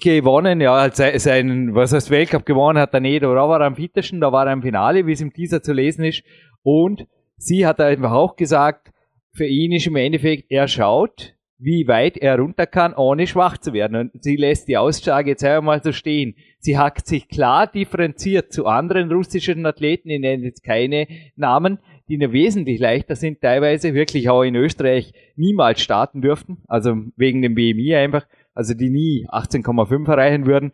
gewonnen, 0.00 0.60
ja, 0.60 0.88
seinen, 0.92 1.74
was 1.74 1.92
heißt 1.92 2.10
Weltcup 2.10 2.46
gewonnen 2.46 2.78
hat 2.78 2.94
er 2.94 3.00
nicht, 3.00 3.24
da 3.24 3.28
war 3.28 3.60
am 3.60 3.74
fittesten, 3.74 4.20
da 4.20 4.30
war 4.30 4.46
er 4.46 4.52
im 4.52 4.62
Finale, 4.62 5.06
wie 5.06 5.12
es 5.12 5.20
im 5.20 5.32
Teaser 5.32 5.60
zu 5.60 5.72
lesen 5.72 6.04
ist 6.04 6.22
und 6.62 7.08
sie 7.36 7.66
hat 7.66 7.80
einfach 7.80 8.12
auch 8.12 8.36
gesagt, 8.36 8.92
für 9.32 9.46
ihn 9.46 9.72
ist 9.72 9.88
im 9.88 9.96
Endeffekt, 9.96 10.50
er 10.50 10.68
schaut, 10.68 11.34
wie 11.58 11.88
weit 11.88 12.16
er 12.16 12.38
runter 12.38 12.66
kann, 12.66 12.94
ohne 12.94 13.26
schwach 13.26 13.58
zu 13.58 13.72
werden. 13.72 13.96
Und 13.96 14.22
sie 14.22 14.36
lässt 14.36 14.68
die 14.68 14.76
Aussage 14.76 15.30
jetzt 15.30 15.44
einmal 15.44 15.82
so 15.82 15.90
stehen. 15.90 16.36
Sie 16.60 16.78
hat 16.78 17.04
sich 17.04 17.28
klar 17.28 17.66
differenziert 17.66 18.52
zu 18.52 18.66
anderen 18.66 19.10
russischen 19.10 19.66
Athleten, 19.66 20.08
ich 20.08 20.20
nenne 20.20 20.44
jetzt 20.44 20.62
keine 20.62 21.08
Namen, 21.34 21.78
die 22.08 22.18
nur 22.18 22.32
wesentlich 22.32 22.80
leichter 22.80 23.16
sind, 23.16 23.40
teilweise 23.40 23.94
wirklich 23.94 24.28
auch 24.28 24.42
in 24.42 24.54
Österreich 24.54 25.12
niemals 25.36 25.80
starten 25.80 26.20
dürften, 26.20 26.62
also 26.66 26.96
wegen 27.16 27.42
dem 27.42 27.54
BMI 27.54 27.96
einfach, 27.96 28.26
also 28.54 28.74
die 28.74 28.90
nie 28.90 29.26
18,5 29.28 30.08
erreichen 30.08 30.46
würden. 30.46 30.72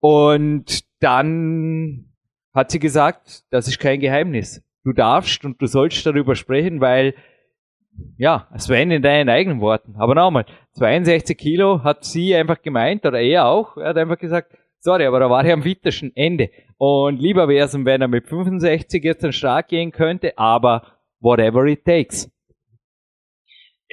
Und 0.00 0.84
dann 1.00 2.06
hat 2.52 2.70
sie 2.70 2.78
gesagt, 2.78 3.44
das 3.50 3.68
ist 3.68 3.78
kein 3.78 4.00
Geheimnis. 4.00 4.62
Du 4.84 4.92
darfst 4.92 5.44
und 5.44 5.62
du 5.62 5.66
sollst 5.66 6.04
darüber 6.04 6.34
sprechen, 6.34 6.80
weil 6.80 7.14
ja, 8.16 8.48
Sven 8.56 8.90
in 8.90 9.02
deinen 9.02 9.28
eigenen 9.28 9.60
Worten. 9.60 9.94
Aber 9.96 10.14
nochmal, 10.14 10.46
62 10.72 11.36
Kilo 11.36 11.84
hat 11.84 12.04
sie 12.04 12.34
einfach 12.34 12.62
gemeint, 12.62 13.04
oder 13.04 13.20
er 13.20 13.46
auch, 13.46 13.76
er 13.76 13.90
hat 13.90 13.98
einfach 13.98 14.18
gesagt, 14.18 14.56
sorry, 14.82 15.06
aber 15.06 15.20
da 15.20 15.30
war 15.30 15.44
er 15.44 15.54
am 15.54 15.62
fittesten 15.62 16.12
Ende. 16.14 16.50
Und 16.76 17.20
lieber 17.20 17.48
wäre 17.48 17.66
es, 17.66 17.72
wenn 17.72 18.02
er 18.02 18.08
mit 18.08 18.28
65 18.28 19.02
jetzt 19.02 19.24
dann 19.24 19.32
stark 19.32 19.68
gehen 19.68 19.92
könnte, 19.92 20.36
aber 20.36 20.98
whatever 21.20 21.64
it 21.64 21.84
takes. 21.84 22.30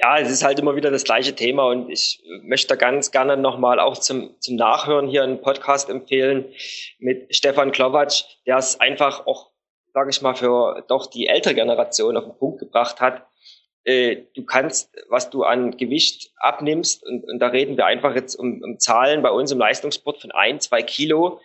Ja, 0.02 0.18
es 0.18 0.30
ist 0.30 0.42
halt 0.42 0.58
immer 0.58 0.76
wieder 0.76 0.90
das 0.90 1.04
gleiche 1.04 1.34
Thema 1.34 1.66
und 1.66 1.90
ich 1.90 2.22
möchte 2.42 2.76
ganz 2.76 3.10
gerne 3.10 3.36
nochmal 3.36 3.78
auch 3.78 3.98
zum, 3.98 4.34
zum 4.40 4.56
Nachhören 4.56 5.08
hier 5.08 5.22
einen 5.22 5.42
Podcast 5.42 5.90
empfehlen 5.90 6.46
mit 6.98 7.34
Stefan 7.36 7.70
Klowatsch, 7.70 8.24
der 8.46 8.56
es 8.56 8.80
einfach 8.80 9.26
auch, 9.26 9.50
sage 9.92 10.08
ich 10.10 10.22
mal, 10.22 10.34
für 10.34 10.84
doch 10.88 11.06
die 11.06 11.26
ältere 11.26 11.54
Generation 11.54 12.16
auf 12.16 12.24
den 12.24 12.38
Punkt 12.38 12.60
gebracht 12.60 13.00
hat, 13.02 13.26
äh, 13.84 14.22
du 14.34 14.44
kannst, 14.44 14.90
was 15.08 15.30
du 15.30 15.42
an 15.42 15.76
Gewicht 15.76 16.32
abnimmst, 16.36 17.04
und, 17.06 17.24
und 17.24 17.38
da 17.38 17.48
reden 17.48 17.76
wir 17.76 17.86
einfach 17.86 18.14
jetzt 18.14 18.34
um, 18.34 18.62
um 18.62 18.78
Zahlen 18.78 19.22
bei 19.22 19.30
uns 19.30 19.50
im 19.52 19.58
Leistungssport 19.58 20.20
von 20.20 20.30
ein, 20.32 20.60
zwei 20.60 20.82
Kilo, 20.82 21.40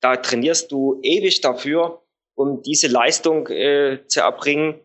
da 0.00 0.16
trainierst 0.16 0.72
du 0.72 0.98
ewig 1.02 1.40
dafür, 1.40 2.02
um 2.34 2.62
diese 2.62 2.88
Leistung 2.88 3.46
äh, 3.48 4.00
zu 4.06 4.20
erbringen, 4.20 4.80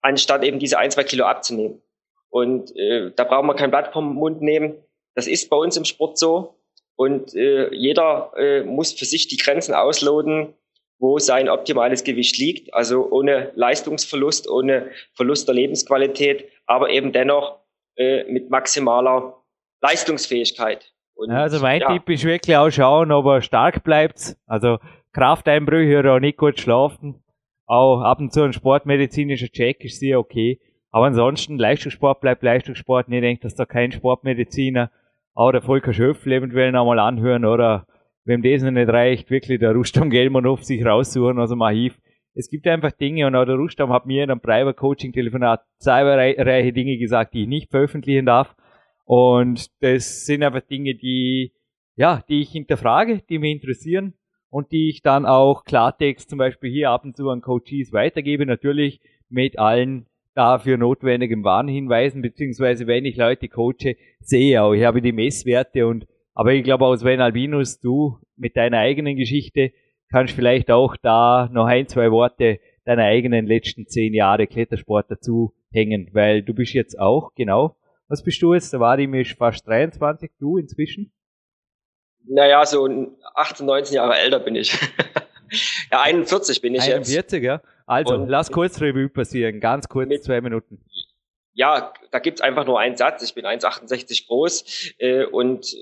anstatt 0.00 0.44
eben 0.44 0.58
diese 0.58 0.78
ein, 0.78 0.90
zwei 0.90 1.04
Kilo 1.04 1.24
abzunehmen. 1.24 1.82
Und 2.30 2.74
äh, 2.76 3.12
da 3.14 3.24
brauchen 3.24 3.46
wir 3.46 3.54
kein 3.54 3.70
Blatt 3.70 3.92
vom 3.92 4.14
Mund 4.14 4.42
nehmen. 4.42 4.82
Das 5.14 5.26
ist 5.26 5.48
bei 5.48 5.56
uns 5.56 5.76
im 5.76 5.84
Sport 5.84 6.18
so. 6.18 6.54
Und 6.96 7.34
äh, 7.34 7.74
jeder 7.74 8.32
äh, 8.36 8.62
muss 8.62 8.92
für 8.92 9.04
sich 9.04 9.28
die 9.28 9.36
Grenzen 9.36 9.74
ausloten, 9.74 10.54
wo 10.98 11.18
sein 11.18 11.48
optimales 11.48 12.04
Gewicht 12.04 12.38
liegt, 12.38 12.72
also 12.72 13.10
ohne 13.10 13.52
Leistungsverlust, 13.54 14.48
ohne 14.48 14.90
Verlust 15.14 15.46
der 15.48 15.54
Lebensqualität, 15.54 16.48
aber 16.66 16.90
eben 16.90 17.12
dennoch 17.12 17.60
äh, 17.96 18.24
mit 18.30 18.50
maximaler 18.50 19.42
Leistungsfähigkeit. 19.82 20.92
Und, 21.14 21.30
also 21.30 21.60
mein 21.60 21.80
ja. 21.80 21.92
Tipp 21.92 22.08
ist 22.10 22.24
wirklich 22.24 22.56
auch 22.56 22.70
schauen, 22.70 23.10
ob 23.10 23.26
er 23.26 23.42
stark 23.42 23.84
bleibt. 23.84 24.36
Also 24.46 24.78
Krafteinbrüche 25.12 25.98
oder 25.98 26.14
auch 26.14 26.20
nicht 26.20 26.36
gut 26.36 26.60
schlafen. 26.60 27.22
Auch 27.66 28.02
ab 28.02 28.20
und 28.20 28.32
zu 28.32 28.42
ein 28.42 28.52
sportmedizinischer 28.52 29.48
Check 29.48 29.82
ist 29.84 29.98
sehr 29.98 30.18
okay. 30.18 30.60
Aber 30.90 31.06
ansonsten 31.06 31.58
Leistungssport 31.58 32.20
bleibt 32.20 32.42
Leistungssport. 32.42 33.08
Und 33.08 33.14
ich 33.14 33.22
denke, 33.22 33.42
dass 33.42 33.54
da 33.54 33.64
kein 33.64 33.92
Sportmediziner, 33.92 34.90
auch 35.34 35.52
der 35.52 35.62
Volker 35.62 35.92
Schöffel 35.92 36.32
eventuell 36.32 36.72
nochmal 36.72 36.98
anhören 36.98 37.44
oder 37.44 37.86
wem 38.26 38.42
das 38.42 38.62
noch 38.62 38.72
nicht 38.72 38.88
reicht, 38.88 39.30
wirklich 39.30 39.60
der 39.60 39.72
Rustam 39.72 40.10
Gelmanov 40.10 40.64
sich 40.64 40.84
raussuchen 40.84 41.38
aus 41.38 41.50
dem 41.50 41.62
Archiv. 41.62 41.98
Es 42.34 42.50
gibt 42.50 42.66
einfach 42.66 42.92
Dinge 42.92 43.26
und 43.26 43.34
auch 43.34 43.46
der 43.46 43.54
Rustam 43.54 43.90
hat 43.92 44.04
mir 44.04 44.24
in 44.24 44.30
einem 44.30 44.40
Private 44.40 44.74
Coaching 44.74 45.12
Telefonat 45.12 45.62
zahlreiche 45.78 46.72
Dinge 46.72 46.98
gesagt, 46.98 47.32
die 47.32 47.42
ich 47.42 47.48
nicht 47.48 47.70
veröffentlichen 47.70 48.26
darf. 48.26 48.54
Und 49.04 49.70
das 49.80 50.26
sind 50.26 50.42
einfach 50.42 50.60
Dinge, 50.60 50.96
die, 50.96 51.52
ja, 51.94 52.22
die 52.28 52.42
ich 52.42 52.50
hinterfrage, 52.50 53.22
die 53.30 53.38
mich 53.38 53.52
interessieren 53.52 54.14
und 54.50 54.72
die 54.72 54.90
ich 54.90 55.00
dann 55.00 55.24
auch 55.24 55.64
Klartext 55.64 56.28
zum 56.28 56.38
Beispiel 56.38 56.70
hier 56.70 56.90
ab 56.90 57.04
und 57.04 57.16
zu 57.16 57.30
an 57.30 57.40
Coaches 57.40 57.92
weitergebe, 57.92 58.44
natürlich 58.44 59.00
mit 59.28 59.58
allen 59.58 60.06
dafür 60.34 60.76
notwendigen 60.76 61.44
Warnhinweisen, 61.44 62.20
beziehungsweise 62.20 62.86
wenn 62.86 63.06
ich 63.06 63.16
Leute 63.16 63.48
coache, 63.48 63.96
sehe 64.20 64.62
auch, 64.62 64.74
ich 64.74 64.84
habe 64.84 65.00
die 65.00 65.12
Messwerte 65.12 65.86
und 65.86 66.06
aber 66.36 66.52
ich 66.52 66.62
glaube 66.62 66.84
auch 66.84 66.94
Sven 66.94 67.20
Albinus, 67.20 67.80
du 67.80 68.18
mit 68.36 68.56
deiner 68.56 68.78
eigenen 68.78 69.16
Geschichte 69.16 69.72
kannst 70.10 70.34
vielleicht 70.34 70.70
auch 70.70 70.96
da 70.96 71.48
noch 71.50 71.64
ein, 71.64 71.88
zwei 71.88 72.10
Worte 72.12 72.60
deiner 72.84 73.04
eigenen 73.04 73.46
letzten 73.46 73.86
zehn 73.88 74.14
Jahre 74.14 74.46
Klettersport 74.46 75.10
dazu 75.10 75.54
hängen, 75.72 76.10
weil 76.12 76.42
du 76.42 76.54
bist 76.54 76.74
jetzt 76.74 76.98
auch, 77.00 77.34
genau, 77.34 77.76
was 78.06 78.22
bist 78.22 78.40
du 78.42 78.54
jetzt? 78.54 78.72
Der 78.72 78.80
Vadim 78.80 79.14
ist 79.14 79.32
fast 79.32 79.66
23, 79.66 80.30
du 80.38 80.58
inzwischen? 80.58 81.10
Naja, 82.28 82.64
so 82.66 82.86
18, 83.34 83.66
19 83.66 83.96
Jahre 83.96 84.16
älter 84.16 84.38
bin 84.38 84.56
ich. 84.56 84.78
ja, 85.90 86.02
41 86.02 86.60
bin 86.60 86.74
ich 86.74 86.82
41, 86.82 87.14
jetzt. 87.14 87.32
41, 87.32 87.42
ja. 87.42 87.62
Also, 87.86 88.14
Und 88.14 88.28
lass 88.28 88.52
kurz 88.52 88.80
Revue 88.80 89.08
passieren, 89.08 89.58
ganz 89.58 89.88
kurz, 89.88 90.08
mit, 90.08 90.22
zwei 90.22 90.40
Minuten. 90.42 90.84
Ja, 91.54 91.94
da 92.10 92.18
gibt's 92.18 92.42
einfach 92.42 92.66
nur 92.66 92.78
einen 92.78 92.96
Satz. 92.96 93.22
Ich 93.22 93.34
bin 93.34 93.46
1,68 93.46 94.26
groß 94.26 94.94
äh, 94.98 95.24
und 95.24 95.74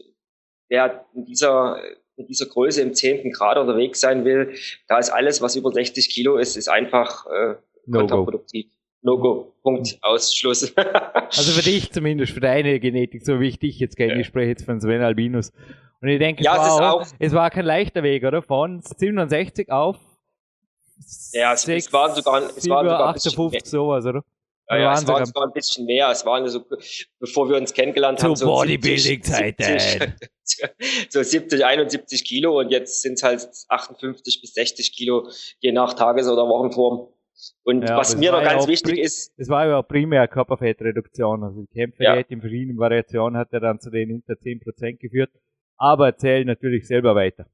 wer 0.69 1.07
in 1.15 1.25
dieser, 1.25 1.81
in 2.17 2.27
dieser 2.27 2.47
Größe 2.47 2.83
im 2.83 2.95
zehnten 2.95 3.33
Grad 3.33 3.59
unterwegs 3.59 4.01
sein 4.01 4.25
will, 4.25 4.55
da 4.89 4.99
ist 4.99 5.11
alles, 5.11 5.43
was 5.43 5.57
über 5.57 5.73
60 5.73 6.09
Kilo 6.11 6.37
ist, 6.37 6.57
ist 6.57 6.69
einfach 6.69 7.27
äh, 7.27 7.55
no 7.87 7.99
kontraproduktiv. 8.01 8.67
No-Go. 9.03 9.53
Punkt. 9.62 9.99
Ausschluss. 10.01 10.75
also 10.77 11.53
für 11.53 11.62
dich 11.62 11.93
zumindest, 11.93 12.33
für 12.33 12.41
deine 12.41 12.81
Genetik, 12.81 13.25
so 13.25 13.39
wie 13.39 13.49
ich 13.49 13.59
dich 13.59 13.79
jetzt 13.79 13.97
kenne. 13.97 14.15
Ja. 14.15 14.21
Ich 14.21 14.27
spreche 14.27 14.49
jetzt 14.49 14.65
von 14.65 14.81
Sven 14.81 15.03
Albinus. 15.03 15.53
Und 16.01 16.09
ich 16.09 16.19
denke, 16.19 16.41
es, 16.41 16.47
ja, 16.47 16.57
war 16.57 16.67
es, 16.67 16.73
auch, 16.73 17.01
auch, 17.03 17.07
es 17.19 17.33
war 17.35 17.51
kein 17.51 17.67
leichter 17.67 18.03
Weg, 18.03 18.25
oder? 18.25 18.41
Von 18.41 18.81
67 18.81 19.71
auf 19.71 19.99
ja, 21.33 21.53
es, 21.53 21.62
6, 21.62 21.87
es 21.87 21.93
waren 21.93 22.15
sogar, 22.15 22.43
es 22.43 22.69
waren 22.69 22.87
sogar 22.87 23.09
58 23.09 23.67
sowas, 23.67 24.07
oder? 24.07 24.25
Ja, 24.69 24.77
ja, 24.79 24.93
es 24.95 25.07
waren 25.07 25.27
sogar 25.27 25.47
ein 25.47 25.53
bisschen 25.53 25.85
mehr. 25.85 26.11
Es 26.11 26.25
waren 26.25 26.49
so, 26.49 26.65
bevor 27.21 27.49
wir 27.49 27.57
uns 27.57 27.75
kennengelernt 27.75 28.23
haben, 28.23 28.35
so 28.35 28.47
Bodybuilding-Zeiten. 28.47 30.15
so 31.11 31.23
70, 31.23 31.65
71 31.65 32.25
Kilo 32.25 32.59
und 32.59 32.71
jetzt 32.71 33.03
sind 33.03 33.15
es 33.15 33.23
halt 33.23 33.47
58 33.69 34.41
bis 34.41 34.55
60 34.55 34.97
Kilo, 34.97 35.29
je 35.61 35.73
nach 35.73 35.95
Tages- 35.95 36.29
oder 36.29 36.49
Wochenform. 36.49 37.09
Und 37.62 37.83
ja, 37.83 37.97
was 37.97 38.17
mir 38.17 38.33
noch 38.33 38.43
ganz 38.43 38.67
wichtig 38.67 38.99
ist. 38.99 39.33
Es 39.37 39.49
war 39.49 39.67
ja 39.67 39.83
primär 39.83 40.29
Körperfettreduktion. 40.29 41.43
Also 41.43 41.62
die 41.62 41.67
Kämpferdiät 41.67 42.27
ja. 42.31 42.35
in 42.35 42.41
verschiedenen 42.41 42.79
Variationen 42.79 43.39
hat 43.39 43.53
er 43.53 43.61
dann 43.61 43.81
zu 43.81 43.91
den 43.91 44.12
unter 44.12 44.35
10% 44.35 44.99
geführt. 44.99 45.31
Aber 45.77 46.07
erzähl 46.07 46.45
natürlich 46.45 46.87
selber 46.87 47.15
weiter. 47.15 47.47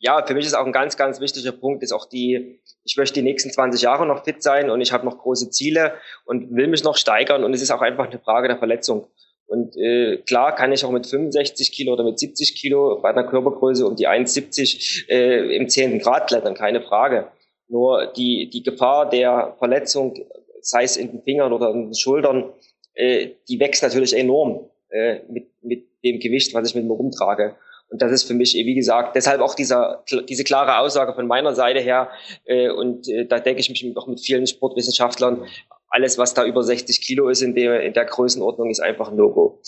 Ja, 0.00 0.24
für 0.26 0.34
mich 0.34 0.46
ist 0.46 0.54
auch 0.54 0.64
ein 0.64 0.72
ganz, 0.72 0.96
ganz 0.96 1.20
wichtiger 1.20 1.52
Punkt, 1.52 1.82
ist 1.82 1.92
auch 1.92 2.06
die, 2.06 2.60
ich 2.84 2.96
möchte 2.96 3.14
die 3.14 3.22
nächsten 3.22 3.50
20 3.50 3.82
Jahre 3.82 4.06
noch 4.06 4.24
fit 4.24 4.42
sein 4.42 4.70
und 4.70 4.80
ich 4.80 4.92
habe 4.92 5.04
noch 5.04 5.18
große 5.18 5.50
Ziele 5.50 5.92
und 6.24 6.54
will 6.54 6.68
mich 6.68 6.82
noch 6.82 6.96
steigern 6.96 7.44
und 7.44 7.52
es 7.52 7.60
ist 7.60 7.70
auch 7.70 7.82
einfach 7.82 8.08
eine 8.08 8.18
Frage 8.18 8.48
der 8.48 8.58
Verletzung. 8.58 9.06
Und 9.46 9.76
äh, 9.76 10.18
klar 10.26 10.54
kann 10.54 10.72
ich 10.72 10.84
auch 10.84 10.90
mit 10.90 11.06
65 11.06 11.72
Kilo 11.72 11.92
oder 11.92 12.04
mit 12.04 12.18
70 12.18 12.54
Kilo 12.54 13.00
bei 13.02 13.10
einer 13.10 13.24
Körpergröße 13.24 13.86
um 13.86 13.94
die 13.94 14.08
1,70 14.08 15.10
äh, 15.10 15.54
im 15.54 15.68
10. 15.68 15.98
Grad 15.98 16.28
klettern, 16.28 16.54
keine 16.54 16.80
Frage. 16.80 17.28
Nur 17.68 18.06
die, 18.06 18.48
die 18.48 18.62
Gefahr 18.62 19.10
der 19.10 19.54
Verletzung, 19.58 20.14
sei 20.62 20.84
es 20.84 20.96
in 20.96 21.10
den 21.10 21.22
Fingern 21.22 21.52
oder 21.52 21.70
in 21.70 21.88
den 21.88 21.94
Schultern, 21.94 22.52
äh, 22.94 23.30
die 23.48 23.60
wächst 23.60 23.82
natürlich 23.82 24.16
enorm 24.16 24.70
äh, 24.88 25.18
mit, 25.28 25.48
mit 25.62 25.88
dem 26.04 26.20
Gewicht, 26.20 26.54
was 26.54 26.68
ich 26.68 26.74
mit 26.74 26.84
mir 26.84 26.94
rumtrage. 26.94 27.56
Und 27.90 28.00
das 28.00 28.12
ist 28.12 28.24
für 28.24 28.34
mich, 28.34 28.54
wie 28.54 28.74
gesagt, 28.74 29.16
deshalb 29.16 29.40
auch 29.40 29.54
dieser, 29.54 30.04
diese 30.28 30.44
klare 30.44 30.78
Aussage 30.78 31.12
von 31.12 31.26
meiner 31.26 31.54
Seite 31.54 31.80
her. 31.80 32.10
Äh, 32.44 32.70
und 32.70 33.08
äh, 33.08 33.26
da 33.26 33.40
denke 33.40 33.60
ich 33.60 33.68
mich 33.68 33.96
auch 33.96 34.06
mit 34.06 34.20
vielen 34.20 34.46
Sportwissenschaftlern, 34.46 35.44
alles, 35.88 36.16
was 36.18 36.34
da 36.34 36.44
über 36.44 36.62
60 36.62 37.00
Kilo 37.00 37.28
ist 37.28 37.42
in 37.42 37.54
der, 37.54 37.82
in 37.82 37.92
der 37.92 38.04
Größenordnung, 38.04 38.70
ist 38.70 38.80
einfach 38.80 39.10
ein 39.10 39.16
No-Go. 39.16 39.60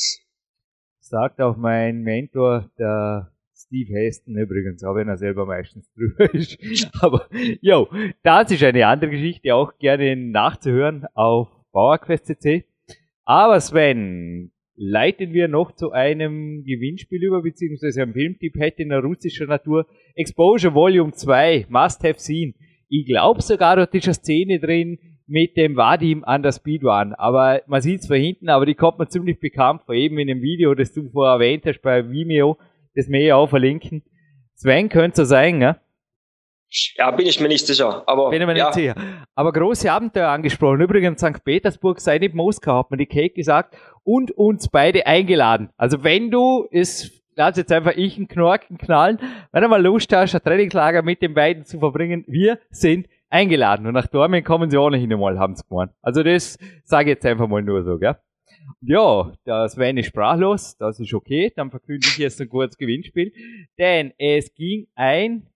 Sagt 1.01 1.41
auch 1.41 1.57
mein 1.57 2.03
Mentor, 2.03 2.71
der 2.79 3.33
Steve 3.55 3.93
Heston 3.93 4.37
übrigens, 4.37 4.85
auch 4.85 4.95
wenn 4.95 5.09
er 5.09 5.17
selber 5.17 5.47
meistens 5.47 5.91
drüber 5.93 6.33
ist. 6.35 6.59
Aber, 7.01 7.27
jo, 7.61 7.89
das 8.23 8.53
ist 8.53 8.63
eine 8.63 8.87
andere 8.87 9.11
Geschichte, 9.11 9.55
auch 9.55 9.77
gerne 9.79 10.15
nachzuhören 10.15 11.07
auf 11.15 11.49
PowerQuest.cc. 11.73 12.65
Aber 13.25 13.61
Sven, 13.61 14.52
leiten 14.75 15.33
wir 15.33 15.49
noch 15.49 15.73
zu 15.73 15.93
einem 15.93 16.65
Gewinnspiel 16.65 17.23
über, 17.23 17.43
beziehungsweise 17.43 18.03
einem 18.03 18.15
Filmtipp 18.15 18.55
hätte 18.59 18.83
in 18.83 18.89
der 18.89 19.01
russischen 19.01 19.49
Natur. 19.49 19.87
Exposure 20.15 20.75
Volume 20.75 21.13
2, 21.13 21.67
Must 21.69 22.03
Have 22.05 22.19
Seen. 22.19 22.55
Ich 22.89 23.07
glaube 23.07 23.43
sogar, 23.43 23.77
dort 23.77 23.95
ist 23.95 24.07
eine 24.07 24.15
Szene 24.15 24.61
drin 24.61 24.99
mit 25.27 25.57
dem 25.57 25.77
Vadim 25.77 26.25
an 26.25 26.43
der 26.43 26.53
Speedrun. 26.53 27.15
Aber 27.15 27.63
man 27.67 27.81
sieht 27.81 28.01
es 28.01 28.07
von 28.07 28.17
hinten, 28.17 28.49
aber 28.49 28.67
die 28.67 28.75
kommt 28.75 28.99
mir 28.99 29.09
ziemlich 29.09 29.41
bekannt 29.41 29.83
vor, 29.87 29.95
eben 29.95 30.19
in 30.19 30.29
dem 30.29 30.43
Video, 30.43 30.75
das 30.75 30.93
du 30.93 31.09
vorher 31.11 31.35
erwähnt 31.35 31.65
hast 31.65 31.81
bei 31.81 32.09
Vimeo, 32.11 32.59
das 32.95 33.09
wir 33.09 33.21
ja 33.21 33.37
auch 33.37 33.49
verlinken. 33.49 34.03
Sven 34.55 34.89
könnte 34.89 35.17
so 35.17 35.25
sein, 35.25 35.59
ne? 35.59 35.81
Ja, 36.97 37.11
bin 37.11 37.27
ich 37.27 37.39
mir 37.39 37.49
nicht 37.49 37.67
sicher. 37.67 38.03
Aber, 38.07 38.31
bin 38.31 38.41
ich 38.41 38.47
mir 38.47 38.57
ja. 38.57 38.67
nicht 38.67 38.75
sicher. 38.75 38.95
Aber 39.35 39.53
große 39.53 39.93
Abenteuer 39.93 40.29
angesprochen. 40.29 40.81
Übrigens, 40.81 41.21
St. 41.21 41.45
Petersburg 41.45 42.01
sei 42.01 42.19
nicht 42.19 42.35
Moskau, 42.35 42.79
hat 42.79 42.91
mir 42.91 42.97
die 42.97 43.07
Kate 43.07 43.35
gesagt. 43.35 43.77
Und 44.05 44.33
uns 44.33 44.69
beide 44.69 45.07
eingeladen. 45.07 45.71
Also 45.77 46.03
wenn 46.03 46.31
du, 46.31 46.67
ist, 46.71 47.23
lass 47.37 47.57
jetzt 47.57 47.73
einfach 47.73 47.93
ich 47.97 48.17
einen 48.17 48.29
Knorken 48.29 48.79
knallen, 48.79 49.19
wenn 49.53 49.63
du 49.63 49.69
mal 49.69 49.83
Lust 49.83 50.13
hast, 50.13 50.35
ein 50.35 50.43
Trainingslager 50.43 51.03
mit 51.03 51.23
den 51.23 51.35
beiden 51.35 51.65
zu 51.65 51.79
verbringen, 51.79 52.25
wir 52.27 52.59
sind 52.71 53.09
eingeladen. 53.31 53.87
Und 53.87 53.95
nach 53.95 54.07
Dortmund 54.07 54.45
kommen 54.45 54.71
sie 54.71 54.77
ohnehin 54.77 55.13
einmal, 55.13 55.39
haben 55.39 55.55
sie 55.55 55.65
gemeint. 55.69 55.93
Also 56.03 56.23
das 56.23 56.59
sage 56.85 57.11
ich 57.11 57.17
jetzt 57.17 57.27
einfach 57.27 57.49
mal 57.49 57.63
nur 57.63 57.83
so, 57.83 57.99
gell? 57.99 58.17
Ja, 58.81 59.33
das 59.45 59.73
Sven 59.73 59.97
ist 59.97 60.07
sprachlos, 60.07 60.77
das 60.77 61.01
ist 61.01 61.15
okay. 61.15 61.53
Dann 61.55 61.71
verkünde 61.71 62.07
ich 62.07 62.19
jetzt 62.19 62.41
ein 62.41 62.49
kurzes 62.49 62.77
Gewinnspiel. 62.77 63.33
Denn 63.79 64.13
es 64.19 64.53
ging 64.55 64.87
ein 64.95 65.47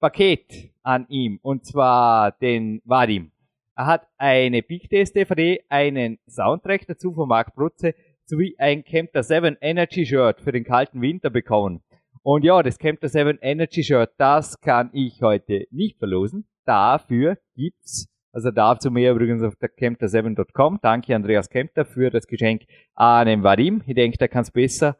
Paket 0.00 0.70
an 0.82 1.06
ihm, 1.08 1.38
und 1.42 1.64
zwar 1.64 2.32
den 2.32 2.82
Vadim. 2.84 3.30
Er 3.76 3.86
hat 3.86 4.06
eine 4.18 4.62
Big 4.62 4.88
Test 4.88 5.16
DVD, 5.16 5.64
einen 5.68 6.18
Soundtrack 6.28 6.86
dazu 6.86 7.12
von 7.12 7.28
Marc 7.28 7.56
Brutze, 7.56 7.94
sowie 8.24 8.54
ein 8.58 8.84
Camper 8.84 9.24
7 9.24 9.56
Energy 9.60 10.06
Shirt 10.06 10.40
für 10.40 10.52
den 10.52 10.62
kalten 10.62 11.02
Winter 11.02 11.28
bekommen. 11.28 11.82
Und 12.22 12.44
ja, 12.44 12.62
das 12.62 12.78
Camper 12.78 13.08
7 13.08 13.38
Energy 13.42 13.82
Shirt, 13.82 14.12
das 14.16 14.60
kann 14.60 14.90
ich 14.92 15.20
heute 15.22 15.66
nicht 15.72 15.98
verlosen. 15.98 16.46
Dafür 16.64 17.36
gibt's, 17.56 18.08
also 18.32 18.52
dazu 18.52 18.92
mehr 18.92 19.12
übrigens 19.12 19.42
auf 19.42 19.56
der 19.56 19.70
camper7.com. 19.70 20.78
Danke 20.80 21.14
Andreas 21.14 21.50
Kempter 21.50 21.84
für 21.84 22.10
das 22.10 22.28
Geschenk 22.28 22.62
an 22.94 23.26
den 23.26 23.42
Vadim. 23.42 23.82
Ich 23.86 23.94
denke, 23.96 24.18
der 24.18 24.28
kann 24.28 24.42
es 24.42 24.52
besser 24.52 24.96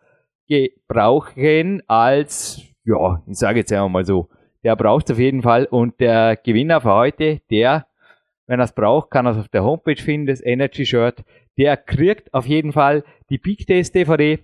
gebrauchen 0.48 1.82
als, 1.86 2.60
ja, 2.84 3.22
ich 3.26 3.38
sage 3.38 3.60
jetzt 3.60 3.72
einfach 3.72 3.88
mal 3.88 4.04
so, 4.04 4.28
der 4.64 4.74
braucht 4.74 5.08
es 5.08 5.14
auf 5.14 5.20
jeden 5.20 5.42
Fall. 5.42 5.66
Und 5.66 6.00
der 6.00 6.36
Gewinner 6.36 6.80
für 6.80 6.92
heute, 6.92 7.40
der, 7.50 7.86
wenn 8.46 8.60
er 8.60 8.64
es 8.64 8.72
braucht, 8.72 9.10
kann 9.10 9.26
er 9.26 9.32
es 9.32 9.38
auf 9.38 9.48
der 9.48 9.64
Homepage 9.64 9.96
finden, 9.96 10.26
das 10.26 10.44
Energy 10.44 10.84
Shirt. 10.84 11.24
Der 11.56 11.76
kriegt 11.76 12.32
auf 12.34 12.46
jeden 12.46 12.72
Fall 12.72 13.04
die 13.30 13.38
Big 13.38 13.66
Test 13.66 13.94
DVD. 13.94 14.38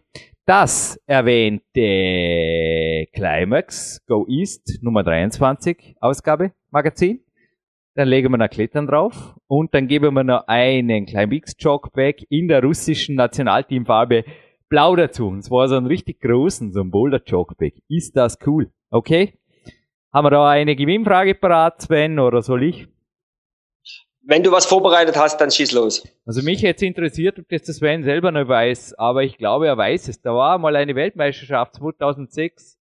Das 0.47 0.99
erwähnte 1.07 3.07
Climax 3.13 4.05
Go 4.07 4.27
East 4.29 4.83
Nummer 4.83 5.03
23 5.03 5.97
Ausgabe 6.01 6.53
Magazin. 6.71 7.21
Dann 7.95 8.09
legen 8.09 8.33
wir 8.33 8.39
noch 8.39 8.49
Klettern 8.49 8.87
drauf 8.87 9.37
und 9.47 9.75
dann 9.75 9.87
geben 9.87 10.15
wir 10.15 10.25
noch 10.25 10.45
einen 10.47 11.07
Climax 11.07 11.55
Jogback 11.59 12.25
in 12.31 12.49
der 12.49 12.63
russischen 12.63 13.17
Nationalteamfarbe 13.17 14.25
blau 14.69 14.97
dazu. 14.97 15.29
Und 15.29 15.43
zwar 15.43 15.69
so 15.69 15.77
einen 15.77 15.87
richtig 15.87 16.21
großen, 16.21 16.73
so 16.73 16.81
ein 16.81 16.91
Boulder 16.91 17.21
Jogback. 17.25 17.75
Ist 17.89 18.17
das 18.17 18.39
cool? 18.47 18.71
Okay? 18.91 19.35
Haben 20.13 20.25
wir 20.25 20.31
da 20.31 20.49
eine 20.49 20.75
Gewinnfrage 20.75 21.35
parat, 21.35 21.83
Sven, 21.83 22.19
oder 22.19 22.43
soll 22.43 22.65
ich? 22.65 22.89
Wenn 24.23 24.43
du 24.43 24.53
was 24.53 24.67
vorbereitet 24.67 25.17
hast, 25.17 25.41
dann 25.41 25.51
schieß 25.51 25.73
los. 25.73 26.07
Also 26.27 26.43
mich 26.43 26.61
jetzt 26.61 26.83
interessiert, 26.83 27.39
ob 27.39 27.49
das 27.49 27.63
der 27.63 27.75
Sven 27.75 28.05
selber 28.05 28.31
noch 28.31 28.47
weiß, 28.47 28.95
aber 28.99 29.23
ich 29.23 29.39
glaube, 29.39 29.67
er 29.67 29.77
weiß 29.77 30.09
es. 30.09 30.21
Da 30.21 30.35
war 30.35 30.59
mal 30.59 30.77
eine 30.77 30.95
Weltmeisterschaft 30.95 31.77
2006 31.77 32.79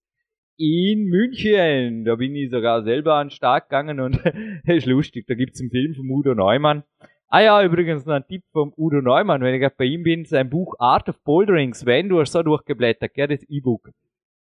in 0.58 1.04
München. 1.04 2.04
Da 2.04 2.16
bin 2.16 2.34
ich 2.34 2.50
sogar 2.50 2.82
selber 2.84 3.14
an 3.14 3.28
den 3.28 3.30
Start 3.30 3.70
gegangen 3.70 4.00
und 4.00 4.16
das 4.66 4.76
ist 4.76 4.86
lustig. 4.86 5.26
Da 5.26 5.34
gibt's 5.34 5.60
einen 5.60 5.70
Film 5.70 5.94
von 5.94 6.10
Udo 6.10 6.34
Neumann. 6.34 6.84
Ah 7.28 7.40
ja, 7.40 7.62
übrigens 7.62 8.04
noch 8.04 8.14
ein 8.14 8.26
Tipp 8.26 8.42
vom 8.52 8.72
Udo 8.76 9.00
Neumann, 9.00 9.40
wenn 9.40 9.54
ich 9.54 9.60
gerade 9.60 9.76
bei 9.78 9.84
ihm 9.84 10.02
bin, 10.02 10.24
sein 10.24 10.50
Buch 10.50 10.74
Art 10.78 11.08
of 11.08 11.22
Bouldering. 11.22 11.72
Sven, 11.74 12.08
du 12.08 12.20
hast 12.20 12.32
so 12.32 12.42
durchgeblättert, 12.42 13.14
gell, 13.14 13.28
das 13.28 13.44
E-Book. 13.48 13.90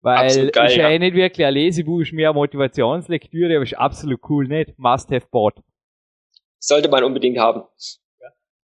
Weil 0.02 0.52
geil, 0.52 0.68
ist 0.68 0.76
ja, 0.78 0.84
ja. 0.84 0.90
eh 0.90 1.00
nicht 1.00 1.16
wirklich 1.16 1.46
ein 1.46 1.54
Lesebuch, 1.54 2.02
ist 2.02 2.14
mehr 2.14 2.30
eine 2.30 2.36
Motivationslektüre, 2.36 3.56
aber 3.56 3.64
ist 3.64 3.78
absolut 3.78 4.22
cool, 4.30 4.48
nicht? 4.48 4.74
Must 4.78 5.12
have 5.12 5.28
bought. 5.30 5.60
Sollte 6.60 6.90
man 6.90 7.04
unbedingt 7.04 7.38
haben. 7.38 7.64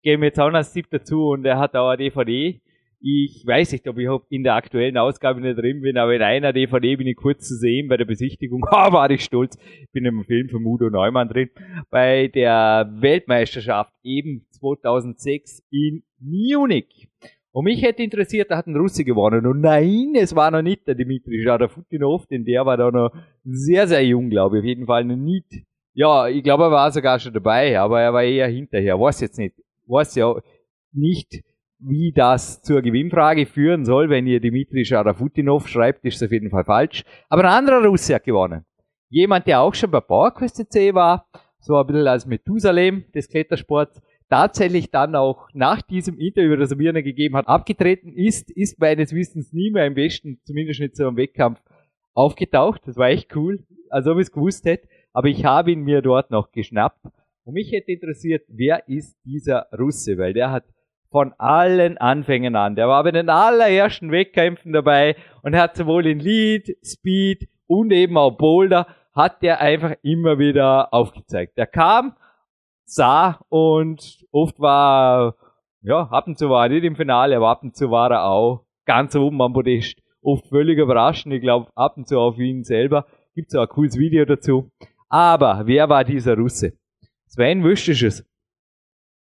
Geben 0.03 0.23
jetzt 0.23 0.39
auch 0.39 0.49
noch 0.49 0.63
Tipp 0.63 0.87
dazu 0.89 1.29
und 1.29 1.45
er 1.45 1.59
hat 1.59 1.75
auch 1.75 1.89
eine 1.89 1.97
DVD. 1.97 2.59
Ich 3.03 3.43
weiß 3.45 3.71
nicht, 3.71 3.87
ob 3.87 3.97
ich 3.97 4.07
in 4.29 4.43
der 4.43 4.53
aktuellen 4.53 4.97
Ausgabe 4.97 5.41
nicht 5.41 5.57
drin 5.57 5.81
bin, 5.81 5.97
aber 5.97 6.15
in 6.15 6.21
einer 6.21 6.53
DVD 6.53 6.95
bin 6.97 7.07
ich 7.07 7.15
kurz 7.15 7.47
zu 7.47 7.55
sehen 7.55 7.87
bei 7.87 7.97
der 7.97 8.05
Besichtigung. 8.05 8.63
Ah, 8.69 8.93
war 8.93 9.09
ich 9.09 9.23
stolz. 9.23 9.57
Bin 9.91 10.05
im 10.05 10.23
Film 10.23 10.49
von 10.49 10.63
Udo 10.65 10.89
Neumann 10.89 11.27
drin. 11.27 11.49
Bei 11.89 12.27
der 12.27 12.91
Weltmeisterschaft 12.93 13.93
eben 14.03 14.45
2006 14.51 15.63
in 15.71 16.03
Munich. 16.19 17.09
Und 17.53 17.65
mich 17.65 17.81
hätte 17.81 18.03
interessiert, 18.03 18.51
da 18.51 18.57
hat 18.57 18.67
ein 18.67 18.77
Russe 18.77 19.03
gewonnen. 19.03 19.45
Und 19.45 19.61
nein, 19.61 20.13
es 20.15 20.35
war 20.35 20.51
noch 20.51 20.61
nicht 20.61 20.87
der 20.87 20.95
Dimitri 20.95 21.41
Schadafutinov, 21.43 22.27
denn 22.27 22.45
der 22.45 22.65
war 22.65 22.77
da 22.77 22.91
noch 22.91 23.11
sehr, 23.43 23.87
sehr 23.87 24.05
jung, 24.05 24.29
glaube 24.29 24.57
ich. 24.57 24.61
Auf 24.61 24.67
jeden 24.67 24.85
Fall 24.85 25.03
noch 25.05 25.17
nicht. 25.17 25.65
Ja, 25.93 26.27
ich 26.27 26.43
glaube, 26.43 26.63
er 26.63 26.71
war 26.71 26.91
sogar 26.91 27.19
schon 27.19 27.33
dabei, 27.33 27.79
aber 27.79 28.01
er 28.01 28.13
war 28.13 28.23
eher 28.23 28.47
hinterher. 28.47 28.99
Weiß 28.99 29.19
jetzt 29.21 29.37
nicht. 29.37 29.55
Weiß 29.87 30.15
ja 30.15 30.33
nicht, 30.93 31.43
wie 31.79 32.13
das 32.13 32.61
zur 32.61 32.81
Gewinnfrage 32.81 33.45
führen 33.45 33.85
soll. 33.85 34.09
Wenn 34.09 34.27
ihr 34.27 34.39
Dimitri 34.39 34.85
Schadafutinov 34.85 35.67
schreibt, 35.67 36.05
ist 36.05 36.15
es 36.15 36.23
auf 36.23 36.31
jeden 36.31 36.49
Fall 36.49 36.63
falsch. 36.63 37.03
Aber 37.27 37.43
ein 37.43 37.49
anderer 37.65 37.85
Russe 37.85 38.15
hat 38.15 38.23
gewonnen. 38.23 38.65
Jemand, 39.09 39.47
der 39.47 39.59
auch 39.61 39.73
schon 39.73 39.91
bei 39.91 39.99
PowerQuest.c 39.99 40.93
war, 40.93 41.27
so 41.59 41.75
ein 41.75 41.85
bisschen 41.85 42.07
als 42.07 42.25
Methusalem 42.25 43.03
des 43.13 43.27
Klettersports, 43.27 44.01
tatsächlich 44.29 44.89
dann 44.89 45.15
auch 45.15 45.49
nach 45.53 45.81
diesem 45.81 46.17
Interview, 46.17 46.55
das 46.55 46.71
er 46.71 46.77
mir 46.77 46.93
gegeben 46.93 47.35
hat, 47.35 47.49
abgetreten 47.49 48.13
ist, 48.13 48.49
ist 48.49 48.79
meines 48.79 49.13
Wissens 49.13 49.51
nie 49.51 49.71
mehr 49.71 49.85
im 49.85 49.97
Westen, 49.97 50.39
zumindest 50.45 50.79
nicht 50.79 50.95
so 50.95 51.09
im 51.09 51.17
Wettkampf, 51.17 51.59
aufgetaucht. 52.13 52.81
Das 52.85 52.95
war 52.95 53.09
echt 53.09 53.35
cool, 53.35 53.59
als 53.89 54.07
ob 54.07 54.17
ich 54.17 54.27
es 54.27 54.31
gewusst 54.31 54.63
hätte. 54.65 54.87
Aber 55.13 55.27
ich 55.27 55.45
habe 55.45 55.71
ihn 55.71 55.81
mir 55.81 56.01
dort 56.01 56.31
noch 56.31 56.51
geschnappt. 56.51 57.05
Und 57.43 57.53
mich 57.53 57.71
hätte 57.71 57.91
interessiert, 57.91 58.43
wer 58.47 58.87
ist 58.87 59.17
dieser 59.25 59.67
Russe? 59.77 60.17
Weil 60.17 60.33
der 60.33 60.51
hat 60.51 60.65
von 61.11 61.33
allen 61.37 61.97
Anfängen 61.97 62.55
an, 62.55 62.75
der 62.75 62.87
war 62.87 63.03
bei 63.03 63.11
den 63.11 63.29
allerersten 63.29 64.11
Wettkämpfen 64.11 64.71
dabei 64.71 65.17
und 65.43 65.57
hat 65.57 65.75
sowohl 65.75 66.07
in 66.07 66.19
Lead, 66.19 66.77
Speed 66.83 67.49
und 67.67 67.91
eben 67.91 68.17
auch 68.17 68.37
Boulder, 68.37 68.87
hat 69.13 69.41
der 69.41 69.59
einfach 69.59 69.93
immer 70.03 70.39
wieder 70.39 70.93
aufgezeigt. 70.93 71.57
Der 71.57 71.67
kam, 71.67 72.15
sah 72.85 73.41
und 73.49 74.25
oft 74.31 74.59
war, 74.59 75.35
ja, 75.81 76.03
ab 76.03 76.27
und 76.27 76.37
zu 76.37 76.49
war 76.49 76.67
er 76.67 76.69
nicht 76.69 76.85
im 76.85 76.95
Finale, 76.95 77.35
aber 77.35 77.49
ab 77.49 77.63
und 77.63 77.75
zu 77.75 77.91
war 77.91 78.09
er 78.11 78.25
auch 78.25 78.65
ganz 78.85 79.15
oben 79.15 79.41
am 79.41 79.51
Podest. 79.51 80.01
Oft 80.21 80.47
völlig 80.47 80.77
überraschend, 80.77 81.33
ich 81.33 81.41
glaube, 81.41 81.69
ab 81.75 81.97
und 81.97 82.07
zu 82.07 82.19
auf 82.19 82.37
ihn 82.37 82.63
selber. 82.63 83.05
Gibt's 83.33 83.55
auch 83.55 83.63
ein 83.63 83.69
cooles 83.69 83.97
Video 83.97 84.23
dazu. 84.23 84.69
Aber 85.11 85.63
wer 85.65 85.89
war 85.89 86.03
dieser 86.03 86.35
Russe? 86.35 86.73
Sven, 87.27 87.63
wüsstest 87.63 88.01
du 88.01 88.07
es? 88.07 88.25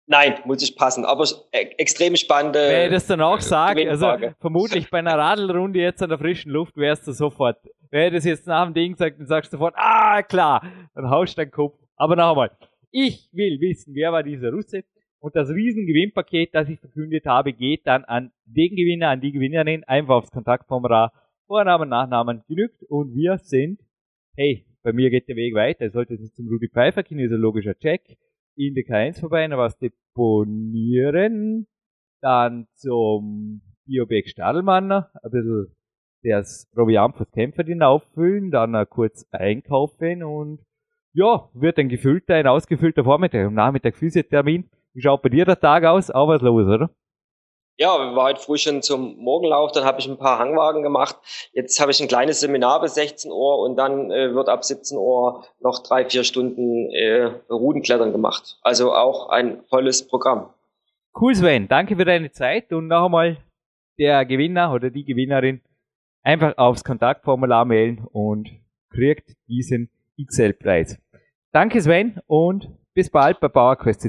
Nein, 0.07 0.35
muss 0.45 0.63
ich 0.63 0.77
passen. 0.77 1.05
Aber 1.05 1.25
äh, 1.53 1.67
extrem 1.79 2.17
spannende. 2.17 2.59
Wenn 2.59 2.87
ich 2.87 2.93
das 2.93 3.07
dann 3.07 3.21
auch 3.21 3.41
sage, 3.41 3.89
also 3.89 4.17
vermutlich 4.41 4.91
bei 4.91 4.99
einer 4.99 5.17
Radlrunde 5.17 5.79
jetzt 5.79 6.03
an 6.03 6.11
der 6.11 6.19
frischen 6.19 6.53
Luft 6.53 6.77
wärst 6.77 7.07
du 7.07 7.13
sofort, 7.13 7.59
Wer 7.93 8.11
das 8.11 8.25
jetzt 8.25 8.47
nach 8.47 8.65
dem 8.65 8.73
Ding 8.73 8.97
sagt, 8.97 9.19
dann 9.19 9.27
sagst 9.27 9.53
du 9.53 9.59
sofort, 9.59 9.75
ah, 9.77 10.23
klar, 10.23 10.67
dann 10.95 11.11
haust 11.11 11.37
du 11.37 11.43
deinen 11.43 11.51
Kopf. 11.51 11.79
Aber 11.95 12.17
noch 12.17 12.31
einmal, 12.31 12.51
ich 12.91 13.29
will 13.33 13.61
wissen, 13.61 13.95
wer 13.95 14.13
war 14.13 14.23
dieser 14.23 14.51
Russe? 14.51 14.85
Und 15.21 15.37
das 15.37 15.51
Riesengewinnpaket, 15.51 16.55
das 16.55 16.71
ich 16.71 16.81
verkündet 16.81 17.27
habe, 17.27 17.53
geht 17.53 17.87
dann 17.87 18.05
an 18.05 18.33
den 18.47 18.75
Gewinner, 18.75 19.11
an 19.11 19.21
die 19.21 19.31
Gewinnerin, 19.31 19.85
einfach 19.85 20.15
aufs 20.15 20.31
Kontaktformular, 20.31 21.13
Vornamen, 21.47 21.91
Nachnamen 21.91 22.43
genügt 22.49 22.83
und 22.89 23.15
wir 23.15 23.37
sind, 23.37 23.79
hey, 24.37 24.65
bei 24.83 24.93
mir 24.93 25.11
geht 25.11 25.29
der 25.29 25.37
Weg 25.37 25.55
weiter, 25.55 25.91
sollte 25.91 26.15
es 26.15 26.35
zum 26.35 26.49
Rudi 26.49 26.69
Pfeiffer, 26.69 27.03
kinesiologischer 27.03 27.77
Check, 27.79 28.17
in 28.57 28.75
der 28.75 28.85
K1 28.85 29.21
vorbei, 29.21 29.47
noch 29.47 29.59
was 29.59 29.79
deponieren, 29.79 31.67
dann 32.21 32.67
zum 32.75 33.63
Biobeck 33.87 34.29
Stadelmann, 34.29 34.93
ein 34.93 35.07
bisschen 35.31 35.75
das 36.23 36.69
Proviant 36.73 37.17
fürs 37.17 37.31
Kämpferdien 37.33 37.83
auffüllen, 37.83 38.51
dann 38.51 38.89
kurz 38.89 39.27
einkaufen 39.33 40.23
und 40.23 40.61
ja, 41.15 41.51
wird 41.53 41.79
ein 41.79 41.89
gefüllter, 41.89 42.37
ein 42.37 42.47
ausgefüllter 42.47 43.05
Vormittag. 43.05 43.47
Am 43.47 43.55
Nachmittag 43.55 43.97
Physiothermin. 43.97 44.71
Wie 44.95 45.03
schaut 45.03 45.21
bei 45.23 45.29
dir 45.29 45.45
der 45.45 45.61
Tag 45.61 45.85
aus? 45.85 46.11
Auch 46.11 46.29
was 46.29 46.41
los, 46.41 46.67
oder? 46.67 46.91
Ja, 47.83 47.99
wir 47.99 48.15
waren 48.15 48.27
heute 48.27 48.41
früh 48.41 48.59
schon 48.59 48.81
zum 48.81 49.17
Morgenlauf, 49.17 49.73
dann 49.73 49.83
habe 49.83 49.99
ich 49.99 50.07
ein 50.07 50.17
paar 50.17 50.39
Hangwagen 50.39 50.85
gemacht. 50.85 51.17
Jetzt 51.53 51.81
habe 51.81 51.91
ich 51.91 52.01
ein 52.01 52.07
kleines 52.07 52.39
Seminar 52.39 52.81
bis 52.81 52.95
16 52.95 53.33
Uhr 53.33 53.59
und 53.59 53.75
dann 53.75 54.13
äh, 54.13 54.33
wird 54.33 54.49
ab 54.49 54.65
17 54.65 54.97
Uhr 54.97 55.45
noch 55.59 55.83
drei, 55.83 56.09
vier 56.09 56.23
Stunden 56.23 56.93
äh, 56.93 57.25
Rudenklettern 57.51 58.13
gemacht. 58.13 58.61
Also 58.63 58.95
auch 58.95 59.31
ein 59.31 59.65
volles 59.65 60.07
Programm. 60.07 60.55
Cool, 61.21 61.35
Sven. 61.35 61.67
Danke 61.67 61.97
für 61.97 62.05
deine 62.05 62.31
Zeit 62.31 62.73
und 62.73 62.87
noch 62.87 63.07
einmal 63.07 63.39
der 63.99 64.27
Gewinner 64.27 64.73
oder 64.73 64.91
die 64.91 65.05
Gewinnerin 65.05 65.61
einfach 66.23 66.57
aufs 66.59 66.85
Kontaktformular 66.85 67.65
mailen 67.65 68.07
und 68.13 68.49
kriegt 68.91 69.33
diesen 69.49 69.91
XL-Preis. 70.25 71.01
Danke 71.51 71.81
Sven 71.81 72.21
und 72.29 72.71
bis 72.95 73.11
bald 73.11 73.41
bei 73.41 73.49
PowerQuest. 73.49 74.09